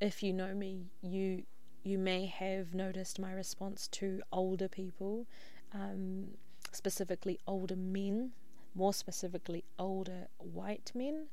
if 0.00 0.22
you 0.22 0.32
know 0.32 0.54
me 0.54 0.86
you 1.02 1.44
you 1.82 1.98
may 1.98 2.26
have 2.26 2.74
noticed 2.74 3.18
my 3.18 3.32
response 3.32 3.88
to 3.88 4.22
older 4.32 4.68
people 4.68 5.26
um, 5.74 6.28
specifically 6.72 7.38
older 7.46 7.76
men, 7.76 8.32
more 8.74 8.92
specifically 8.92 9.64
older 9.78 10.28
white 10.38 10.92
men. 10.94 11.26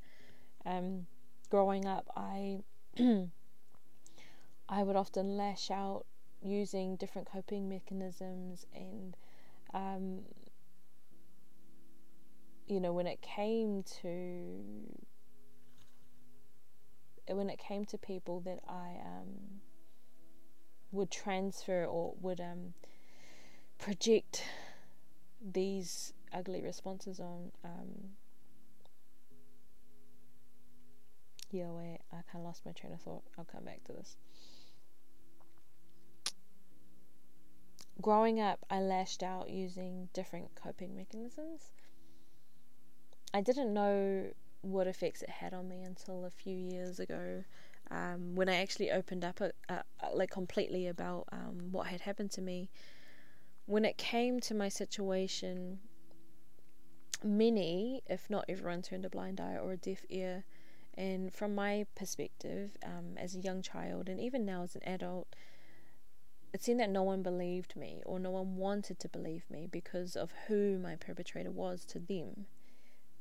Um, 0.65 1.07
growing 1.49 1.85
up, 1.85 2.07
I 2.15 2.59
I 4.69 4.83
would 4.83 4.95
often 4.95 5.37
lash 5.37 5.69
out 5.71 6.05
using 6.41 6.95
different 6.95 7.29
coping 7.31 7.69
mechanisms, 7.69 8.65
and 8.75 9.15
um, 9.73 10.19
you 12.67 12.79
know 12.79 12.93
when 12.93 13.07
it 13.07 13.21
came 13.21 13.83
to 14.01 14.63
when 17.27 17.49
it 17.49 17.59
came 17.59 17.85
to 17.85 17.97
people 17.97 18.41
that 18.41 18.59
I 18.67 18.97
um, 19.05 19.61
would 20.91 21.11
transfer 21.11 21.85
or 21.85 22.13
would 22.21 22.39
um, 22.39 22.73
project 23.77 24.43
these 25.41 26.13
ugly 26.33 26.61
responses 26.61 27.19
on 27.19 27.51
um, 27.65 27.89
yeah 31.49 31.67
wait 31.69 31.99
I 32.11 32.17
kind 32.31 32.35
of 32.35 32.43
lost 32.43 32.65
my 32.65 32.71
train 32.71 32.93
of 32.93 33.01
thought 33.01 33.23
I'll 33.37 33.45
come 33.45 33.65
back 33.65 33.83
to 33.85 33.93
this 33.93 34.15
growing 38.01 38.39
up, 38.39 38.59
I 38.69 38.79
lashed 38.79 39.23
out 39.23 39.49
using 39.49 40.09
different 40.13 40.55
coping 40.55 40.95
mechanisms. 40.95 41.71
I 43.33 43.41
didn't 43.41 43.73
know 43.73 44.31
what 44.61 44.87
effects 44.87 45.21
it 45.21 45.29
had 45.29 45.53
on 45.53 45.67
me 45.67 45.81
until 45.81 46.25
a 46.25 46.29
few 46.29 46.55
years 46.55 46.99
ago 46.99 47.43
um, 47.91 48.35
when 48.35 48.47
I 48.47 48.55
actually 48.55 48.89
opened 48.89 49.25
up 49.25 49.41
a, 49.41 49.51
a, 49.69 49.83
like 50.13 50.31
completely 50.31 50.87
about 50.87 51.27
um, 51.31 51.71
what 51.71 51.87
had 51.87 52.01
happened 52.01 52.31
to 52.31 52.41
me. 52.41 52.69
When 53.65 53.85
it 53.85 53.97
came 53.97 54.39
to 54.41 54.53
my 54.53 54.69
situation, 54.69 55.79
many, 57.23 58.01
if 58.07 58.29
not 58.29 58.45
everyone, 58.47 58.81
turned 58.81 59.05
a 59.05 59.09
blind 59.09 59.39
eye 59.39 59.57
or 59.61 59.73
a 59.73 59.77
deaf 59.77 60.05
ear. 60.09 60.45
And 60.97 61.33
from 61.33 61.53
my 61.53 61.85
perspective, 61.95 62.77
um, 62.83 63.17
as 63.17 63.35
a 63.35 63.39
young 63.39 63.61
child, 63.61 64.09
and 64.09 64.19
even 64.19 64.45
now 64.45 64.63
as 64.63 64.75
an 64.75 64.83
adult, 64.83 65.27
it 66.53 66.63
seemed 66.63 66.79
that 66.79 66.89
no 66.89 67.03
one 67.03 67.21
believed 67.21 67.75
me 67.75 68.01
or 68.05 68.19
no 68.19 68.31
one 68.31 68.55
wanted 68.57 68.99
to 68.99 69.09
believe 69.09 69.43
me 69.49 69.67
because 69.71 70.15
of 70.15 70.33
who 70.47 70.77
my 70.77 70.95
perpetrator 70.95 71.51
was 71.51 71.85
to 71.85 71.99
them. 71.99 72.45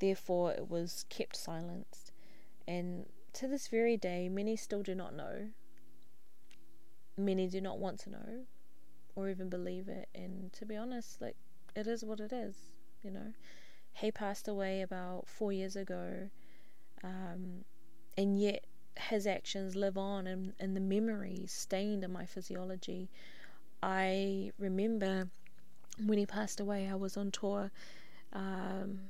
Therefore, 0.00 0.52
it 0.52 0.68
was 0.68 1.04
kept 1.08 1.36
silenced. 1.36 2.12
And 2.66 3.06
to 3.34 3.46
this 3.46 3.68
very 3.68 3.96
day, 3.96 4.28
many 4.28 4.56
still 4.56 4.82
do 4.82 4.94
not 4.94 5.14
know. 5.14 5.50
Many 7.16 7.46
do 7.46 7.60
not 7.60 7.78
want 7.78 8.00
to 8.00 8.10
know 8.10 8.46
or 9.14 9.28
even 9.28 9.48
believe 9.48 9.88
it. 9.88 10.08
And 10.14 10.52
to 10.54 10.64
be 10.64 10.76
honest, 10.76 11.20
like, 11.20 11.36
it 11.76 11.86
is 11.86 12.04
what 12.04 12.20
it 12.20 12.32
is, 12.32 12.56
you 13.02 13.10
know. 13.10 13.32
He 13.92 14.10
passed 14.10 14.48
away 14.48 14.82
about 14.82 15.28
four 15.28 15.52
years 15.52 15.76
ago. 15.76 16.30
Um, 17.04 17.64
and 18.16 18.40
yet 18.40 18.64
his 18.96 19.26
actions 19.26 19.76
live 19.76 19.96
on 19.96 20.26
and, 20.26 20.52
and 20.58 20.76
the 20.76 20.80
memories 20.80 21.52
stained 21.52 22.04
in 22.04 22.12
my 22.12 22.26
physiology. 22.26 23.08
I 23.82 24.52
remember 24.58 25.28
when 26.04 26.18
he 26.18 26.26
passed 26.26 26.60
away, 26.60 26.88
I 26.88 26.94
was 26.94 27.16
on 27.16 27.30
tour. 27.30 27.70
Um, 28.32 29.00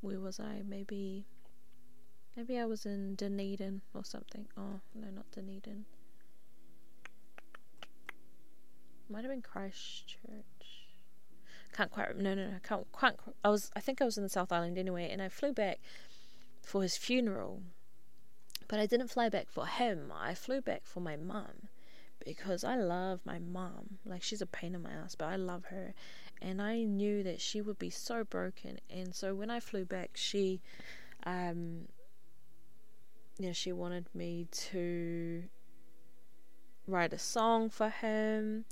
where 0.00 0.20
was 0.20 0.40
I? 0.40 0.62
Maybe, 0.66 1.26
maybe 2.36 2.58
I 2.58 2.64
was 2.66 2.86
in 2.86 3.14
Dunedin 3.14 3.82
or 3.94 4.04
something. 4.04 4.46
Oh 4.56 4.80
no, 4.94 5.08
not 5.10 5.30
Dunedin. 5.32 5.84
Might 9.08 9.24
have 9.24 9.30
been 9.30 9.42
Christchurch. 9.42 10.86
Can't 11.72 11.90
quite. 11.90 12.16
No, 12.16 12.34
no, 12.34 12.46
no. 12.46 12.56
Can't 12.62 12.90
quite. 12.92 13.14
I 13.44 13.48
was. 13.48 13.70
I 13.74 13.80
think 13.80 14.00
I 14.00 14.04
was 14.04 14.16
in 14.16 14.22
the 14.22 14.28
South 14.28 14.52
Island 14.52 14.78
anyway, 14.78 15.08
and 15.10 15.20
I 15.20 15.28
flew 15.28 15.52
back 15.52 15.80
for 16.62 16.82
his 16.82 16.96
funeral 16.96 17.62
but 18.70 18.78
I 18.78 18.86
didn't 18.86 19.08
fly 19.08 19.28
back 19.28 19.48
for 19.50 19.66
him. 19.66 20.12
I 20.16 20.32
flew 20.32 20.60
back 20.60 20.82
for 20.84 21.00
my 21.00 21.16
mum 21.16 21.66
because 22.24 22.62
I 22.62 22.76
love 22.76 23.18
my 23.24 23.40
mom. 23.40 23.98
Like 24.06 24.22
she's 24.22 24.40
a 24.40 24.46
pain 24.46 24.76
in 24.76 24.82
my 24.82 24.92
ass, 24.92 25.16
but 25.16 25.24
I 25.24 25.34
love 25.34 25.64
her. 25.66 25.92
And 26.42 26.60
I 26.62 26.84
knew 26.84 27.22
that 27.22 27.40
she 27.40 27.60
would 27.60 27.78
be 27.78 27.90
so 27.90 28.24
broken. 28.24 28.78
And 28.88 29.14
so 29.14 29.34
when 29.34 29.50
I 29.50 29.60
flew 29.60 29.84
back, 29.84 30.10
she 30.14 30.60
um 31.24 31.88
you 33.38 33.46
know, 33.46 33.52
she 33.52 33.72
wanted 33.72 34.06
me 34.14 34.46
to 34.50 35.44
write 36.86 37.12
a 37.12 37.18
song 37.18 37.70
for 37.70 37.88
him. 37.88 38.64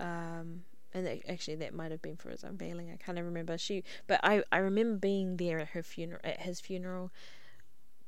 Um 0.00 0.62
and 0.94 1.20
actually 1.28 1.56
that 1.56 1.74
might 1.74 1.90
have 1.90 2.00
been 2.00 2.16
for 2.16 2.30
his 2.30 2.42
unveiling. 2.42 2.90
I 2.90 2.96
can't 2.96 3.18
remember. 3.18 3.58
She 3.58 3.84
but 4.06 4.20
I 4.22 4.42
I 4.50 4.58
remember 4.58 4.98
being 4.98 5.36
there 5.36 5.58
at 5.58 5.68
her 5.68 5.82
funeral 5.82 6.20
at 6.24 6.40
his 6.40 6.60
funeral 6.60 7.12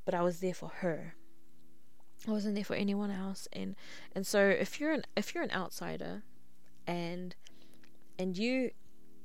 but 0.05 0.15
I 0.15 0.23
was 0.23 0.41
there 0.41 0.55
for 0.55 0.71
her. 0.81 1.15
I 2.27 2.31
wasn't 2.31 2.55
there 2.55 2.65
for 2.65 2.75
anyone 2.75 3.11
else 3.11 3.47
and 3.53 3.77
and 4.15 4.27
so 4.27 4.49
if 4.49 4.81
you're 4.81 4.93
an 4.93 5.05
if 5.17 5.35
you're 5.35 5.45
an 5.45 5.53
outsider 5.53 6.23
and 6.87 7.37
and 8.19 8.37
you 8.37 8.71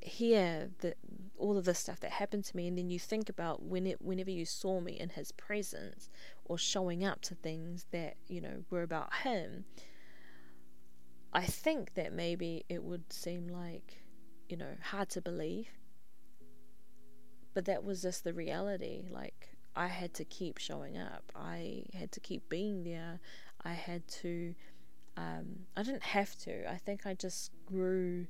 hear 0.01 0.69
the 0.79 0.95
all 1.37 1.57
of 1.57 1.65
this 1.65 1.79
stuff 1.79 1.99
that 2.01 2.11
happened 2.11 2.43
to 2.43 2.55
me 2.55 2.67
and 2.67 2.77
then 2.77 2.89
you 2.89 2.99
think 2.99 3.29
about 3.29 3.63
when 3.63 3.87
it 3.87 4.01
whenever 4.01 4.29
you 4.29 4.45
saw 4.45 4.79
me 4.79 4.99
in 4.99 5.09
his 5.09 5.31
presence 5.31 6.09
or 6.45 6.57
showing 6.57 7.03
up 7.05 7.21
to 7.21 7.35
things 7.35 7.85
that 7.91 8.15
you 8.27 8.41
know 8.41 8.63
were 8.69 8.83
about 8.83 9.13
him 9.23 9.65
I 11.31 11.45
think 11.45 11.95
that 11.95 12.13
maybe 12.13 12.65
it 12.69 12.83
would 12.83 13.11
seem 13.11 13.47
like 13.47 14.03
you 14.49 14.57
know 14.57 14.75
hard 14.81 15.09
to 15.11 15.21
believe 15.21 15.69
but 17.53 17.65
that 17.65 17.83
was 17.83 18.01
just 18.01 18.23
the 18.23 18.33
reality 18.33 19.05
like 19.09 19.53
I 19.75 19.87
had 19.87 20.13
to 20.15 20.25
keep 20.25 20.57
showing 20.57 20.97
up. 20.97 21.31
I 21.35 21.85
had 21.93 22.11
to 22.11 22.19
keep 22.19 22.47
being 22.49 22.83
there. 22.83 23.19
I 23.63 23.73
had 23.73 24.07
to. 24.19 24.53
Um, 25.17 25.65
I 25.75 25.83
didn't 25.83 26.03
have 26.03 26.35
to. 26.39 26.69
I 26.69 26.77
think 26.77 27.05
I 27.05 27.13
just 27.13 27.51
grew 27.65 28.27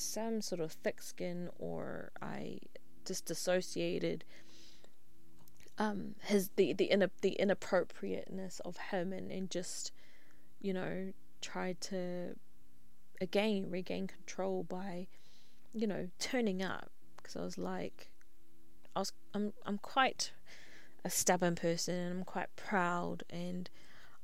some 0.00 0.40
sort 0.40 0.60
of 0.60 0.72
thick 0.72 1.02
skin, 1.02 1.50
or 1.58 2.12
I 2.20 2.58
just 3.04 3.26
dissociated 3.26 4.24
um, 5.78 6.14
his 6.22 6.50
the 6.56 6.72
the 6.72 6.90
in, 6.90 7.08
the 7.22 7.32
inappropriateness 7.32 8.60
of 8.60 8.76
him, 8.76 9.12
and 9.12 9.30
and 9.30 9.50
just 9.50 9.92
you 10.60 10.72
know 10.72 11.12
tried 11.40 11.80
to 11.80 12.36
again 13.20 13.70
regain 13.70 14.06
control 14.06 14.62
by 14.62 15.06
you 15.72 15.86
know 15.86 16.08
turning 16.18 16.62
up. 16.62 16.90
Because 17.16 17.36
I 17.36 17.42
was 17.42 17.58
like 17.58 18.10
I 18.94 19.00
was 19.00 19.12
I'm 19.34 19.52
I'm 19.66 19.78
quite 19.78 20.32
a 21.04 21.10
stubborn 21.10 21.54
person 21.54 21.94
and 21.94 22.18
I'm 22.18 22.24
quite 22.24 22.54
proud 22.56 23.22
and 23.30 23.70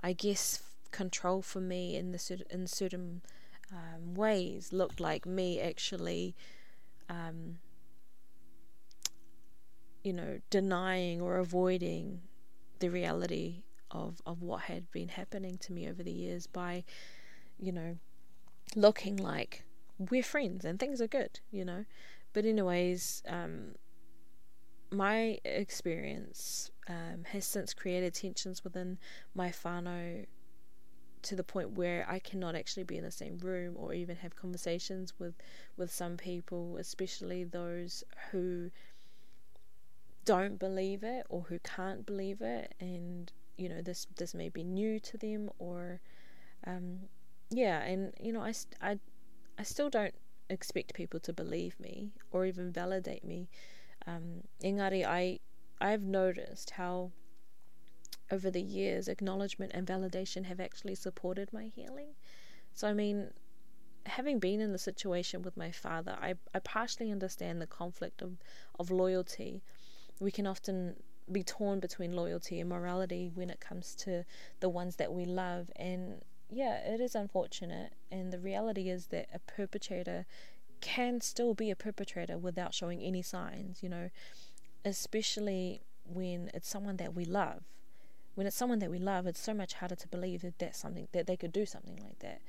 I 0.01 0.12
guess 0.12 0.62
control 0.91 1.43
for 1.43 1.61
me 1.61 1.97
in 1.97 2.12
the 2.12 2.45
in 2.51 2.66
certain 2.66 3.22
um, 3.73 4.14
ways 4.14 4.73
looked 4.73 5.01
like 5.01 5.27
me 5.27 5.61
actually 5.61 6.35
um, 7.09 7.59
you 10.03 10.12
know 10.12 10.39
denying 10.51 11.21
or 11.21 11.39
avoiding 11.39 12.21
the 12.79 12.89
reality 12.89 13.62
of 13.91 14.21
of 14.27 14.43
what 14.43 14.62
had 14.62 14.91
been 14.91 15.09
happening 15.09 15.59
to 15.59 15.73
me 15.73 15.89
over 15.89 16.03
the 16.03 16.12
years 16.12 16.47
by 16.47 16.85
you 17.59 17.73
know 17.73 17.97
looking 18.75 19.17
like 19.17 19.64
we're 19.99 20.23
friends 20.23 20.64
and 20.64 20.79
things 20.79 21.01
are 21.01 21.07
good 21.07 21.41
you 21.51 21.64
know. 21.64 21.85
But 22.33 22.45
anyways 22.45 23.23
um, 23.29 23.77
my 24.91 25.39
experience 25.45 26.71
um, 26.89 27.25
has 27.33 27.45
since 27.45 27.75
created 27.75 28.14
tensions 28.14 28.62
within 28.62 28.99
my 29.35 29.49
whānau 29.49 30.27
to 31.27 31.37
the 31.37 31.45
point 31.45 31.72
where 31.72 32.07
I 32.09 32.18
cannot 32.18 32.55
actually 32.55 32.85
be 32.85 32.97
in 32.97 33.05
the 33.05 33.11
same 33.11 33.39
room 33.39 33.74
or 33.77 33.95
even 33.95 34.16
have 34.16 34.37
conversations 34.37 35.14
with, 35.18 35.35
with 35.77 35.93
some 35.93 36.16
people, 36.16 36.77
especially 36.79 37.45
those 37.45 38.05
who 38.31 38.70
don't 40.24 40.59
believe 40.59 41.05
it 41.05 41.24
or 41.29 41.43
who 41.43 41.59
can't 41.61 42.05
believe 42.05 42.41
it 42.41 42.74
and 42.81 43.33
you 43.57 43.68
know 43.68 43.81
this 43.81 44.09
this 44.16 44.35
may 44.35 44.49
be 44.49 44.64
new 44.64 44.99
to 44.99 45.16
them 45.16 45.49
or 45.61 46.01
um, 46.66 46.99
yeah 47.49 47.81
and 47.85 48.12
you 48.20 48.33
know 48.33 48.41
I, 48.41 48.53
I, 48.83 48.99
I 49.57 49.62
still 49.62 49.89
don't 49.89 50.14
expect 50.49 50.95
people 50.95 51.20
to 51.20 51.33
believe 51.33 51.79
me 51.81 52.11
or 52.31 52.47
even 52.47 52.72
validate 52.72 53.24
me. 53.24 53.49
Um, 54.07 54.43
engari, 54.62 55.05
I 55.05 55.41
I've 55.81 56.03
noticed 56.03 56.70
how 56.70 57.11
over 58.31 58.51
the 58.51 58.62
years 58.62 59.09
acknowledgement 59.09 59.72
and 59.74 59.87
validation 59.87 60.45
have 60.45 60.61
actually 60.61 60.95
supported 60.95 61.53
my 61.53 61.64
healing. 61.64 62.09
So 62.74 62.89
I 62.89 62.93
mean, 62.93 63.31
having 64.07 64.39
been 64.39 64.61
in 64.61 64.72
the 64.72 64.79
situation 64.79 65.43
with 65.43 65.57
my 65.57 65.70
father, 65.70 66.16
I 66.20 66.35
I 66.55 66.59
partially 66.61 67.11
understand 67.11 67.61
the 67.61 67.66
conflict 67.66 68.22
of 68.22 68.39
of 68.79 68.91
loyalty. 68.91 69.62
We 70.20 70.31
can 70.31 70.47
often 70.47 70.97
be 71.31 71.43
torn 71.43 71.81
between 71.81 72.12
loyalty 72.12 72.61
and 72.61 72.68
morality 72.68 73.31
when 73.35 73.51
it 73.51 73.61
comes 73.61 73.95
to 73.97 74.24
the 74.61 74.68
ones 74.68 74.97
that 74.97 75.12
we 75.12 75.24
love 75.24 75.70
and 75.77 76.22
yeah, 76.49 76.77
it 76.77 77.01
is 77.01 77.16
unfortunate 77.16 77.93
and 78.12 78.33
the 78.33 78.39
reality 78.39 78.89
is 78.89 79.07
that 79.09 79.27
a 79.35 79.41
perpetrator 79.41 80.24
can 80.81 81.20
still 81.20 81.55
be 81.55 81.70
a 81.70 81.77
perpetrator 81.77 82.39
without 82.39 82.74
showing 82.74 83.03
any 83.03 83.22
signs, 83.22 83.83
you 83.83 83.89
know, 83.89 84.11
especially 84.85 85.81
when 86.05 86.51
it's 86.55 86.68
someone 86.68 86.97
that 86.99 87.14
we 87.14 87.24
love. 87.24 87.62
When 88.37 88.47
it's 88.47 88.57
someone 88.57 88.78
that 88.80 88.91
we 88.91 88.99
love, 88.99 89.26
it's 89.26 89.41
so 89.41 89.55
much 89.55 89.74
harder 89.74 89.97
to 89.97 90.09
believe 90.09 90.43
that 90.43 90.59
that's 90.59 90.78
something 90.78 91.09
that 91.12 91.26
they 91.26 91.37
could 91.37 91.53
do 91.53 91.64
something 91.66 91.99
like 92.03 92.18
that. 92.20 92.43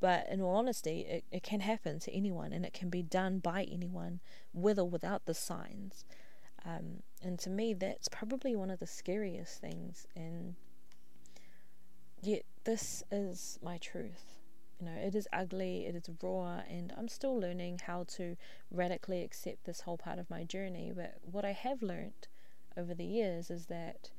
But 0.00 0.28
in 0.28 0.40
all 0.40 0.56
honesty, 0.56 1.00
it, 1.00 1.24
it 1.30 1.42
can 1.42 1.60
happen 1.60 1.98
to 2.00 2.12
anyone 2.12 2.52
and 2.52 2.64
it 2.64 2.72
can 2.72 2.88
be 2.88 3.02
done 3.02 3.40
by 3.40 3.64
anyone 3.64 4.20
with 4.52 4.78
or 4.78 4.88
without 4.88 5.26
the 5.26 5.34
signs. 5.34 6.04
Um, 6.64 7.02
and 7.20 7.36
to 7.40 7.50
me, 7.50 7.74
that's 7.74 8.08
probably 8.08 8.54
one 8.54 8.70
of 8.70 8.78
the 8.78 8.86
scariest 8.86 9.60
things. 9.60 10.06
And 10.14 10.54
yet, 12.22 12.42
this 12.62 13.02
is 13.10 13.58
my 13.60 13.78
truth. 13.78 14.38
You 14.80 14.86
know, 14.86 14.96
it 14.96 15.16
is 15.16 15.28
ugly, 15.32 15.86
it 15.86 15.96
is 15.96 16.08
raw, 16.22 16.62
and 16.68 16.92
I'm 16.96 17.08
still 17.08 17.38
learning 17.38 17.80
how 17.86 18.04
to 18.16 18.36
radically 18.70 19.22
accept 19.22 19.64
this 19.64 19.80
whole 19.80 19.98
part 19.98 20.18
of 20.18 20.30
my 20.30 20.44
journey. 20.44 20.92
But 20.94 21.18
what 21.22 21.44
I 21.44 21.52
have 21.52 21.82
learned 21.82 22.28
over 22.76 22.94
the 22.94 23.04
years 23.04 23.50
is 23.50 23.66
that 23.66 24.10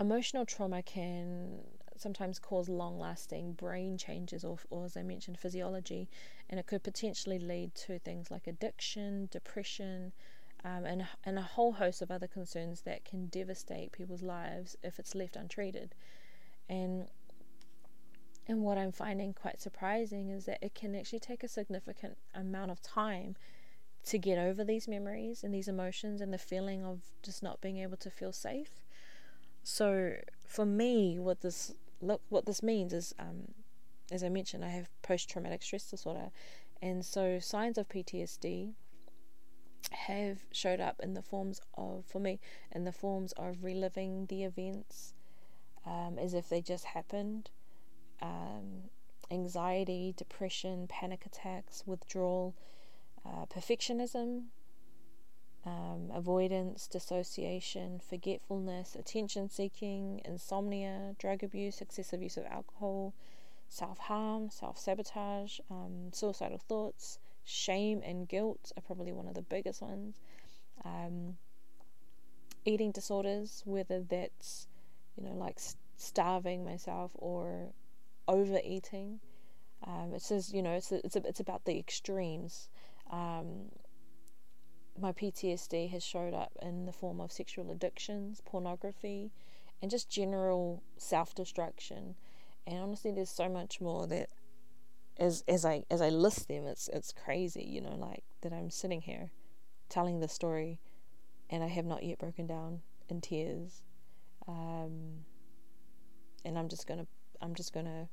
emotional 0.00 0.44
trauma 0.44 0.82
can 0.82 1.60
sometimes 1.96 2.38
cause 2.38 2.68
long 2.68 2.98
lasting 2.98 3.52
brain 3.52 3.96
changes, 3.96 4.44
or, 4.44 4.58
or 4.70 4.84
as 4.84 4.96
I 4.96 5.02
mentioned, 5.02 5.38
physiology, 5.38 6.08
and 6.50 6.58
it 6.58 6.66
could 6.66 6.82
potentially 6.82 7.38
lead 7.38 7.74
to 7.76 7.98
things 7.98 8.30
like 8.30 8.46
addiction, 8.46 9.28
depression, 9.30 10.12
um, 10.64 10.84
and, 10.84 11.06
and 11.24 11.38
a 11.38 11.42
whole 11.42 11.72
host 11.72 12.02
of 12.02 12.10
other 12.10 12.26
concerns 12.26 12.82
that 12.82 13.04
can 13.04 13.26
devastate 13.26 13.92
people's 13.92 14.22
lives 14.22 14.76
if 14.82 14.98
it's 14.98 15.14
left 15.14 15.36
untreated. 15.36 15.94
And 16.68 17.08
and 18.46 18.62
what 18.62 18.76
I'm 18.76 18.92
finding 18.92 19.32
quite 19.32 19.60
surprising 19.60 20.28
is 20.28 20.44
that 20.44 20.58
it 20.60 20.74
can 20.74 20.94
actually 20.94 21.20
take 21.20 21.42
a 21.42 21.48
significant 21.48 22.18
amount 22.34 22.70
of 22.70 22.82
time 22.82 23.36
to 24.04 24.18
get 24.18 24.36
over 24.36 24.62
these 24.62 24.86
memories 24.86 25.42
and 25.42 25.54
these 25.54 25.66
emotions 25.66 26.20
and 26.20 26.30
the 26.30 26.36
feeling 26.36 26.84
of 26.84 27.00
just 27.22 27.42
not 27.42 27.62
being 27.62 27.78
able 27.78 27.96
to 27.96 28.10
feel 28.10 28.32
safe. 28.32 28.83
So 29.64 30.16
for 30.46 30.66
me, 30.66 31.18
what 31.18 31.40
this 31.40 31.74
look 32.00 32.20
what 32.28 32.44
this 32.44 32.62
means 32.62 32.92
is, 32.92 33.14
um, 33.18 33.54
as 34.12 34.22
I 34.22 34.28
mentioned, 34.28 34.64
I 34.64 34.68
have 34.68 34.90
post 35.02 35.28
traumatic 35.28 35.62
stress 35.62 35.90
disorder, 35.90 36.30
and 36.82 37.04
so 37.04 37.38
signs 37.40 37.78
of 37.78 37.88
PTSD 37.88 38.74
have 39.90 40.44
showed 40.52 40.80
up 40.80 41.00
in 41.02 41.14
the 41.14 41.22
forms 41.22 41.60
of 41.76 42.04
for 42.06 42.20
me 42.20 42.40
in 42.70 42.84
the 42.84 42.92
forms 42.92 43.32
of 43.32 43.64
reliving 43.64 44.26
the 44.26 44.44
events 44.44 45.14
um, 45.86 46.18
as 46.18 46.34
if 46.34 46.48
they 46.48 46.60
just 46.60 46.84
happened. 46.84 47.50
Um, 48.20 48.90
anxiety, 49.30 50.14
depression, 50.16 50.86
panic 50.86 51.24
attacks, 51.24 51.84
withdrawal, 51.86 52.54
uh, 53.24 53.46
perfectionism, 53.46 54.44
um, 55.66 56.10
avoidance, 56.12 56.86
dissociation, 56.86 57.98
forgetfulness, 57.98 58.94
attention 58.94 59.48
seeking, 59.48 60.20
insomnia, 60.24 61.14
drug 61.18 61.42
abuse, 61.42 61.80
excessive 61.80 62.22
use 62.22 62.36
of 62.36 62.44
alcohol, 62.44 63.14
self 63.68 63.98
harm, 63.98 64.50
self 64.50 64.78
sabotage, 64.78 65.60
um, 65.70 66.10
suicidal 66.12 66.58
thoughts, 66.58 67.18
shame 67.44 68.02
and 68.04 68.28
guilt 68.28 68.72
are 68.76 68.82
probably 68.82 69.12
one 69.12 69.26
of 69.26 69.34
the 69.34 69.42
biggest 69.42 69.80
ones. 69.80 70.16
Um, 70.84 71.36
eating 72.64 72.90
disorders, 72.90 73.62
whether 73.64 74.00
that's 74.00 74.66
you 75.16 75.24
know 75.24 75.34
like 75.34 75.58
starving 75.96 76.64
myself 76.64 77.10
or 77.14 77.72
overeating. 78.28 79.20
Um, 79.86 80.12
it 80.14 80.22
says 80.22 80.52
you 80.52 80.62
know 80.62 80.72
it's 80.72 80.92
it's 80.92 81.16
it's 81.16 81.40
about 81.40 81.64
the 81.64 81.78
extremes. 81.78 82.68
Um, 83.10 83.70
my 84.98 85.12
PTSD 85.12 85.90
has 85.90 86.04
showed 86.04 86.34
up 86.34 86.52
in 86.62 86.86
the 86.86 86.92
form 86.92 87.20
of 87.20 87.32
sexual 87.32 87.70
addictions, 87.70 88.40
pornography, 88.44 89.32
and 89.82 89.90
just 89.90 90.08
general 90.08 90.82
self 90.96 91.34
destruction. 91.34 92.14
And 92.66 92.78
honestly, 92.78 93.10
there's 93.10 93.30
so 93.30 93.48
much 93.48 93.80
more 93.80 94.06
that 94.06 94.28
as 95.18 95.44
as 95.48 95.64
I 95.64 95.84
as 95.90 96.00
I 96.00 96.08
list 96.08 96.48
them, 96.48 96.66
it's 96.66 96.88
it's 96.88 97.12
crazy, 97.12 97.64
you 97.64 97.80
know, 97.80 97.96
like 97.96 98.24
that 98.42 98.52
I'm 98.52 98.70
sitting 98.70 99.02
here 99.02 99.30
telling 99.88 100.20
the 100.20 100.28
story, 100.28 100.78
and 101.50 101.62
I 101.62 101.68
have 101.68 101.84
not 101.84 102.02
yet 102.02 102.18
broken 102.18 102.46
down 102.46 102.80
in 103.08 103.20
tears. 103.20 103.82
Um, 104.46 105.24
and 106.44 106.58
I'm 106.58 106.68
just 106.68 106.86
gonna 106.86 107.06
I'm 107.40 107.54
just 107.54 107.72
gonna 107.72 108.08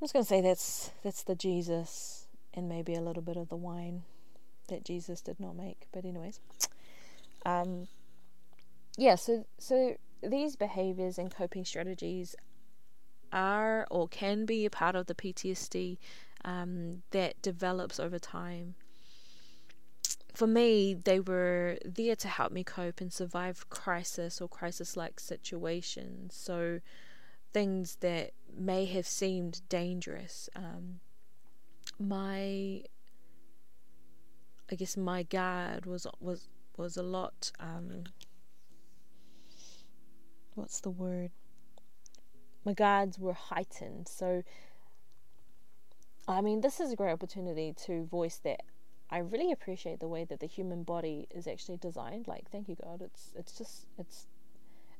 just 0.00 0.12
gonna 0.12 0.24
say 0.24 0.40
that's 0.40 0.90
that's 1.02 1.22
the 1.22 1.34
Jesus 1.34 2.26
and 2.54 2.68
maybe 2.68 2.94
a 2.94 3.00
little 3.00 3.22
bit 3.22 3.36
of 3.36 3.48
the 3.48 3.56
wine 3.56 4.04
that 4.68 4.84
Jesus 4.84 5.20
did 5.20 5.40
not 5.40 5.56
make. 5.56 5.86
But 5.92 6.04
anyways, 6.04 6.40
um, 7.44 7.88
yeah. 8.96 9.14
So 9.16 9.44
so 9.58 9.96
these 10.22 10.56
behaviors 10.56 11.18
and 11.18 11.34
coping 11.34 11.64
strategies 11.64 12.34
are 13.32 13.86
or 13.90 14.08
can 14.08 14.46
be 14.46 14.64
a 14.64 14.70
part 14.70 14.94
of 14.94 15.06
the 15.06 15.14
PTSD 15.14 15.98
um, 16.44 17.02
that 17.10 17.40
develops 17.42 18.00
over 18.00 18.18
time. 18.18 18.74
For 20.34 20.46
me, 20.46 20.94
they 20.94 21.18
were 21.18 21.78
there 21.84 22.14
to 22.16 22.28
help 22.28 22.52
me 22.52 22.62
cope 22.62 23.00
and 23.00 23.12
survive 23.12 23.68
crisis 23.70 24.40
or 24.40 24.48
crisis 24.48 24.96
like 24.96 25.18
situations. 25.18 26.34
So, 26.34 26.80
things 27.52 27.96
that 28.00 28.32
may 28.56 28.84
have 28.84 29.06
seemed 29.06 29.62
dangerous. 29.68 30.48
Um, 30.54 31.00
my 31.98 32.84
I 34.70 34.74
guess 34.74 34.96
my 34.96 35.22
guard 35.22 35.86
was 35.86 36.06
was 36.20 36.48
was 36.76 36.96
a 36.96 37.02
lot. 37.02 37.52
Um, 37.58 38.04
what's 40.54 40.80
the 40.80 40.90
word? 40.90 41.30
My 42.64 42.74
guards 42.74 43.18
were 43.18 43.32
heightened. 43.32 44.08
So, 44.08 44.42
I 46.26 46.40
mean, 46.42 46.60
this 46.60 46.80
is 46.80 46.92
a 46.92 46.96
great 46.96 47.12
opportunity 47.12 47.72
to 47.86 48.04
voice 48.04 48.36
that. 48.44 48.60
I 49.10 49.18
really 49.18 49.50
appreciate 49.50 50.00
the 50.00 50.08
way 50.08 50.24
that 50.24 50.40
the 50.40 50.46
human 50.46 50.82
body 50.82 51.28
is 51.30 51.46
actually 51.46 51.78
designed. 51.78 52.28
Like, 52.28 52.50
thank 52.50 52.68
you, 52.68 52.76
God. 52.76 53.00
It's 53.00 53.32
it's 53.34 53.56
just 53.56 53.86
it's 53.98 54.26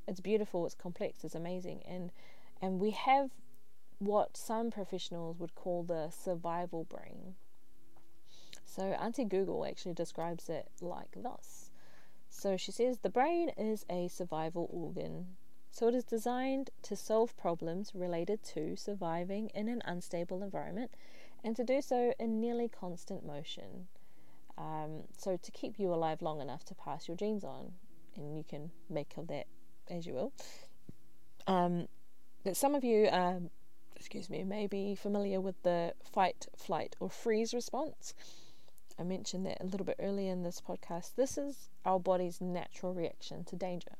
it's 0.07 0.19
beautiful. 0.19 0.65
It's 0.65 0.73
complex. 0.73 1.23
It's 1.23 1.35
amazing. 1.35 1.83
And 1.87 2.11
and 2.59 2.79
we 2.79 2.89
have 2.91 3.29
what 3.99 4.35
some 4.35 4.71
professionals 4.71 5.37
would 5.37 5.53
call 5.53 5.83
the 5.83 6.09
survival 6.09 6.85
brain 6.85 7.35
so 8.79 8.85
Auntie 8.93 9.25
Google 9.25 9.65
actually 9.65 9.93
describes 9.93 10.47
it 10.47 10.69
like 10.79 11.13
thus. 11.17 11.69
So 12.29 12.55
she 12.55 12.71
says 12.71 12.99
the 12.99 13.09
brain 13.09 13.49
is 13.57 13.85
a 13.89 14.07
survival 14.07 14.69
organ. 14.71 15.35
So 15.69 15.89
it 15.89 15.95
is 15.95 16.05
designed 16.05 16.69
to 16.83 16.95
solve 16.95 17.35
problems 17.35 17.91
related 17.93 18.41
to 18.53 18.77
surviving 18.77 19.49
in 19.49 19.67
an 19.67 19.81
unstable 19.83 20.41
environment 20.41 20.91
and 21.43 21.57
to 21.57 21.65
do 21.65 21.81
so 21.81 22.13
in 22.21 22.39
nearly 22.39 22.69
constant 22.69 23.25
motion. 23.25 23.89
Um, 24.57 25.03
so 25.17 25.35
to 25.35 25.51
keep 25.51 25.77
you 25.77 25.93
alive 25.93 26.21
long 26.21 26.39
enough 26.39 26.63
to 26.65 26.73
pass 26.73 27.05
your 27.05 27.17
genes 27.17 27.43
on, 27.43 27.73
and 28.15 28.37
you 28.37 28.45
can 28.47 28.71
make 28.89 29.13
of 29.17 29.27
that 29.27 29.47
as 29.89 30.07
you 30.07 30.13
will. 30.13 30.31
Um, 31.47 31.89
some 32.53 32.75
of 32.75 32.85
you, 32.85 33.09
excuse 33.97 34.29
me, 34.29 34.45
may 34.45 34.67
be 34.67 34.95
familiar 34.95 35.41
with 35.41 35.61
the 35.63 35.95
fight, 36.01 36.47
flight, 36.55 36.95
or 37.01 37.09
freeze 37.09 37.53
response. 37.53 38.13
I 38.99 39.03
mentioned 39.03 39.45
that 39.45 39.61
a 39.61 39.65
little 39.65 39.85
bit 39.85 39.95
earlier 39.97 40.29
in 40.29 40.43
this 40.43 40.59
podcast. 40.59 41.15
This 41.15 41.37
is 41.37 41.69
our 41.85 41.99
body's 41.99 42.41
natural 42.41 42.93
reaction 42.93 43.45
to 43.45 43.55
danger. 43.55 43.93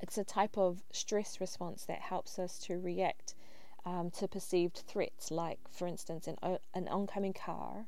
It's 0.00 0.16
a 0.16 0.24
type 0.24 0.56
of 0.56 0.82
stress 0.92 1.42
response 1.42 1.84
that 1.84 2.00
helps 2.00 2.38
us 2.38 2.58
to 2.60 2.78
react 2.78 3.34
um, 3.84 4.10
to 4.12 4.26
perceived 4.26 4.78
threats, 4.86 5.30
like, 5.30 5.58
for 5.70 5.86
instance, 5.86 6.26
an, 6.26 6.36
an 6.72 6.88
oncoming 6.88 7.34
car 7.34 7.86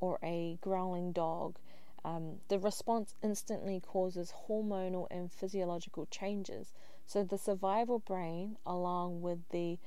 or 0.00 0.18
a 0.22 0.56
growling 0.62 1.12
dog. 1.12 1.58
Um, 2.02 2.36
the 2.48 2.58
response 2.58 3.14
instantly 3.22 3.78
causes 3.78 4.32
hormonal 4.48 5.06
and 5.10 5.30
physiological 5.30 6.06
changes. 6.06 6.72
So, 7.04 7.24
the 7.24 7.36
survival 7.36 7.98
brain, 7.98 8.56
along 8.64 9.20
with 9.20 9.46
the 9.50 9.78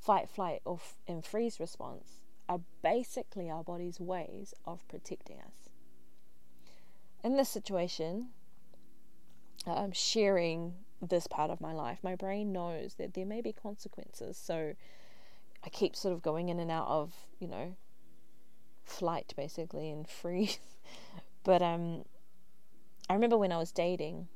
fight, 0.00 0.28
flight, 0.28 0.62
or 0.64 0.74
f- 0.74 0.96
and 1.06 1.24
freeze 1.24 1.60
response, 1.60 2.19
are 2.50 2.60
basically 2.82 3.48
our 3.48 3.62
body's 3.62 4.00
ways 4.00 4.52
of 4.66 4.86
protecting 4.88 5.38
us. 5.38 5.70
In 7.22 7.36
this 7.36 7.48
situation, 7.48 8.30
I'm 9.64 9.92
sharing 9.92 10.74
this 11.00 11.28
part 11.28 11.52
of 11.52 11.60
my 11.60 11.72
life. 11.72 11.98
My 12.02 12.16
brain 12.16 12.52
knows 12.52 12.94
that 12.94 13.14
there 13.14 13.24
may 13.24 13.40
be 13.40 13.52
consequences, 13.52 14.36
so 14.36 14.74
I 15.64 15.68
keep 15.68 15.94
sort 15.94 16.12
of 16.12 16.22
going 16.22 16.48
in 16.48 16.58
and 16.58 16.72
out 16.72 16.88
of, 16.88 17.14
you 17.38 17.46
know, 17.46 17.76
flight 18.82 19.32
basically 19.36 19.88
and 19.88 20.08
freeze. 20.08 20.58
but 21.44 21.62
um 21.62 22.04
I 23.08 23.14
remember 23.14 23.38
when 23.38 23.52
I 23.52 23.58
was 23.58 23.70
dating, 23.70 24.26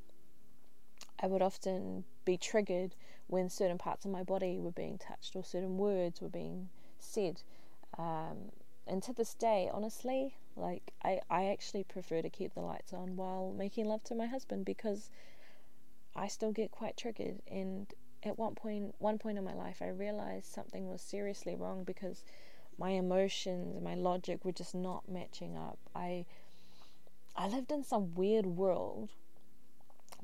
I 1.20 1.26
would 1.26 1.42
often 1.42 2.04
be 2.24 2.36
triggered 2.36 2.94
when 3.26 3.48
certain 3.48 3.78
parts 3.78 4.04
of 4.04 4.12
my 4.12 4.22
body 4.22 4.60
were 4.60 4.70
being 4.70 4.98
touched 4.98 5.34
or 5.34 5.42
certain 5.42 5.78
words 5.78 6.20
were 6.20 6.28
being 6.28 6.68
said. 7.00 7.42
Um, 7.98 8.50
and 8.86 9.02
to 9.04 9.12
this 9.12 9.34
day, 9.34 9.70
honestly, 9.72 10.34
like 10.56 10.92
I, 11.02 11.20
I 11.30 11.46
actually 11.46 11.84
prefer 11.84 12.22
to 12.22 12.30
keep 12.30 12.54
the 12.54 12.60
lights 12.60 12.92
on 12.92 13.16
while 13.16 13.54
making 13.56 13.86
love 13.86 14.04
to 14.04 14.14
my 14.14 14.26
husband 14.26 14.64
because 14.64 15.10
I 16.14 16.28
still 16.28 16.52
get 16.52 16.70
quite 16.70 16.96
triggered. 16.96 17.40
And 17.50 17.92
at 18.22 18.38
one 18.38 18.54
point, 18.54 18.94
one 18.98 19.18
point 19.18 19.38
in 19.38 19.44
my 19.44 19.54
life, 19.54 19.80
I 19.80 19.88
realized 19.88 20.46
something 20.46 20.88
was 20.88 21.02
seriously 21.02 21.54
wrong 21.54 21.84
because 21.84 22.24
my 22.78 22.90
emotions, 22.90 23.74
and 23.76 23.84
my 23.84 23.94
logic 23.94 24.44
were 24.44 24.52
just 24.52 24.74
not 24.74 25.08
matching 25.08 25.56
up. 25.56 25.78
I, 25.94 26.26
I 27.36 27.48
lived 27.48 27.70
in 27.70 27.84
some 27.84 28.14
weird 28.14 28.46
world 28.46 29.10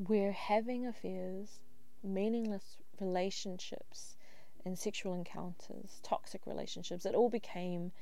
where 0.07 0.33
having 0.33 0.87
affairs, 0.87 1.61
meaningless 2.03 2.79
relationships, 3.01 4.16
and 4.65 4.79
sexual 4.79 5.15
encounters, 5.15 6.01
toxic 6.03 6.47
relationships, 6.47 7.07
it 7.07 7.15
all 7.15 7.31
became 7.31 7.93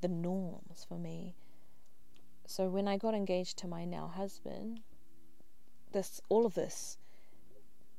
the 0.00 0.08
norms 0.08 0.84
for 0.88 0.98
me. 0.98 1.34
So 2.46 2.68
when 2.68 2.88
I 2.88 2.96
got 2.96 3.14
engaged 3.14 3.58
to 3.58 3.68
my 3.68 3.84
now 3.84 4.06
husband, 4.14 4.80
this 5.92 6.20
all 6.28 6.46
of 6.46 6.54
this 6.54 6.98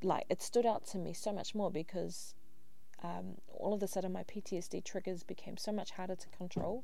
like 0.03 0.25
it 0.29 0.41
stood 0.41 0.65
out 0.65 0.85
to 0.85 0.97
me 0.97 1.11
so 1.13 1.31
much 1.33 1.55
more 1.55 1.71
because 1.71 2.35
um, 3.03 3.35
all 3.49 3.73
of 3.73 3.81
a 3.81 3.87
sudden 3.87 4.13
my 4.13 4.23
PTSD 4.23 4.83
triggers 4.83 5.23
became 5.23 5.57
so 5.57 5.71
much 5.71 5.91
harder 5.91 6.15
to 6.15 6.27
control. 6.29 6.83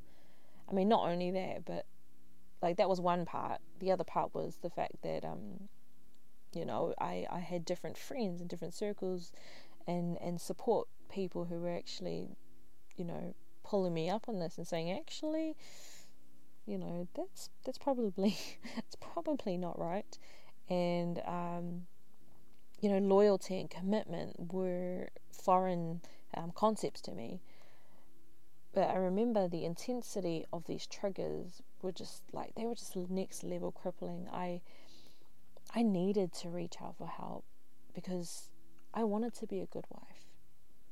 I 0.70 0.74
mean, 0.74 0.90
not 0.90 1.08
only 1.08 1.32
that, 1.32 1.66
but 1.66 1.86
like 2.62 2.78
that 2.78 2.90
was 2.90 3.00
one 3.00 3.26
part. 3.26 3.60
The 3.80 3.92
other 3.92 4.04
part 4.04 4.34
was 4.34 4.58
the 4.62 4.70
fact 4.70 5.02
that 5.04 5.24
um, 5.24 5.70
you 6.56 6.66
know, 6.66 6.94
I, 7.00 7.26
I 7.30 7.40
had 7.40 7.66
different 7.66 7.98
friends 7.98 8.42
and 8.42 8.50
different 8.50 8.74
circles 8.74 9.32
and, 9.88 10.18
and 10.22 10.40
support 10.40 10.88
people 11.10 11.46
who 11.46 11.60
were 11.60 11.76
actually, 11.76 12.30
you 12.96 13.06
know, 13.06 13.34
pulling 13.64 13.94
me 13.94 14.10
up 14.10 14.28
on 14.28 14.40
this 14.40 14.58
and 14.58 14.68
saying, 14.68 14.92
actually, 14.92 15.56
you 16.66 16.78
know, 16.78 17.08
that's 17.16 17.50
that's 17.66 17.78
probably 17.78 18.38
it's 18.78 18.96
probably 18.96 19.58
not 19.58 19.80
right. 19.80 20.18
And 20.70 21.22
um, 21.26 21.88
you 22.80 22.90
know, 22.90 23.00
loyalty 23.00 23.60
and 23.60 23.70
commitment 23.70 24.52
were 24.52 25.10
foreign 25.32 26.02
um, 26.36 26.52
concepts 26.56 27.02
to 27.02 27.12
me. 27.12 27.42
But 28.74 28.90
I 28.90 28.96
remember 28.96 29.48
the 29.48 29.66
intensity 29.66 30.46
of 30.52 30.66
these 30.66 30.88
triggers 30.88 31.62
were 31.82 31.92
just 31.92 32.24
like 32.32 32.56
they 32.56 32.66
were 32.66 32.76
just 32.76 32.96
next 32.96 33.44
level 33.44 33.72
crippling. 33.72 34.28
I 34.32 34.62
I 35.76 35.84
needed 35.84 36.34
to 36.42 36.50
reach 36.50 36.76
out 36.82 36.98
for 36.98 37.08
help 37.08 37.46
because 37.94 38.50
I 38.94 39.04
wanted 39.04 39.34
to 39.36 39.48
be 39.48 39.60
a 39.60 39.66
good 39.66 39.86
wife 39.90 40.33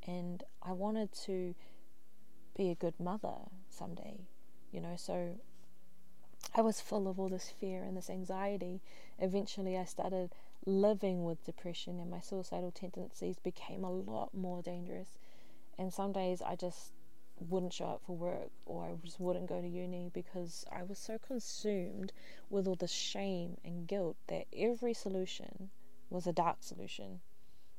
and 0.07 0.43
I 0.61 0.71
wanted 0.71 1.11
to 1.25 1.55
be 2.55 2.69
a 2.69 2.75
good 2.75 2.99
mother 2.99 3.35
someday, 3.69 4.19
you 4.71 4.81
know. 4.81 4.95
So 4.97 5.35
I 6.55 6.61
was 6.61 6.81
full 6.81 7.07
of 7.07 7.19
all 7.19 7.29
this 7.29 7.49
fear 7.49 7.83
and 7.83 7.95
this 7.95 8.09
anxiety. 8.09 8.81
Eventually, 9.19 9.77
I 9.77 9.85
started 9.85 10.31
living 10.65 11.23
with 11.23 11.45
depression, 11.45 11.99
and 11.99 12.09
my 12.09 12.19
suicidal 12.19 12.71
tendencies 12.71 13.37
became 13.39 13.83
a 13.83 13.91
lot 13.91 14.33
more 14.33 14.61
dangerous. 14.61 15.17
And 15.77 15.93
some 15.93 16.11
days 16.11 16.41
I 16.41 16.55
just 16.55 16.91
wouldn't 17.49 17.73
show 17.73 17.85
up 17.85 18.01
for 18.05 18.15
work 18.15 18.51
or 18.65 18.85
I 18.85 18.93
just 19.03 19.19
wouldn't 19.19 19.49
go 19.49 19.61
to 19.61 19.67
uni 19.67 20.11
because 20.13 20.65
I 20.71 20.83
was 20.83 20.99
so 20.99 21.17
consumed 21.17 22.11
with 22.49 22.67
all 22.67 22.75
the 22.75 22.87
shame 22.87 23.57
and 23.65 23.87
guilt 23.87 24.15
that 24.27 24.45
every 24.55 24.93
solution 24.93 25.69
was 26.09 26.27
a 26.27 26.33
dark 26.33 26.57
solution. 26.59 27.21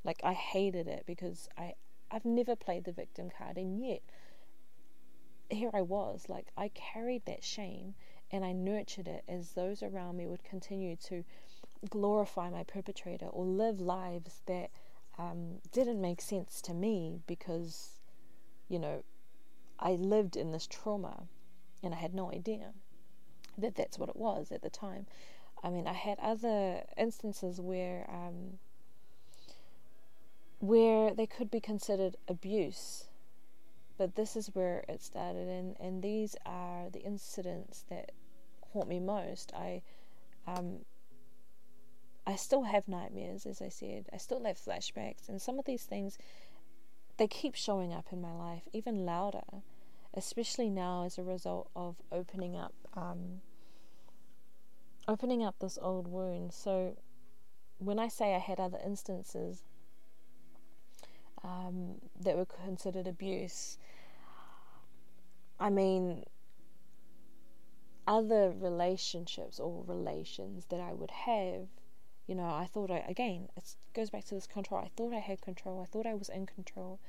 Like 0.04 0.20
I 0.24 0.32
hated 0.32 0.88
it 0.88 1.04
because 1.06 1.48
I 1.56 1.74
I've 2.12 2.24
never 2.24 2.54
played 2.54 2.84
the 2.84 2.92
victim 2.92 3.30
card 3.36 3.56
and 3.56 3.82
yet 3.82 4.02
here 5.50 5.70
I 5.72 5.82
was 5.82 6.28
like 6.28 6.48
I 6.56 6.68
carried 6.68 7.24
that 7.26 7.42
shame 7.42 7.94
and 8.30 8.44
I 8.44 8.52
nurtured 8.52 9.08
it 9.08 9.24
as 9.28 9.52
those 9.52 9.82
around 9.82 10.16
me 10.16 10.26
would 10.26 10.44
continue 10.44 10.96
to 11.08 11.24
glorify 11.88 12.50
my 12.50 12.64
perpetrator 12.64 13.26
or 13.26 13.44
live 13.44 13.80
lives 13.80 14.42
that 14.46 14.70
um, 15.18 15.58
didn't 15.72 16.00
make 16.00 16.20
sense 16.20 16.60
to 16.62 16.74
me 16.74 17.20
because 17.26 18.00
you 18.68 18.78
know 18.78 19.02
I 19.78 19.92
lived 19.92 20.36
in 20.36 20.52
this 20.52 20.66
trauma 20.66 21.24
and 21.82 21.92
I 21.92 21.96
had 21.96 22.14
no 22.14 22.30
idea 22.30 22.72
that 23.58 23.74
that's 23.74 23.98
what 23.98 24.08
it 24.08 24.16
was 24.16 24.52
at 24.52 24.62
the 24.62 24.70
time. 24.70 25.06
I 25.62 25.70
mean, 25.70 25.86
I 25.86 25.92
had 25.92 26.18
other 26.20 26.82
instances 26.96 27.60
where 27.60 28.08
um, 28.08 28.58
where 30.62 31.12
they 31.12 31.26
could 31.26 31.50
be 31.50 31.58
considered 31.58 32.16
abuse, 32.28 33.08
but 33.98 34.14
this 34.14 34.36
is 34.36 34.54
where 34.54 34.84
it 34.88 35.02
started, 35.02 35.48
and 35.48 35.76
and 35.80 36.04
these 36.04 36.36
are 36.46 36.88
the 36.88 37.00
incidents 37.00 37.84
that 37.90 38.12
haunt 38.72 38.88
me 38.88 39.00
most. 39.00 39.52
I 39.56 39.82
um, 40.46 40.84
I 42.24 42.36
still 42.36 42.62
have 42.62 42.86
nightmares, 42.86 43.44
as 43.44 43.60
I 43.60 43.70
said. 43.70 44.08
I 44.12 44.18
still 44.18 44.44
have 44.44 44.56
flashbacks, 44.56 45.28
and 45.28 45.42
some 45.42 45.58
of 45.58 45.64
these 45.64 45.82
things 45.82 46.16
they 47.16 47.26
keep 47.26 47.56
showing 47.56 47.92
up 47.92 48.06
in 48.12 48.20
my 48.20 48.32
life, 48.32 48.62
even 48.72 49.04
louder, 49.04 49.62
especially 50.14 50.70
now 50.70 51.02
as 51.04 51.18
a 51.18 51.24
result 51.24 51.70
of 51.74 51.96
opening 52.12 52.56
up, 52.56 52.72
um, 52.94 53.40
opening 55.08 55.42
up 55.42 55.56
this 55.58 55.76
old 55.82 56.06
wound. 56.06 56.52
So, 56.52 56.96
when 57.78 57.98
I 57.98 58.06
say 58.06 58.36
I 58.36 58.38
had 58.38 58.60
other 58.60 58.78
instances 58.86 59.64
um, 61.44 61.96
that 62.20 62.36
were 62.36 62.46
considered 62.46 63.06
abuse, 63.06 63.78
I 65.58 65.70
mean 65.70 66.24
other 68.06 68.50
relationships 68.50 69.60
or 69.60 69.84
relations 69.86 70.66
that 70.70 70.80
I 70.80 70.92
would 70.92 71.12
have 71.12 71.68
you 72.26 72.34
know, 72.34 72.44
I 72.44 72.66
thought 72.72 72.90
I 72.90 73.04
again 73.08 73.48
it 73.56 73.74
goes 73.94 74.10
back 74.10 74.24
to 74.26 74.34
this 74.34 74.46
control. 74.46 74.80
I 74.80 74.88
thought 74.96 75.12
I 75.12 75.18
had 75.18 75.40
control. 75.40 75.80
I 75.80 75.86
thought 75.86 76.06
I 76.06 76.14
was 76.14 76.28
in 76.28 76.46
control. 76.46 77.00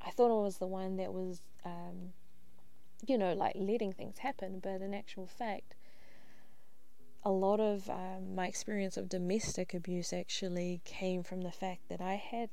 I 0.00 0.10
thought 0.10 0.30
I 0.30 0.42
was 0.44 0.58
the 0.58 0.66
one 0.66 0.96
that 0.98 1.14
was, 1.14 1.40
um, 1.64 2.12
you 3.06 3.16
know, 3.16 3.32
like 3.32 3.54
letting 3.56 3.92
things 3.92 4.18
happen. 4.18 4.60
But 4.62 4.82
in 4.82 4.92
actual 4.92 5.26
fact, 5.26 5.74
a 7.24 7.30
lot 7.30 7.58
of 7.58 7.88
um, 7.88 8.34
my 8.34 8.46
experience 8.46 8.98
of 8.98 9.08
domestic 9.08 9.72
abuse 9.72 10.12
actually 10.12 10.82
came 10.84 11.22
from 11.22 11.40
the 11.40 11.52
fact 11.52 11.88
that 11.88 12.02
I 12.02 12.14
had 12.14 12.50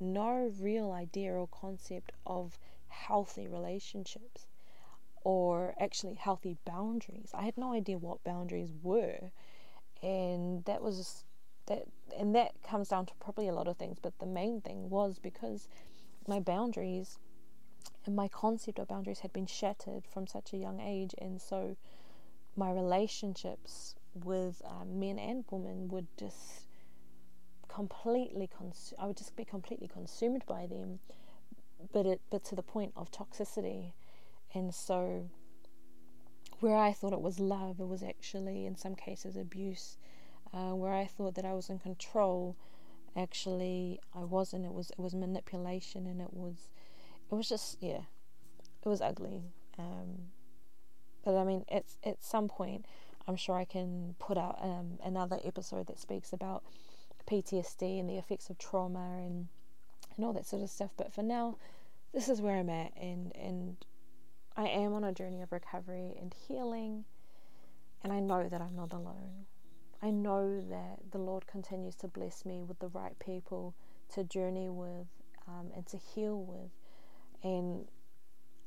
no 0.00 0.52
real 0.60 0.92
idea 0.92 1.32
or 1.32 1.48
concept 1.48 2.12
of 2.26 2.58
healthy 2.88 3.46
relationships 3.46 4.46
or 5.24 5.74
actually 5.80 6.14
healthy 6.14 6.56
boundaries. 6.64 7.30
I 7.34 7.42
had 7.42 7.58
no 7.58 7.72
idea 7.72 7.98
what 7.98 8.24
boundaries 8.24 8.70
were 8.82 9.30
and 10.02 10.64
that 10.64 10.82
was 10.82 11.24
that 11.66 11.84
and 12.16 12.34
that 12.34 12.52
comes 12.62 12.88
down 12.88 13.06
to 13.06 13.12
probably 13.20 13.48
a 13.48 13.52
lot 13.52 13.68
of 13.68 13.76
things 13.76 13.98
but 14.00 14.18
the 14.18 14.26
main 14.26 14.60
thing 14.60 14.88
was 14.88 15.18
because 15.18 15.68
my 16.26 16.40
boundaries 16.40 17.18
and 18.06 18.14
my 18.14 18.28
concept 18.28 18.78
of 18.78 18.88
boundaries 18.88 19.20
had 19.20 19.32
been 19.32 19.46
shattered 19.46 20.04
from 20.06 20.26
such 20.26 20.52
a 20.52 20.56
young 20.56 20.80
age 20.80 21.14
and 21.18 21.40
so 21.40 21.76
my 22.56 22.70
relationships 22.70 23.94
with 24.14 24.62
um, 24.64 24.98
men 24.98 25.18
and 25.18 25.44
women 25.50 25.88
would 25.88 26.06
just 26.16 26.67
completely 27.68 28.46
cons- 28.48 28.94
I 28.98 29.06
would 29.06 29.16
just 29.16 29.36
be 29.36 29.44
completely 29.44 29.88
consumed 29.88 30.44
by 30.46 30.66
them 30.66 31.00
but 31.92 32.06
it 32.06 32.20
but 32.30 32.44
to 32.44 32.56
the 32.56 32.62
point 32.62 32.92
of 32.96 33.10
toxicity 33.10 33.92
and 34.54 34.74
so 34.74 35.28
where 36.60 36.76
I 36.76 36.92
thought 36.92 37.12
it 37.12 37.20
was 37.20 37.38
love, 37.38 37.80
it 37.80 37.88
was 37.88 38.02
actually 38.02 38.66
in 38.66 38.76
some 38.76 38.94
cases 38.94 39.36
abuse. 39.36 39.96
Uh, 40.52 40.74
where 40.74 40.94
I 40.94 41.04
thought 41.04 41.34
that 41.34 41.44
I 41.44 41.52
was 41.52 41.68
in 41.68 41.78
control, 41.78 42.56
actually 43.14 44.00
I 44.14 44.24
wasn't. 44.24 44.64
It 44.64 44.72
was 44.72 44.90
it 44.90 44.98
was 44.98 45.14
manipulation, 45.14 46.06
and 46.06 46.20
it 46.20 46.32
was 46.32 46.70
it 47.30 47.34
was 47.34 47.48
just 47.48 47.76
yeah, 47.82 48.00
it 48.82 48.88
was 48.88 49.00
ugly. 49.00 49.42
Um, 49.78 50.30
but 51.24 51.36
I 51.36 51.44
mean, 51.44 51.64
it's 51.68 51.98
at 52.02 52.22
some 52.22 52.48
point, 52.48 52.86
I'm 53.26 53.36
sure 53.36 53.56
I 53.56 53.66
can 53.66 54.14
put 54.18 54.38
out 54.38 54.58
um, 54.62 54.98
another 55.04 55.38
episode 55.44 55.86
that 55.88 55.98
speaks 55.98 56.32
about 56.32 56.64
PTSD 57.28 58.00
and 58.00 58.08
the 58.08 58.16
effects 58.16 58.50
of 58.50 58.58
trauma 58.58 59.18
and 59.18 59.48
and 60.16 60.24
all 60.24 60.32
that 60.32 60.46
sort 60.46 60.62
of 60.62 60.70
stuff. 60.70 60.90
But 60.96 61.12
for 61.12 61.22
now, 61.22 61.56
this 62.12 62.28
is 62.28 62.40
where 62.40 62.56
I'm 62.56 62.70
at, 62.70 62.92
and 62.96 63.34
and 63.36 63.76
I 64.56 64.68
am 64.68 64.92
on 64.92 65.04
a 65.04 65.12
journey 65.12 65.42
of 65.42 65.52
recovery 65.52 66.16
and 66.20 66.34
healing, 66.46 67.04
and 68.02 68.12
I 68.12 68.20
know 68.20 68.48
that 68.48 68.60
I'm 68.60 68.74
not 68.74 68.92
alone. 68.92 69.46
I 70.02 70.10
know 70.10 70.60
that 70.60 71.10
the 71.10 71.18
Lord 71.18 71.46
continues 71.46 71.94
to 71.96 72.08
bless 72.08 72.44
me 72.44 72.62
with 72.62 72.78
the 72.78 72.88
right 72.88 73.18
people 73.18 73.74
to 74.14 74.24
journey 74.24 74.68
with 74.68 75.06
um, 75.46 75.70
and 75.74 75.86
to 75.86 75.96
heal 75.96 76.40
with. 76.40 76.70
And 77.42 77.88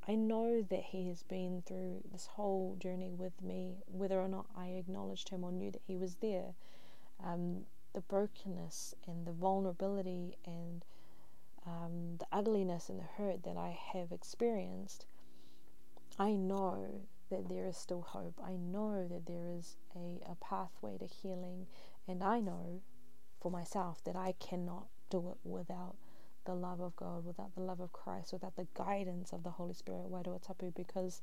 I 0.07 0.15
know 0.15 0.65
that 0.69 0.83
He 0.83 1.07
has 1.07 1.23
been 1.23 1.63
through 1.65 2.03
this 2.11 2.25
whole 2.25 2.75
journey 2.79 3.11
with 3.11 3.41
me, 3.41 3.77
whether 3.85 4.19
or 4.19 4.27
not 4.27 4.45
I 4.57 4.67
acknowledged 4.67 5.29
Him 5.29 5.43
or 5.43 5.51
knew 5.51 5.71
that 5.71 5.81
He 5.87 5.95
was 5.95 6.15
there. 6.15 6.53
Um, 7.23 7.65
the 7.93 8.01
brokenness 8.01 8.95
and 9.07 9.25
the 9.25 9.31
vulnerability 9.31 10.37
and 10.45 10.83
um, 11.65 12.17
the 12.19 12.25
ugliness 12.31 12.89
and 12.89 12.99
the 12.99 13.03
hurt 13.17 13.43
that 13.43 13.57
I 13.57 13.77
have 13.93 14.11
experienced 14.11 15.05
I 16.19 16.33
know 16.33 17.01
that 17.29 17.49
there 17.49 17.65
is 17.65 17.77
still 17.77 18.01
hope. 18.01 18.39
I 18.43 18.51
know 18.51 19.07
that 19.07 19.25
there 19.25 19.47
is 19.47 19.77
a, 19.95 20.19
a 20.29 20.35
pathway 20.35 20.97
to 20.97 21.05
healing. 21.05 21.67
And 22.07 22.23
I 22.23 22.39
know 22.39 22.81
for 23.41 23.49
myself 23.49 24.03
that 24.03 24.15
I 24.15 24.35
cannot 24.39 24.87
do 25.09 25.29
it 25.29 25.37
without 25.43 25.95
the 26.45 26.53
love 26.53 26.81
of 26.81 26.95
God, 26.95 27.25
without 27.25 27.55
the 27.55 27.61
love 27.61 27.79
of 27.79 27.93
Christ, 27.93 28.33
without 28.33 28.55
the 28.55 28.67
guidance 28.75 29.31
of 29.31 29.43
the 29.43 29.51
Holy 29.51 29.73
Spirit, 29.73 30.11
Wairua 30.11 30.75
because 30.75 31.21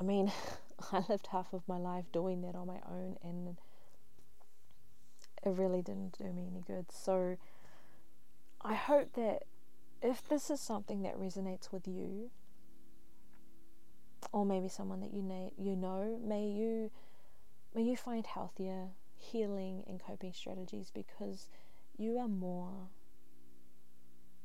I 0.00 0.04
mean, 0.04 0.32
I 0.92 1.04
lived 1.08 1.28
half 1.28 1.52
of 1.52 1.62
my 1.68 1.78
life 1.78 2.06
doing 2.12 2.42
that 2.42 2.54
on 2.56 2.66
my 2.66 2.80
own 2.90 3.18
and 3.22 3.56
it 5.44 5.50
really 5.50 5.82
didn't 5.82 6.16
do 6.18 6.24
me 6.24 6.48
any 6.50 6.62
good. 6.66 6.86
So 6.92 7.36
I 8.60 8.74
hope 8.74 9.14
that 9.14 9.44
if 10.00 10.26
this 10.28 10.50
is 10.50 10.60
something 10.60 11.02
that 11.02 11.18
resonates 11.18 11.72
with 11.72 11.86
you, 11.86 12.30
or 14.32 14.46
maybe 14.46 14.68
someone 14.68 15.00
that 15.00 15.12
you 15.12 15.22
know, 15.22 15.52
you 15.58 15.76
know, 15.76 16.18
may 16.24 16.46
you 16.46 16.90
may 17.74 17.82
you 17.82 17.96
find 17.96 18.26
healthier, 18.26 18.88
healing 19.16 19.84
and 19.86 20.00
coping 20.00 20.32
strategies 20.32 20.90
because 20.92 21.48
you 21.96 22.18
are 22.18 22.28
more 22.28 22.88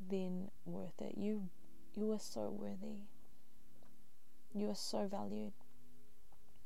than 0.10 0.50
worth 0.66 1.02
it. 1.02 1.18
You 1.18 1.50
you 1.96 2.12
are 2.12 2.20
so 2.20 2.50
worthy. 2.50 3.02
You 4.54 4.70
are 4.70 4.76
so 4.76 5.08
valued. 5.08 5.54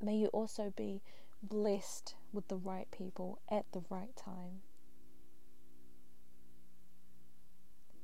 May 0.02 0.16
you 0.16 0.28
also 0.28 0.74
be 0.76 1.02
blessed 1.42 2.16
with 2.32 2.48
the 2.48 2.56
right 2.56 2.90
people 2.92 3.40
at 3.50 3.66
the 3.72 3.84
right 3.90 4.16
time. 4.16 4.62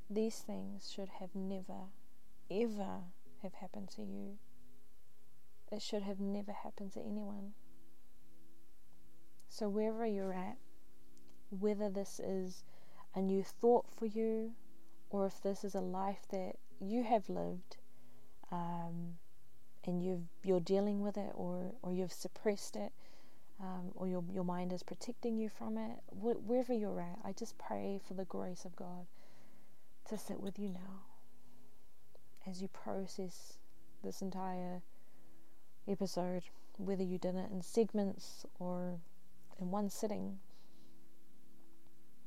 These 0.09 0.39
things 0.39 0.89
should 0.93 1.09
have 1.19 1.35
never, 1.35 1.91
ever 2.49 3.01
have 3.43 3.53
happened 3.55 3.89
to 3.91 4.01
you. 4.01 4.37
It 5.71 5.81
should 5.81 6.03
have 6.03 6.19
never 6.19 6.53
happened 6.53 6.93
to 6.93 7.01
anyone. 7.01 7.53
So, 9.49 9.67
wherever 9.67 10.05
you're 10.05 10.33
at, 10.33 10.57
whether 11.49 11.89
this 11.89 12.19
is 12.19 12.63
a 13.15 13.21
new 13.21 13.43
thought 13.43 13.85
for 13.97 14.05
you 14.05 14.53
or 15.09 15.25
if 15.25 15.41
this 15.41 15.63
is 15.63 15.75
a 15.75 15.81
life 15.81 16.25
that 16.29 16.55
you 16.79 17.03
have 17.03 17.29
lived 17.29 17.77
um, 18.51 19.15
and 19.83 20.03
you've, 20.03 20.27
you're 20.43 20.59
dealing 20.59 21.01
with 21.01 21.17
it 21.17 21.31
or, 21.33 21.71
or 21.81 21.93
you've 21.93 22.13
suppressed 22.13 22.75
it 22.75 22.91
um, 23.59 23.91
or 23.95 24.07
your, 24.07 24.23
your 24.31 24.43
mind 24.43 24.71
is 24.71 24.83
protecting 24.83 25.37
you 25.37 25.49
from 25.49 25.77
it, 25.77 25.99
wh- 26.09 26.47
wherever 26.47 26.73
you're 26.73 27.01
at, 27.01 27.19
I 27.23 27.31
just 27.31 27.57
pray 27.57 27.99
for 28.07 28.13
the 28.13 28.25
grace 28.25 28.65
of 28.65 28.75
God 28.75 29.07
to 30.09 30.17
sit 30.17 30.39
with 30.39 30.59
you 30.59 30.69
now 30.69 31.01
as 32.47 32.61
you 32.61 32.67
process 32.69 33.57
this 34.03 34.21
entire 34.21 34.81
episode, 35.87 36.43
whether 36.77 37.03
you 37.03 37.17
did 37.17 37.35
it 37.35 37.49
in 37.51 37.61
segments 37.61 38.45
or 38.59 38.99
in 39.59 39.71
one 39.71 39.89
sitting. 39.89 40.39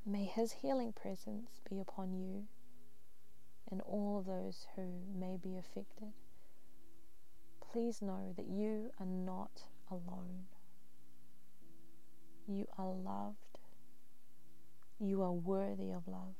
May 0.04 0.24
His 0.24 0.52
healing 0.52 0.92
presence 0.92 1.60
be 1.68 1.78
upon 1.80 2.12
you 2.12 2.44
and 3.70 3.80
all 3.82 4.18
of 4.18 4.26
those 4.26 4.66
who 4.74 4.82
may 5.16 5.36
be 5.36 5.56
affected. 5.56 6.12
Please 7.72 8.02
know 8.02 8.34
that 8.36 8.46
you 8.48 8.90
are 8.98 9.06
not 9.06 9.62
alone. 9.90 10.46
You 12.50 12.66
are 12.76 12.90
loved. 12.90 13.36
You 14.98 15.22
are 15.22 15.32
worthy 15.32 15.92
of 15.92 16.08
love. 16.08 16.34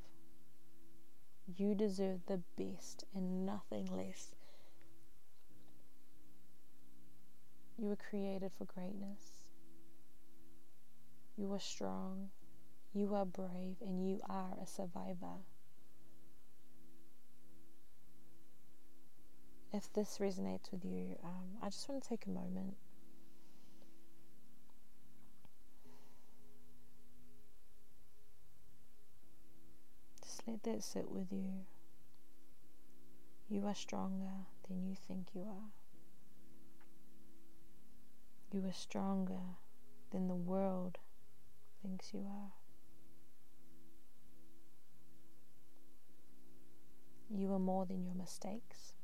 You 1.56 1.76
deserve 1.76 2.22
the 2.26 2.40
best 2.58 3.04
and 3.14 3.46
nothing 3.46 3.86
less. 3.96 4.34
You 7.78 7.90
were 7.90 7.96
created 8.10 8.50
for 8.58 8.64
greatness. 8.64 9.44
You 11.38 11.52
are 11.52 11.60
strong. 11.60 12.30
You 12.92 13.14
are 13.14 13.24
brave 13.24 13.76
and 13.80 14.04
you 14.04 14.20
are 14.28 14.54
a 14.60 14.66
survivor. 14.66 15.38
If 19.72 19.92
this 19.92 20.18
resonates 20.18 20.72
with 20.72 20.84
you, 20.84 21.16
um, 21.22 21.58
I 21.62 21.66
just 21.66 21.88
want 21.88 22.02
to 22.02 22.08
take 22.08 22.26
a 22.26 22.30
moment. 22.30 22.74
Just 30.40 30.48
let 30.48 30.62
that 30.62 30.82
sit 30.82 31.10
with 31.10 31.30
you. 31.30 31.66
You 33.50 33.66
are 33.66 33.74
stronger 33.74 34.46
than 34.68 34.86
you 34.86 34.94
think 34.94 35.28
you 35.34 35.42
are. 35.42 35.70
You 38.52 38.66
are 38.66 38.72
stronger 38.72 39.58
than 40.12 40.28
the 40.28 40.34
world 40.34 40.98
thinks 41.82 42.14
you 42.14 42.20
are. 42.20 42.52
You 47.28 47.52
are 47.52 47.58
more 47.58 47.84
than 47.84 48.04
your 48.04 48.14
mistakes. 48.14 48.94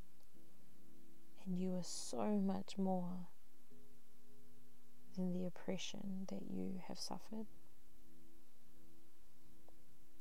And 1.44 1.58
you 1.58 1.74
are 1.76 1.84
so 1.84 2.40
much 2.42 2.78
more 2.78 3.28
than 5.16 5.32
the 5.32 5.44
oppression 5.44 6.26
that 6.28 6.42
you 6.50 6.80
have 6.88 6.98
suffered. 6.98 7.46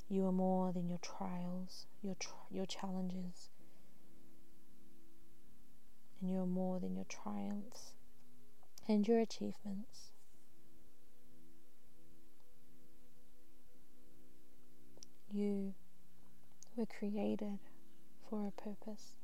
You 0.08 0.26
are 0.26 0.32
more 0.32 0.72
than 0.72 0.88
your 0.88 0.98
trials, 0.98 1.86
your 2.00 2.16
your 2.50 2.66
challenges, 2.66 3.50
and 6.20 6.30
you 6.30 6.38
are 6.38 6.46
more 6.46 6.78
than 6.78 6.94
your 6.94 7.06
triumphs 7.06 7.92
and 8.86 9.06
your 9.06 9.18
achievements. 9.18 10.12
You 15.32 15.74
were 16.76 16.86
created 16.86 17.58
for 18.30 18.46
a 18.46 18.52
purpose. 18.52 19.16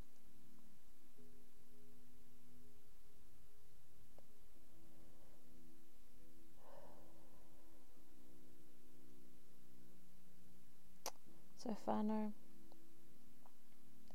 So, 11.63 11.77
Fano, 11.85 12.33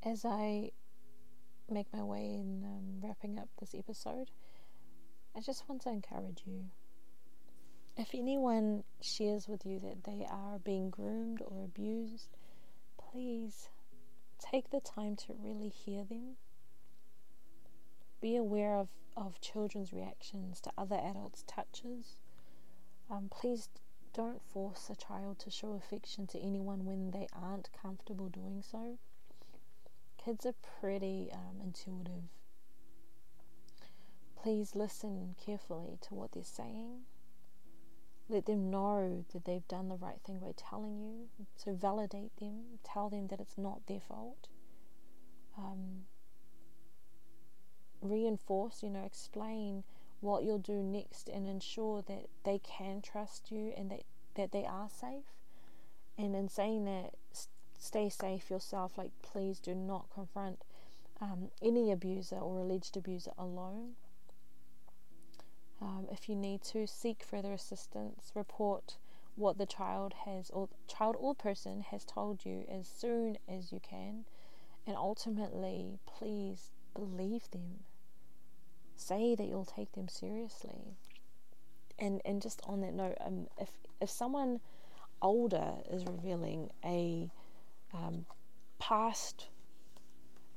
as 0.02 0.26
I 0.26 0.72
make 1.70 1.86
my 1.94 2.02
way 2.02 2.34
in 2.34 2.62
um, 2.62 3.00
wrapping 3.02 3.38
up 3.38 3.48
this 3.58 3.74
episode, 3.74 4.30
I 5.34 5.40
just 5.40 5.66
want 5.66 5.80
to 5.82 5.88
encourage 5.88 6.42
you. 6.46 6.66
If 7.96 8.10
anyone 8.12 8.84
shares 9.00 9.48
with 9.48 9.64
you 9.64 9.80
that 9.80 10.04
they 10.04 10.26
are 10.30 10.58
being 10.58 10.90
groomed 10.90 11.40
or 11.40 11.64
abused, 11.64 12.36
please 12.98 13.70
take 14.38 14.68
the 14.68 14.80
time 14.80 15.16
to 15.16 15.34
really 15.42 15.70
hear 15.70 16.04
them. 16.04 16.36
Be 18.20 18.36
aware 18.36 18.76
of, 18.76 18.88
of 19.16 19.40
children's 19.40 19.90
reactions 19.90 20.60
to 20.60 20.72
other 20.76 20.96
adults' 20.96 21.44
touches. 21.46 22.18
Um, 23.10 23.30
please 23.30 23.70
don't 24.14 24.42
force 24.52 24.90
a 24.90 24.96
child 24.96 25.38
to 25.40 25.50
show 25.50 25.72
affection 25.72 26.26
to 26.28 26.38
anyone 26.40 26.84
when 26.84 27.10
they 27.10 27.26
aren't 27.32 27.70
comfortable 27.72 28.28
doing 28.28 28.62
so. 28.62 28.98
Kids 30.22 30.44
are 30.46 30.54
pretty 30.80 31.30
um, 31.32 31.60
intuitive. 31.62 32.24
Please 34.42 34.74
listen 34.74 35.34
carefully 35.44 35.98
to 36.02 36.14
what 36.14 36.32
they're 36.32 36.44
saying. 36.44 37.02
Let 38.28 38.46
them 38.46 38.70
know 38.70 39.24
that 39.32 39.44
they've 39.44 39.66
done 39.68 39.88
the 39.88 39.96
right 39.96 40.20
thing 40.24 40.38
by 40.38 40.52
telling 40.56 41.00
you. 41.00 41.28
So 41.56 41.74
validate 41.74 42.36
them. 42.38 42.78
Tell 42.84 43.08
them 43.08 43.28
that 43.28 43.40
it's 43.40 43.56
not 43.56 43.86
their 43.86 44.00
fault. 44.00 44.48
Um, 45.56 46.04
reinforce, 48.02 48.82
you 48.82 48.90
know, 48.90 49.02
explain 49.04 49.84
what 50.20 50.42
you'll 50.42 50.58
do 50.58 50.82
next 50.82 51.28
and 51.28 51.46
ensure 51.46 52.02
that 52.02 52.26
they 52.44 52.58
can 52.58 53.00
trust 53.00 53.50
you 53.50 53.72
and 53.76 53.90
that, 53.90 54.02
that 54.34 54.52
they 54.52 54.64
are 54.64 54.88
safe. 54.88 55.24
And 56.16 56.34
in 56.34 56.48
saying 56.48 56.84
that, 56.86 57.14
stay 57.78 58.08
safe 58.08 58.50
yourself. 58.50 58.98
Like, 58.98 59.12
please 59.22 59.60
do 59.60 59.74
not 59.74 60.06
confront 60.12 60.58
um, 61.20 61.50
any 61.62 61.92
abuser 61.92 62.36
or 62.36 62.58
alleged 62.58 62.96
abuser 62.96 63.32
alone. 63.38 63.92
Um, 65.80 66.08
if 66.10 66.28
you 66.28 66.34
need 66.34 66.62
to, 66.64 66.86
seek 66.86 67.22
further 67.22 67.52
assistance. 67.52 68.32
Report 68.34 68.96
what 69.36 69.58
the 69.58 69.66
child 69.66 70.12
has, 70.24 70.50
or 70.50 70.68
child 70.88 71.14
or 71.18 71.34
person 71.34 71.82
has 71.92 72.04
told 72.04 72.44
you 72.44 72.64
as 72.68 72.88
soon 72.88 73.38
as 73.48 73.70
you 73.70 73.78
can, 73.80 74.24
and 74.84 74.96
ultimately, 74.96 76.00
please 76.06 76.70
believe 76.94 77.48
them. 77.52 77.84
Say 78.98 79.36
that 79.36 79.46
you'll 79.46 79.64
take 79.64 79.92
them 79.92 80.08
seriously. 80.08 80.96
And 82.00 82.20
and 82.24 82.42
just 82.42 82.60
on 82.66 82.80
that 82.80 82.94
note, 82.94 83.16
um, 83.20 83.46
if 83.60 83.70
if 84.00 84.10
someone 84.10 84.60
older 85.22 85.74
is 85.88 86.04
revealing 86.04 86.70
a 86.84 87.30
um, 87.94 88.26
past 88.80 89.46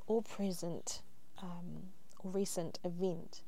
or 0.08 0.24
present 0.24 1.04
um, 1.42 1.94
or 2.24 2.32
recent 2.32 2.80
event 2.84 3.42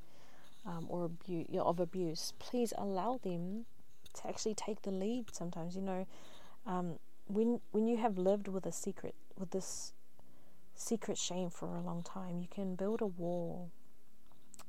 um, 0.66 0.86
or 0.90 1.06
abuse, 1.06 1.48
you 1.50 1.58
know, 1.58 1.66
of 1.66 1.80
abuse, 1.80 2.34
please 2.38 2.72
allow 2.78 3.20
them 3.24 3.66
to 4.14 4.28
actually 4.28 4.54
take 4.54 4.84
the 4.84 4.92
lead. 4.92 5.34
Sometimes, 5.34 5.76
you 5.76 5.82
know, 5.82 6.06
um, 6.68 7.00
when 7.26 7.62
when 7.72 7.88
you 7.88 7.98
have 7.98 8.20
lived 8.20 8.48
with 8.48 8.68
a 8.68 8.72
secret, 8.72 9.16
with 9.40 9.50
this 9.50 9.94
secret 10.76 11.18
shame 11.18 11.50
for 11.50 11.76
a 11.76 11.82
long 11.82 12.04
time, 12.04 12.40
you 12.40 12.48
can 12.48 12.76
build 12.76 13.02
a 13.02 13.08
wall 13.08 13.72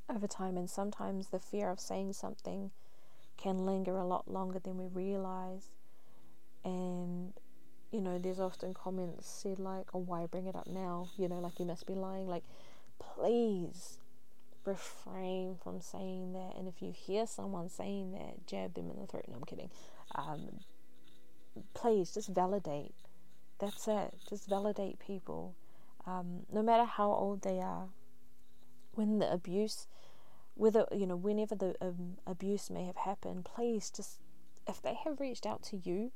over 0.08 0.26
time, 0.26 0.56
and 0.56 0.68
sometimes 0.68 1.28
the 1.28 1.38
fear 1.38 1.70
of 1.70 1.80
saying 1.80 2.12
something 2.12 2.70
can 3.36 3.64
linger 3.66 3.96
a 3.96 4.06
lot 4.06 4.30
longer 4.30 4.58
than 4.58 4.78
we 4.78 4.86
realize. 4.86 5.68
And 6.64 7.32
you 7.90 8.00
know, 8.00 8.18
there's 8.18 8.40
often 8.40 8.74
comments 8.74 9.28
said 9.28 9.58
like, 9.58 9.86
"Oh, 9.94 10.00
why 10.00 10.26
bring 10.26 10.46
it 10.46 10.56
up 10.56 10.66
now?" 10.66 11.08
You 11.16 11.28
know, 11.28 11.38
like 11.38 11.58
you 11.58 11.66
must 11.66 11.86
be 11.86 11.94
lying. 11.94 12.26
Like, 12.26 12.44
please 12.98 13.98
refrain 14.64 15.56
from 15.62 15.80
saying 15.80 16.32
that. 16.32 16.56
And 16.56 16.68
if 16.68 16.82
you 16.82 16.92
hear 16.92 17.26
someone 17.26 17.68
saying 17.68 18.12
that, 18.12 18.46
jab 18.46 18.74
them 18.74 18.90
in 18.90 19.00
the 19.00 19.06
throat. 19.06 19.24
No, 19.28 19.36
I'm 19.36 19.44
kidding. 19.44 19.70
Um, 20.14 20.60
please 21.74 22.12
just 22.12 22.28
validate. 22.28 22.94
That's 23.58 23.86
it. 23.88 24.14
Just 24.28 24.48
validate 24.48 24.98
people. 24.98 25.54
Um, 26.06 26.46
no 26.52 26.62
matter 26.62 26.84
how 26.84 27.10
old 27.12 27.42
they 27.42 27.60
are. 27.60 27.88
When 28.94 29.18
the 29.18 29.32
abuse, 29.32 29.86
whether, 30.54 30.86
you 30.92 31.06
know, 31.06 31.16
whenever 31.16 31.54
the 31.54 31.74
um, 31.80 32.18
abuse 32.26 32.70
may 32.70 32.84
have 32.84 32.96
happened, 32.96 33.44
please 33.44 33.90
just, 33.90 34.18
if 34.68 34.80
they 34.80 34.94
have 35.04 35.20
reached 35.20 35.46
out 35.46 35.62
to 35.64 35.76
you, 35.76 36.12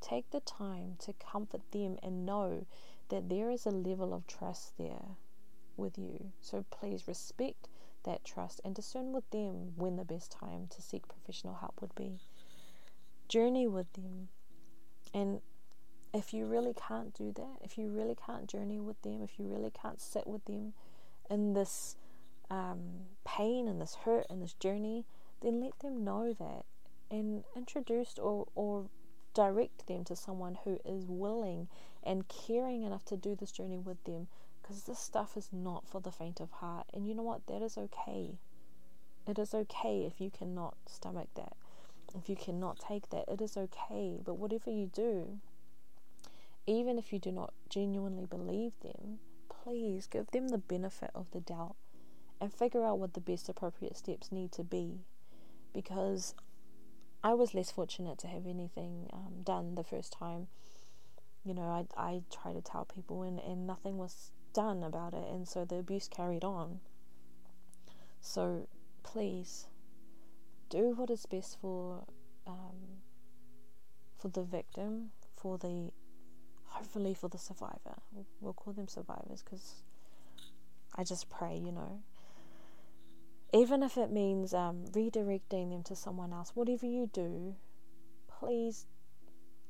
take 0.00 0.30
the 0.30 0.40
time 0.40 0.96
to 1.00 1.12
comfort 1.12 1.62
them 1.72 1.98
and 2.02 2.24
know 2.24 2.66
that 3.08 3.28
there 3.28 3.50
is 3.50 3.66
a 3.66 3.70
level 3.70 4.14
of 4.14 4.26
trust 4.26 4.76
there 4.78 5.16
with 5.76 5.98
you. 5.98 6.32
So 6.40 6.64
please 6.70 7.08
respect 7.08 7.68
that 8.04 8.24
trust 8.24 8.60
and 8.64 8.74
discern 8.74 9.12
with 9.12 9.28
them 9.30 9.72
when 9.76 9.96
the 9.96 10.04
best 10.04 10.30
time 10.30 10.68
to 10.70 10.82
seek 10.82 11.08
professional 11.08 11.54
help 11.54 11.80
would 11.80 11.94
be. 11.94 12.18
Journey 13.28 13.66
with 13.66 13.92
them. 13.92 14.28
And 15.12 15.40
if 16.14 16.32
you 16.32 16.46
really 16.46 16.74
can't 16.74 17.12
do 17.14 17.32
that, 17.32 17.58
if 17.62 17.76
you 17.76 17.88
really 17.88 18.16
can't 18.26 18.46
journey 18.46 18.80
with 18.80 19.00
them, 19.02 19.22
if 19.22 19.38
you 19.38 19.46
really 19.46 19.70
can't 19.70 20.00
sit 20.00 20.26
with 20.26 20.44
them 20.46 20.72
in 21.30 21.54
this 21.54 21.96
um, 22.50 23.06
pain 23.24 23.68
and 23.68 23.80
this 23.80 23.96
hurt 24.04 24.26
and 24.30 24.42
this 24.42 24.54
journey, 24.54 25.04
then 25.42 25.60
let 25.60 25.78
them 25.80 26.04
know 26.04 26.32
that 26.38 26.64
and 27.10 27.44
introduce 27.56 28.18
or, 28.18 28.46
or 28.54 28.86
direct 29.34 29.86
them 29.86 30.04
to 30.04 30.16
someone 30.16 30.58
who 30.64 30.80
is 30.84 31.04
willing 31.06 31.68
and 32.02 32.28
caring 32.28 32.82
enough 32.82 33.04
to 33.04 33.16
do 33.16 33.34
this 33.34 33.52
journey 33.52 33.78
with 33.78 34.02
them 34.04 34.28
because 34.60 34.84
this 34.84 34.98
stuff 34.98 35.36
is 35.36 35.48
not 35.52 35.86
for 35.88 36.00
the 36.00 36.12
faint 36.12 36.40
of 36.40 36.50
heart. 36.50 36.86
And 36.92 37.06
you 37.06 37.14
know 37.14 37.22
what? 37.22 37.46
That 37.46 37.62
is 37.62 37.78
okay. 37.78 38.38
It 39.26 39.38
is 39.38 39.54
okay 39.54 40.04
if 40.06 40.20
you 40.20 40.30
cannot 40.30 40.76
stomach 40.86 41.28
that, 41.36 41.52
if 42.14 42.28
you 42.28 42.36
cannot 42.36 42.78
take 42.78 43.10
that. 43.10 43.24
It 43.28 43.40
is 43.40 43.56
okay. 43.56 44.18
But 44.24 44.34
whatever 44.34 44.70
you 44.70 44.90
do, 44.92 45.38
even 46.66 46.98
if 46.98 47.12
you 47.12 47.18
do 47.18 47.32
not 47.32 47.52
genuinely 47.68 48.26
believe 48.26 48.72
them, 48.82 49.18
please 49.62 50.06
give 50.06 50.30
them 50.30 50.48
the 50.48 50.58
benefit 50.58 51.10
of 51.14 51.30
the 51.32 51.40
doubt 51.40 51.76
and 52.40 52.52
figure 52.52 52.84
out 52.84 52.98
what 52.98 53.14
the 53.14 53.20
best 53.20 53.48
appropriate 53.48 53.96
steps 53.96 54.30
need 54.30 54.52
to 54.52 54.64
be. 54.64 55.00
Because 55.74 56.34
I 57.22 57.34
was 57.34 57.54
less 57.54 57.70
fortunate 57.70 58.18
to 58.18 58.26
have 58.28 58.46
anything 58.46 59.08
um, 59.12 59.42
done 59.42 59.74
the 59.74 59.84
first 59.84 60.12
time. 60.12 60.48
You 61.44 61.54
know, 61.54 61.62
I 61.62 61.86
I 61.96 62.22
tried 62.30 62.54
to 62.54 62.62
tell 62.62 62.84
people 62.84 63.22
and, 63.22 63.40
and 63.40 63.66
nothing 63.66 63.98
was 63.98 64.30
done 64.52 64.82
about 64.82 65.14
it, 65.14 65.24
and 65.30 65.46
so 65.46 65.64
the 65.64 65.76
abuse 65.76 66.08
carried 66.08 66.44
on. 66.44 66.80
So 68.20 68.66
please 69.02 69.66
do 70.68 70.94
what 70.94 71.10
is 71.10 71.26
best 71.26 71.58
for 71.60 72.04
um, 72.46 73.02
for 74.18 74.28
the 74.28 74.42
victim, 74.42 75.10
for 75.36 75.58
the 75.58 75.90
hopefully 76.78 77.12
for 77.12 77.28
the 77.28 77.38
survivor. 77.38 77.96
We'll, 78.12 78.26
we'll 78.40 78.52
call 78.52 78.72
them 78.72 78.86
survivors 78.88 79.42
because 79.42 79.82
I 80.94 81.02
just 81.02 81.28
pray, 81.28 81.56
you 81.56 81.72
know, 81.72 82.00
even 83.52 83.82
if 83.82 83.96
it 83.96 84.12
means 84.12 84.54
um, 84.54 84.84
redirecting 84.92 85.70
them 85.70 85.82
to 85.84 85.96
someone 85.96 86.32
else, 86.32 86.52
whatever 86.54 86.86
you 86.86 87.10
do, 87.12 87.56
please 88.28 88.86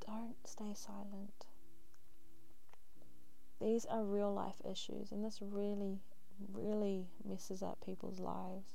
don't 0.07 0.35
stay 0.45 0.75
silent. 0.75 1.47
These 3.61 3.87
are 3.87 4.05
real 4.05 4.33
life 4.33 4.61
issues, 4.71 5.11
and 5.11 5.25
this 5.25 5.41
really, 5.41 5.99
really 6.53 7.07
messes 7.25 7.63
up 7.63 7.79
people's 7.85 8.21
lives. 8.21 8.75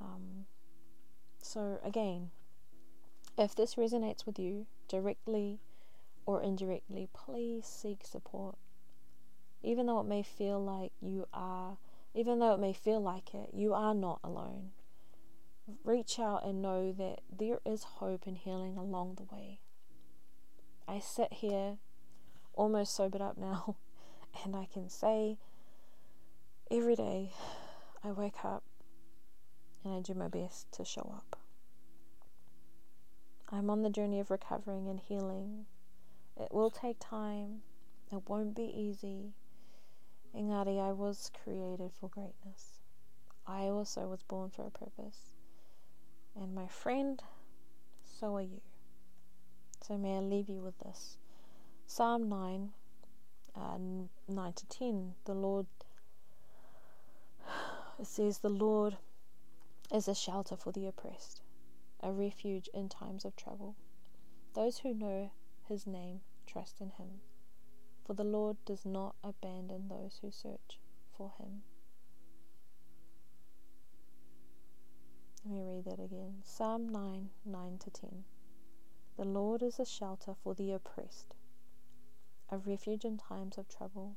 Um, 0.00 0.46
so, 1.42 1.78
again, 1.84 2.30
if 3.38 3.54
this 3.54 3.74
resonates 3.74 4.24
with 4.24 4.38
you 4.38 4.66
directly 4.88 5.58
or 6.26 6.42
indirectly, 6.42 7.08
please 7.14 7.64
seek 7.64 8.04
support. 8.04 8.56
Even 9.62 9.86
though 9.86 10.00
it 10.00 10.06
may 10.06 10.22
feel 10.22 10.62
like 10.62 10.92
you 11.00 11.26
are 11.32 11.78
even 12.16 12.38
though 12.38 12.54
it 12.54 12.60
may 12.60 12.72
feel 12.72 12.98
like 12.98 13.34
it, 13.34 13.50
you 13.52 13.74
are 13.74 13.94
not 13.94 14.20
alone. 14.24 14.70
Reach 15.84 16.18
out 16.18 16.46
and 16.46 16.62
know 16.62 16.90
that 16.90 17.20
there 17.30 17.58
is 17.66 17.82
hope 17.84 18.26
and 18.26 18.38
healing 18.38 18.78
along 18.78 19.16
the 19.16 19.34
way. 19.34 19.58
I 20.88 20.98
sit 20.98 21.30
here 21.30 21.76
almost 22.54 22.96
sobered 22.96 23.20
up 23.20 23.36
now, 23.36 23.76
and 24.44 24.56
I 24.56 24.66
can 24.72 24.88
say 24.88 25.36
every 26.70 26.96
day 26.96 27.32
I 28.02 28.12
wake 28.12 28.42
up 28.42 28.62
and 29.84 29.92
I 29.92 30.00
do 30.00 30.14
my 30.14 30.28
best 30.28 30.72
to 30.72 30.86
show 30.86 31.12
up. 31.14 31.38
I'm 33.50 33.68
on 33.68 33.82
the 33.82 33.90
journey 33.90 34.20
of 34.20 34.30
recovering 34.30 34.88
and 34.88 35.00
healing. 35.00 35.66
It 36.38 36.52
will 36.52 36.70
take 36.70 36.98
time, 37.00 37.62
it 38.12 38.28
won't 38.28 38.54
be 38.54 38.64
easy, 38.64 39.32
Engari, 40.36 40.78
I 40.78 40.92
was 40.92 41.30
created 41.42 41.92
for 41.98 42.10
greatness. 42.10 42.80
I 43.46 43.68
also 43.68 44.06
was 44.06 44.22
born 44.22 44.50
for 44.50 44.66
a 44.66 44.70
purpose. 44.70 45.32
And 46.34 46.54
my 46.54 46.66
friend, 46.66 47.22
so 48.04 48.36
are 48.36 48.42
you. 48.42 48.60
So 49.80 49.96
may 49.96 50.16
I 50.16 50.20
leave 50.20 50.50
you 50.50 50.60
with 50.60 50.78
this. 50.80 51.16
Psalm 51.86 52.28
9, 52.28 52.72
uh, 53.54 53.78
9 54.28 54.52
to 54.52 54.66
10, 54.66 55.14
the 55.24 55.34
Lord, 55.34 55.66
it 57.98 58.06
says, 58.06 58.38
The 58.38 58.50
Lord 58.50 58.98
is 59.90 60.06
a 60.06 60.14
shelter 60.14 60.56
for 60.56 60.70
the 60.70 60.86
oppressed, 60.86 61.40
a 62.02 62.12
refuge 62.12 62.68
in 62.74 62.90
times 62.90 63.24
of 63.24 63.36
trouble. 63.36 63.74
Those 64.54 64.78
who 64.78 64.92
know 64.92 65.30
his 65.68 65.86
name 65.86 66.20
trust 66.46 66.80
in 66.80 66.90
him 66.90 67.20
for 68.06 68.14
the 68.14 68.24
Lord 68.24 68.56
does 68.64 68.86
not 68.86 69.16
abandon 69.24 69.88
those 69.88 70.20
who 70.22 70.30
search 70.30 70.78
for 71.16 71.32
him. 71.40 71.62
Let 75.44 75.54
me 75.54 75.62
read 75.64 75.84
that 75.86 76.02
again. 76.02 76.42
Psalm 76.44 76.88
9 76.88 77.30
9 77.44 77.78
to 77.78 77.90
10. 77.90 78.24
The 79.16 79.24
Lord 79.24 79.60
is 79.60 79.80
a 79.80 79.84
shelter 79.84 80.34
for 80.44 80.54
the 80.54 80.70
oppressed, 80.70 81.34
a 82.48 82.58
refuge 82.58 83.04
in 83.04 83.16
times 83.18 83.58
of 83.58 83.68
trouble. 83.68 84.14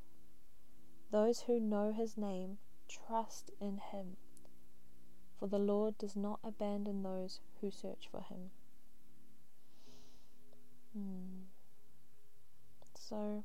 Those 1.09 1.41
who 1.41 1.59
know 1.59 1.91
his 1.91 2.15
name 2.15 2.59
trust 2.87 3.49
in 3.59 3.77
him, 3.77 4.17
for 5.39 5.47
the 5.47 5.57
Lord 5.57 5.97
does 5.97 6.15
not 6.15 6.39
abandon 6.43 7.01
those 7.01 7.39
who 7.59 7.71
search 7.71 8.07
for 8.11 8.21
him. 8.21 8.51
Hmm. 10.93 11.43
So, 12.95 13.43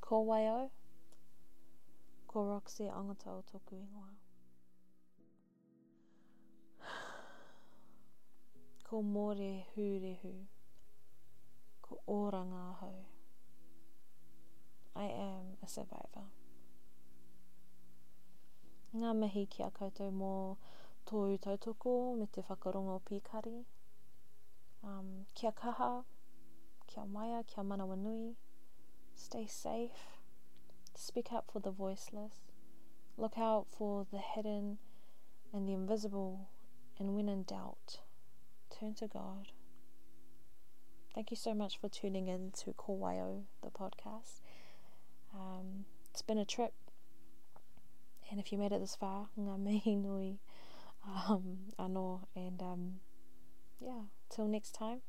Ko 0.00 0.24
Waio, 0.26 0.70
ko 2.26 2.44
Roxy 2.44 2.84
Angata 2.88 3.32
o 3.32 3.42
tōku 3.42 3.76
ingoa. 3.76 4.12
Ko 8.84 9.02
more 9.02 9.64
hurehu, 9.72 10.34
ko 11.80 11.98
oranga 12.06 12.76
hau. 12.80 12.94
I 14.96 15.06
am 15.06 15.56
a 15.62 15.68
survivor. 15.68 16.28
Ngā 18.92 19.12
mihi 19.16 19.46
ki 19.48 19.62
a 19.64 19.70
koutou 19.72 20.12
mō 20.12 20.32
tō 21.08 21.22
tautoko 21.40 21.92
me 22.18 22.26
te 22.26 22.44
whakarongo 22.48 22.98
pīkari. 23.08 23.64
Um, 24.84 25.26
kia 25.34 25.52
kaha, 25.52 26.04
kia 26.86 27.04
maia, 27.04 27.42
kia 27.44 27.62
manawa 27.64 27.96
nui. 27.96 28.36
Stay 29.14 29.46
safe. 29.46 30.18
Speak 30.94 31.32
up 31.32 31.50
for 31.52 31.60
the 31.60 31.70
voiceless. 31.70 32.40
Look 33.16 33.38
out 33.38 33.66
for 33.68 34.06
the 34.10 34.18
hidden 34.18 34.78
and 35.52 35.68
the 35.68 35.74
invisible. 35.74 36.48
And 36.98 37.14
when 37.14 37.28
in 37.28 37.44
doubt, 37.44 38.00
turn 38.70 38.94
to 38.94 39.06
God. 39.06 39.48
Thank 41.14 41.30
you 41.30 41.36
so 41.36 41.52
much 41.52 41.78
for 41.78 41.88
tuning 41.88 42.28
in 42.28 42.52
to 42.64 42.72
Ko 42.72 42.94
wai 42.94 43.16
au, 43.16 43.44
the 43.62 43.70
podcast. 43.70 44.40
Um, 45.34 45.84
it's 46.10 46.22
been 46.22 46.38
a 46.38 46.44
trip. 46.44 46.72
And 48.30 48.40
if 48.40 48.50
you 48.50 48.58
made 48.58 48.72
it 48.72 48.80
this 48.80 48.96
far, 48.96 49.28
ngā 49.38 49.58
mihi 49.58 49.96
nui 49.96 50.38
um, 51.06 51.58
anō. 51.78 52.20
And 52.34 52.62
um, 52.62 52.94
yeah, 53.84 54.02
till 54.30 54.46
next 54.46 54.74
time, 54.74 55.00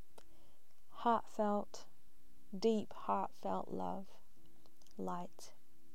heartfelt 0.89 1.85
deep, 2.57 2.93
heartfelt 2.93 3.69
love, 3.71 4.05
light, 4.97 5.51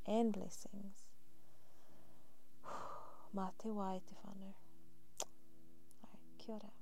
and 0.07 0.33
blessings. 0.33 1.07
Mā 3.35 3.51
te 3.59 3.71
wai 3.71 4.01
te 4.07 4.19
whanu. 4.23 4.53
Ai, 6.07 6.19
kia 6.39 6.55
ora. 6.55 6.78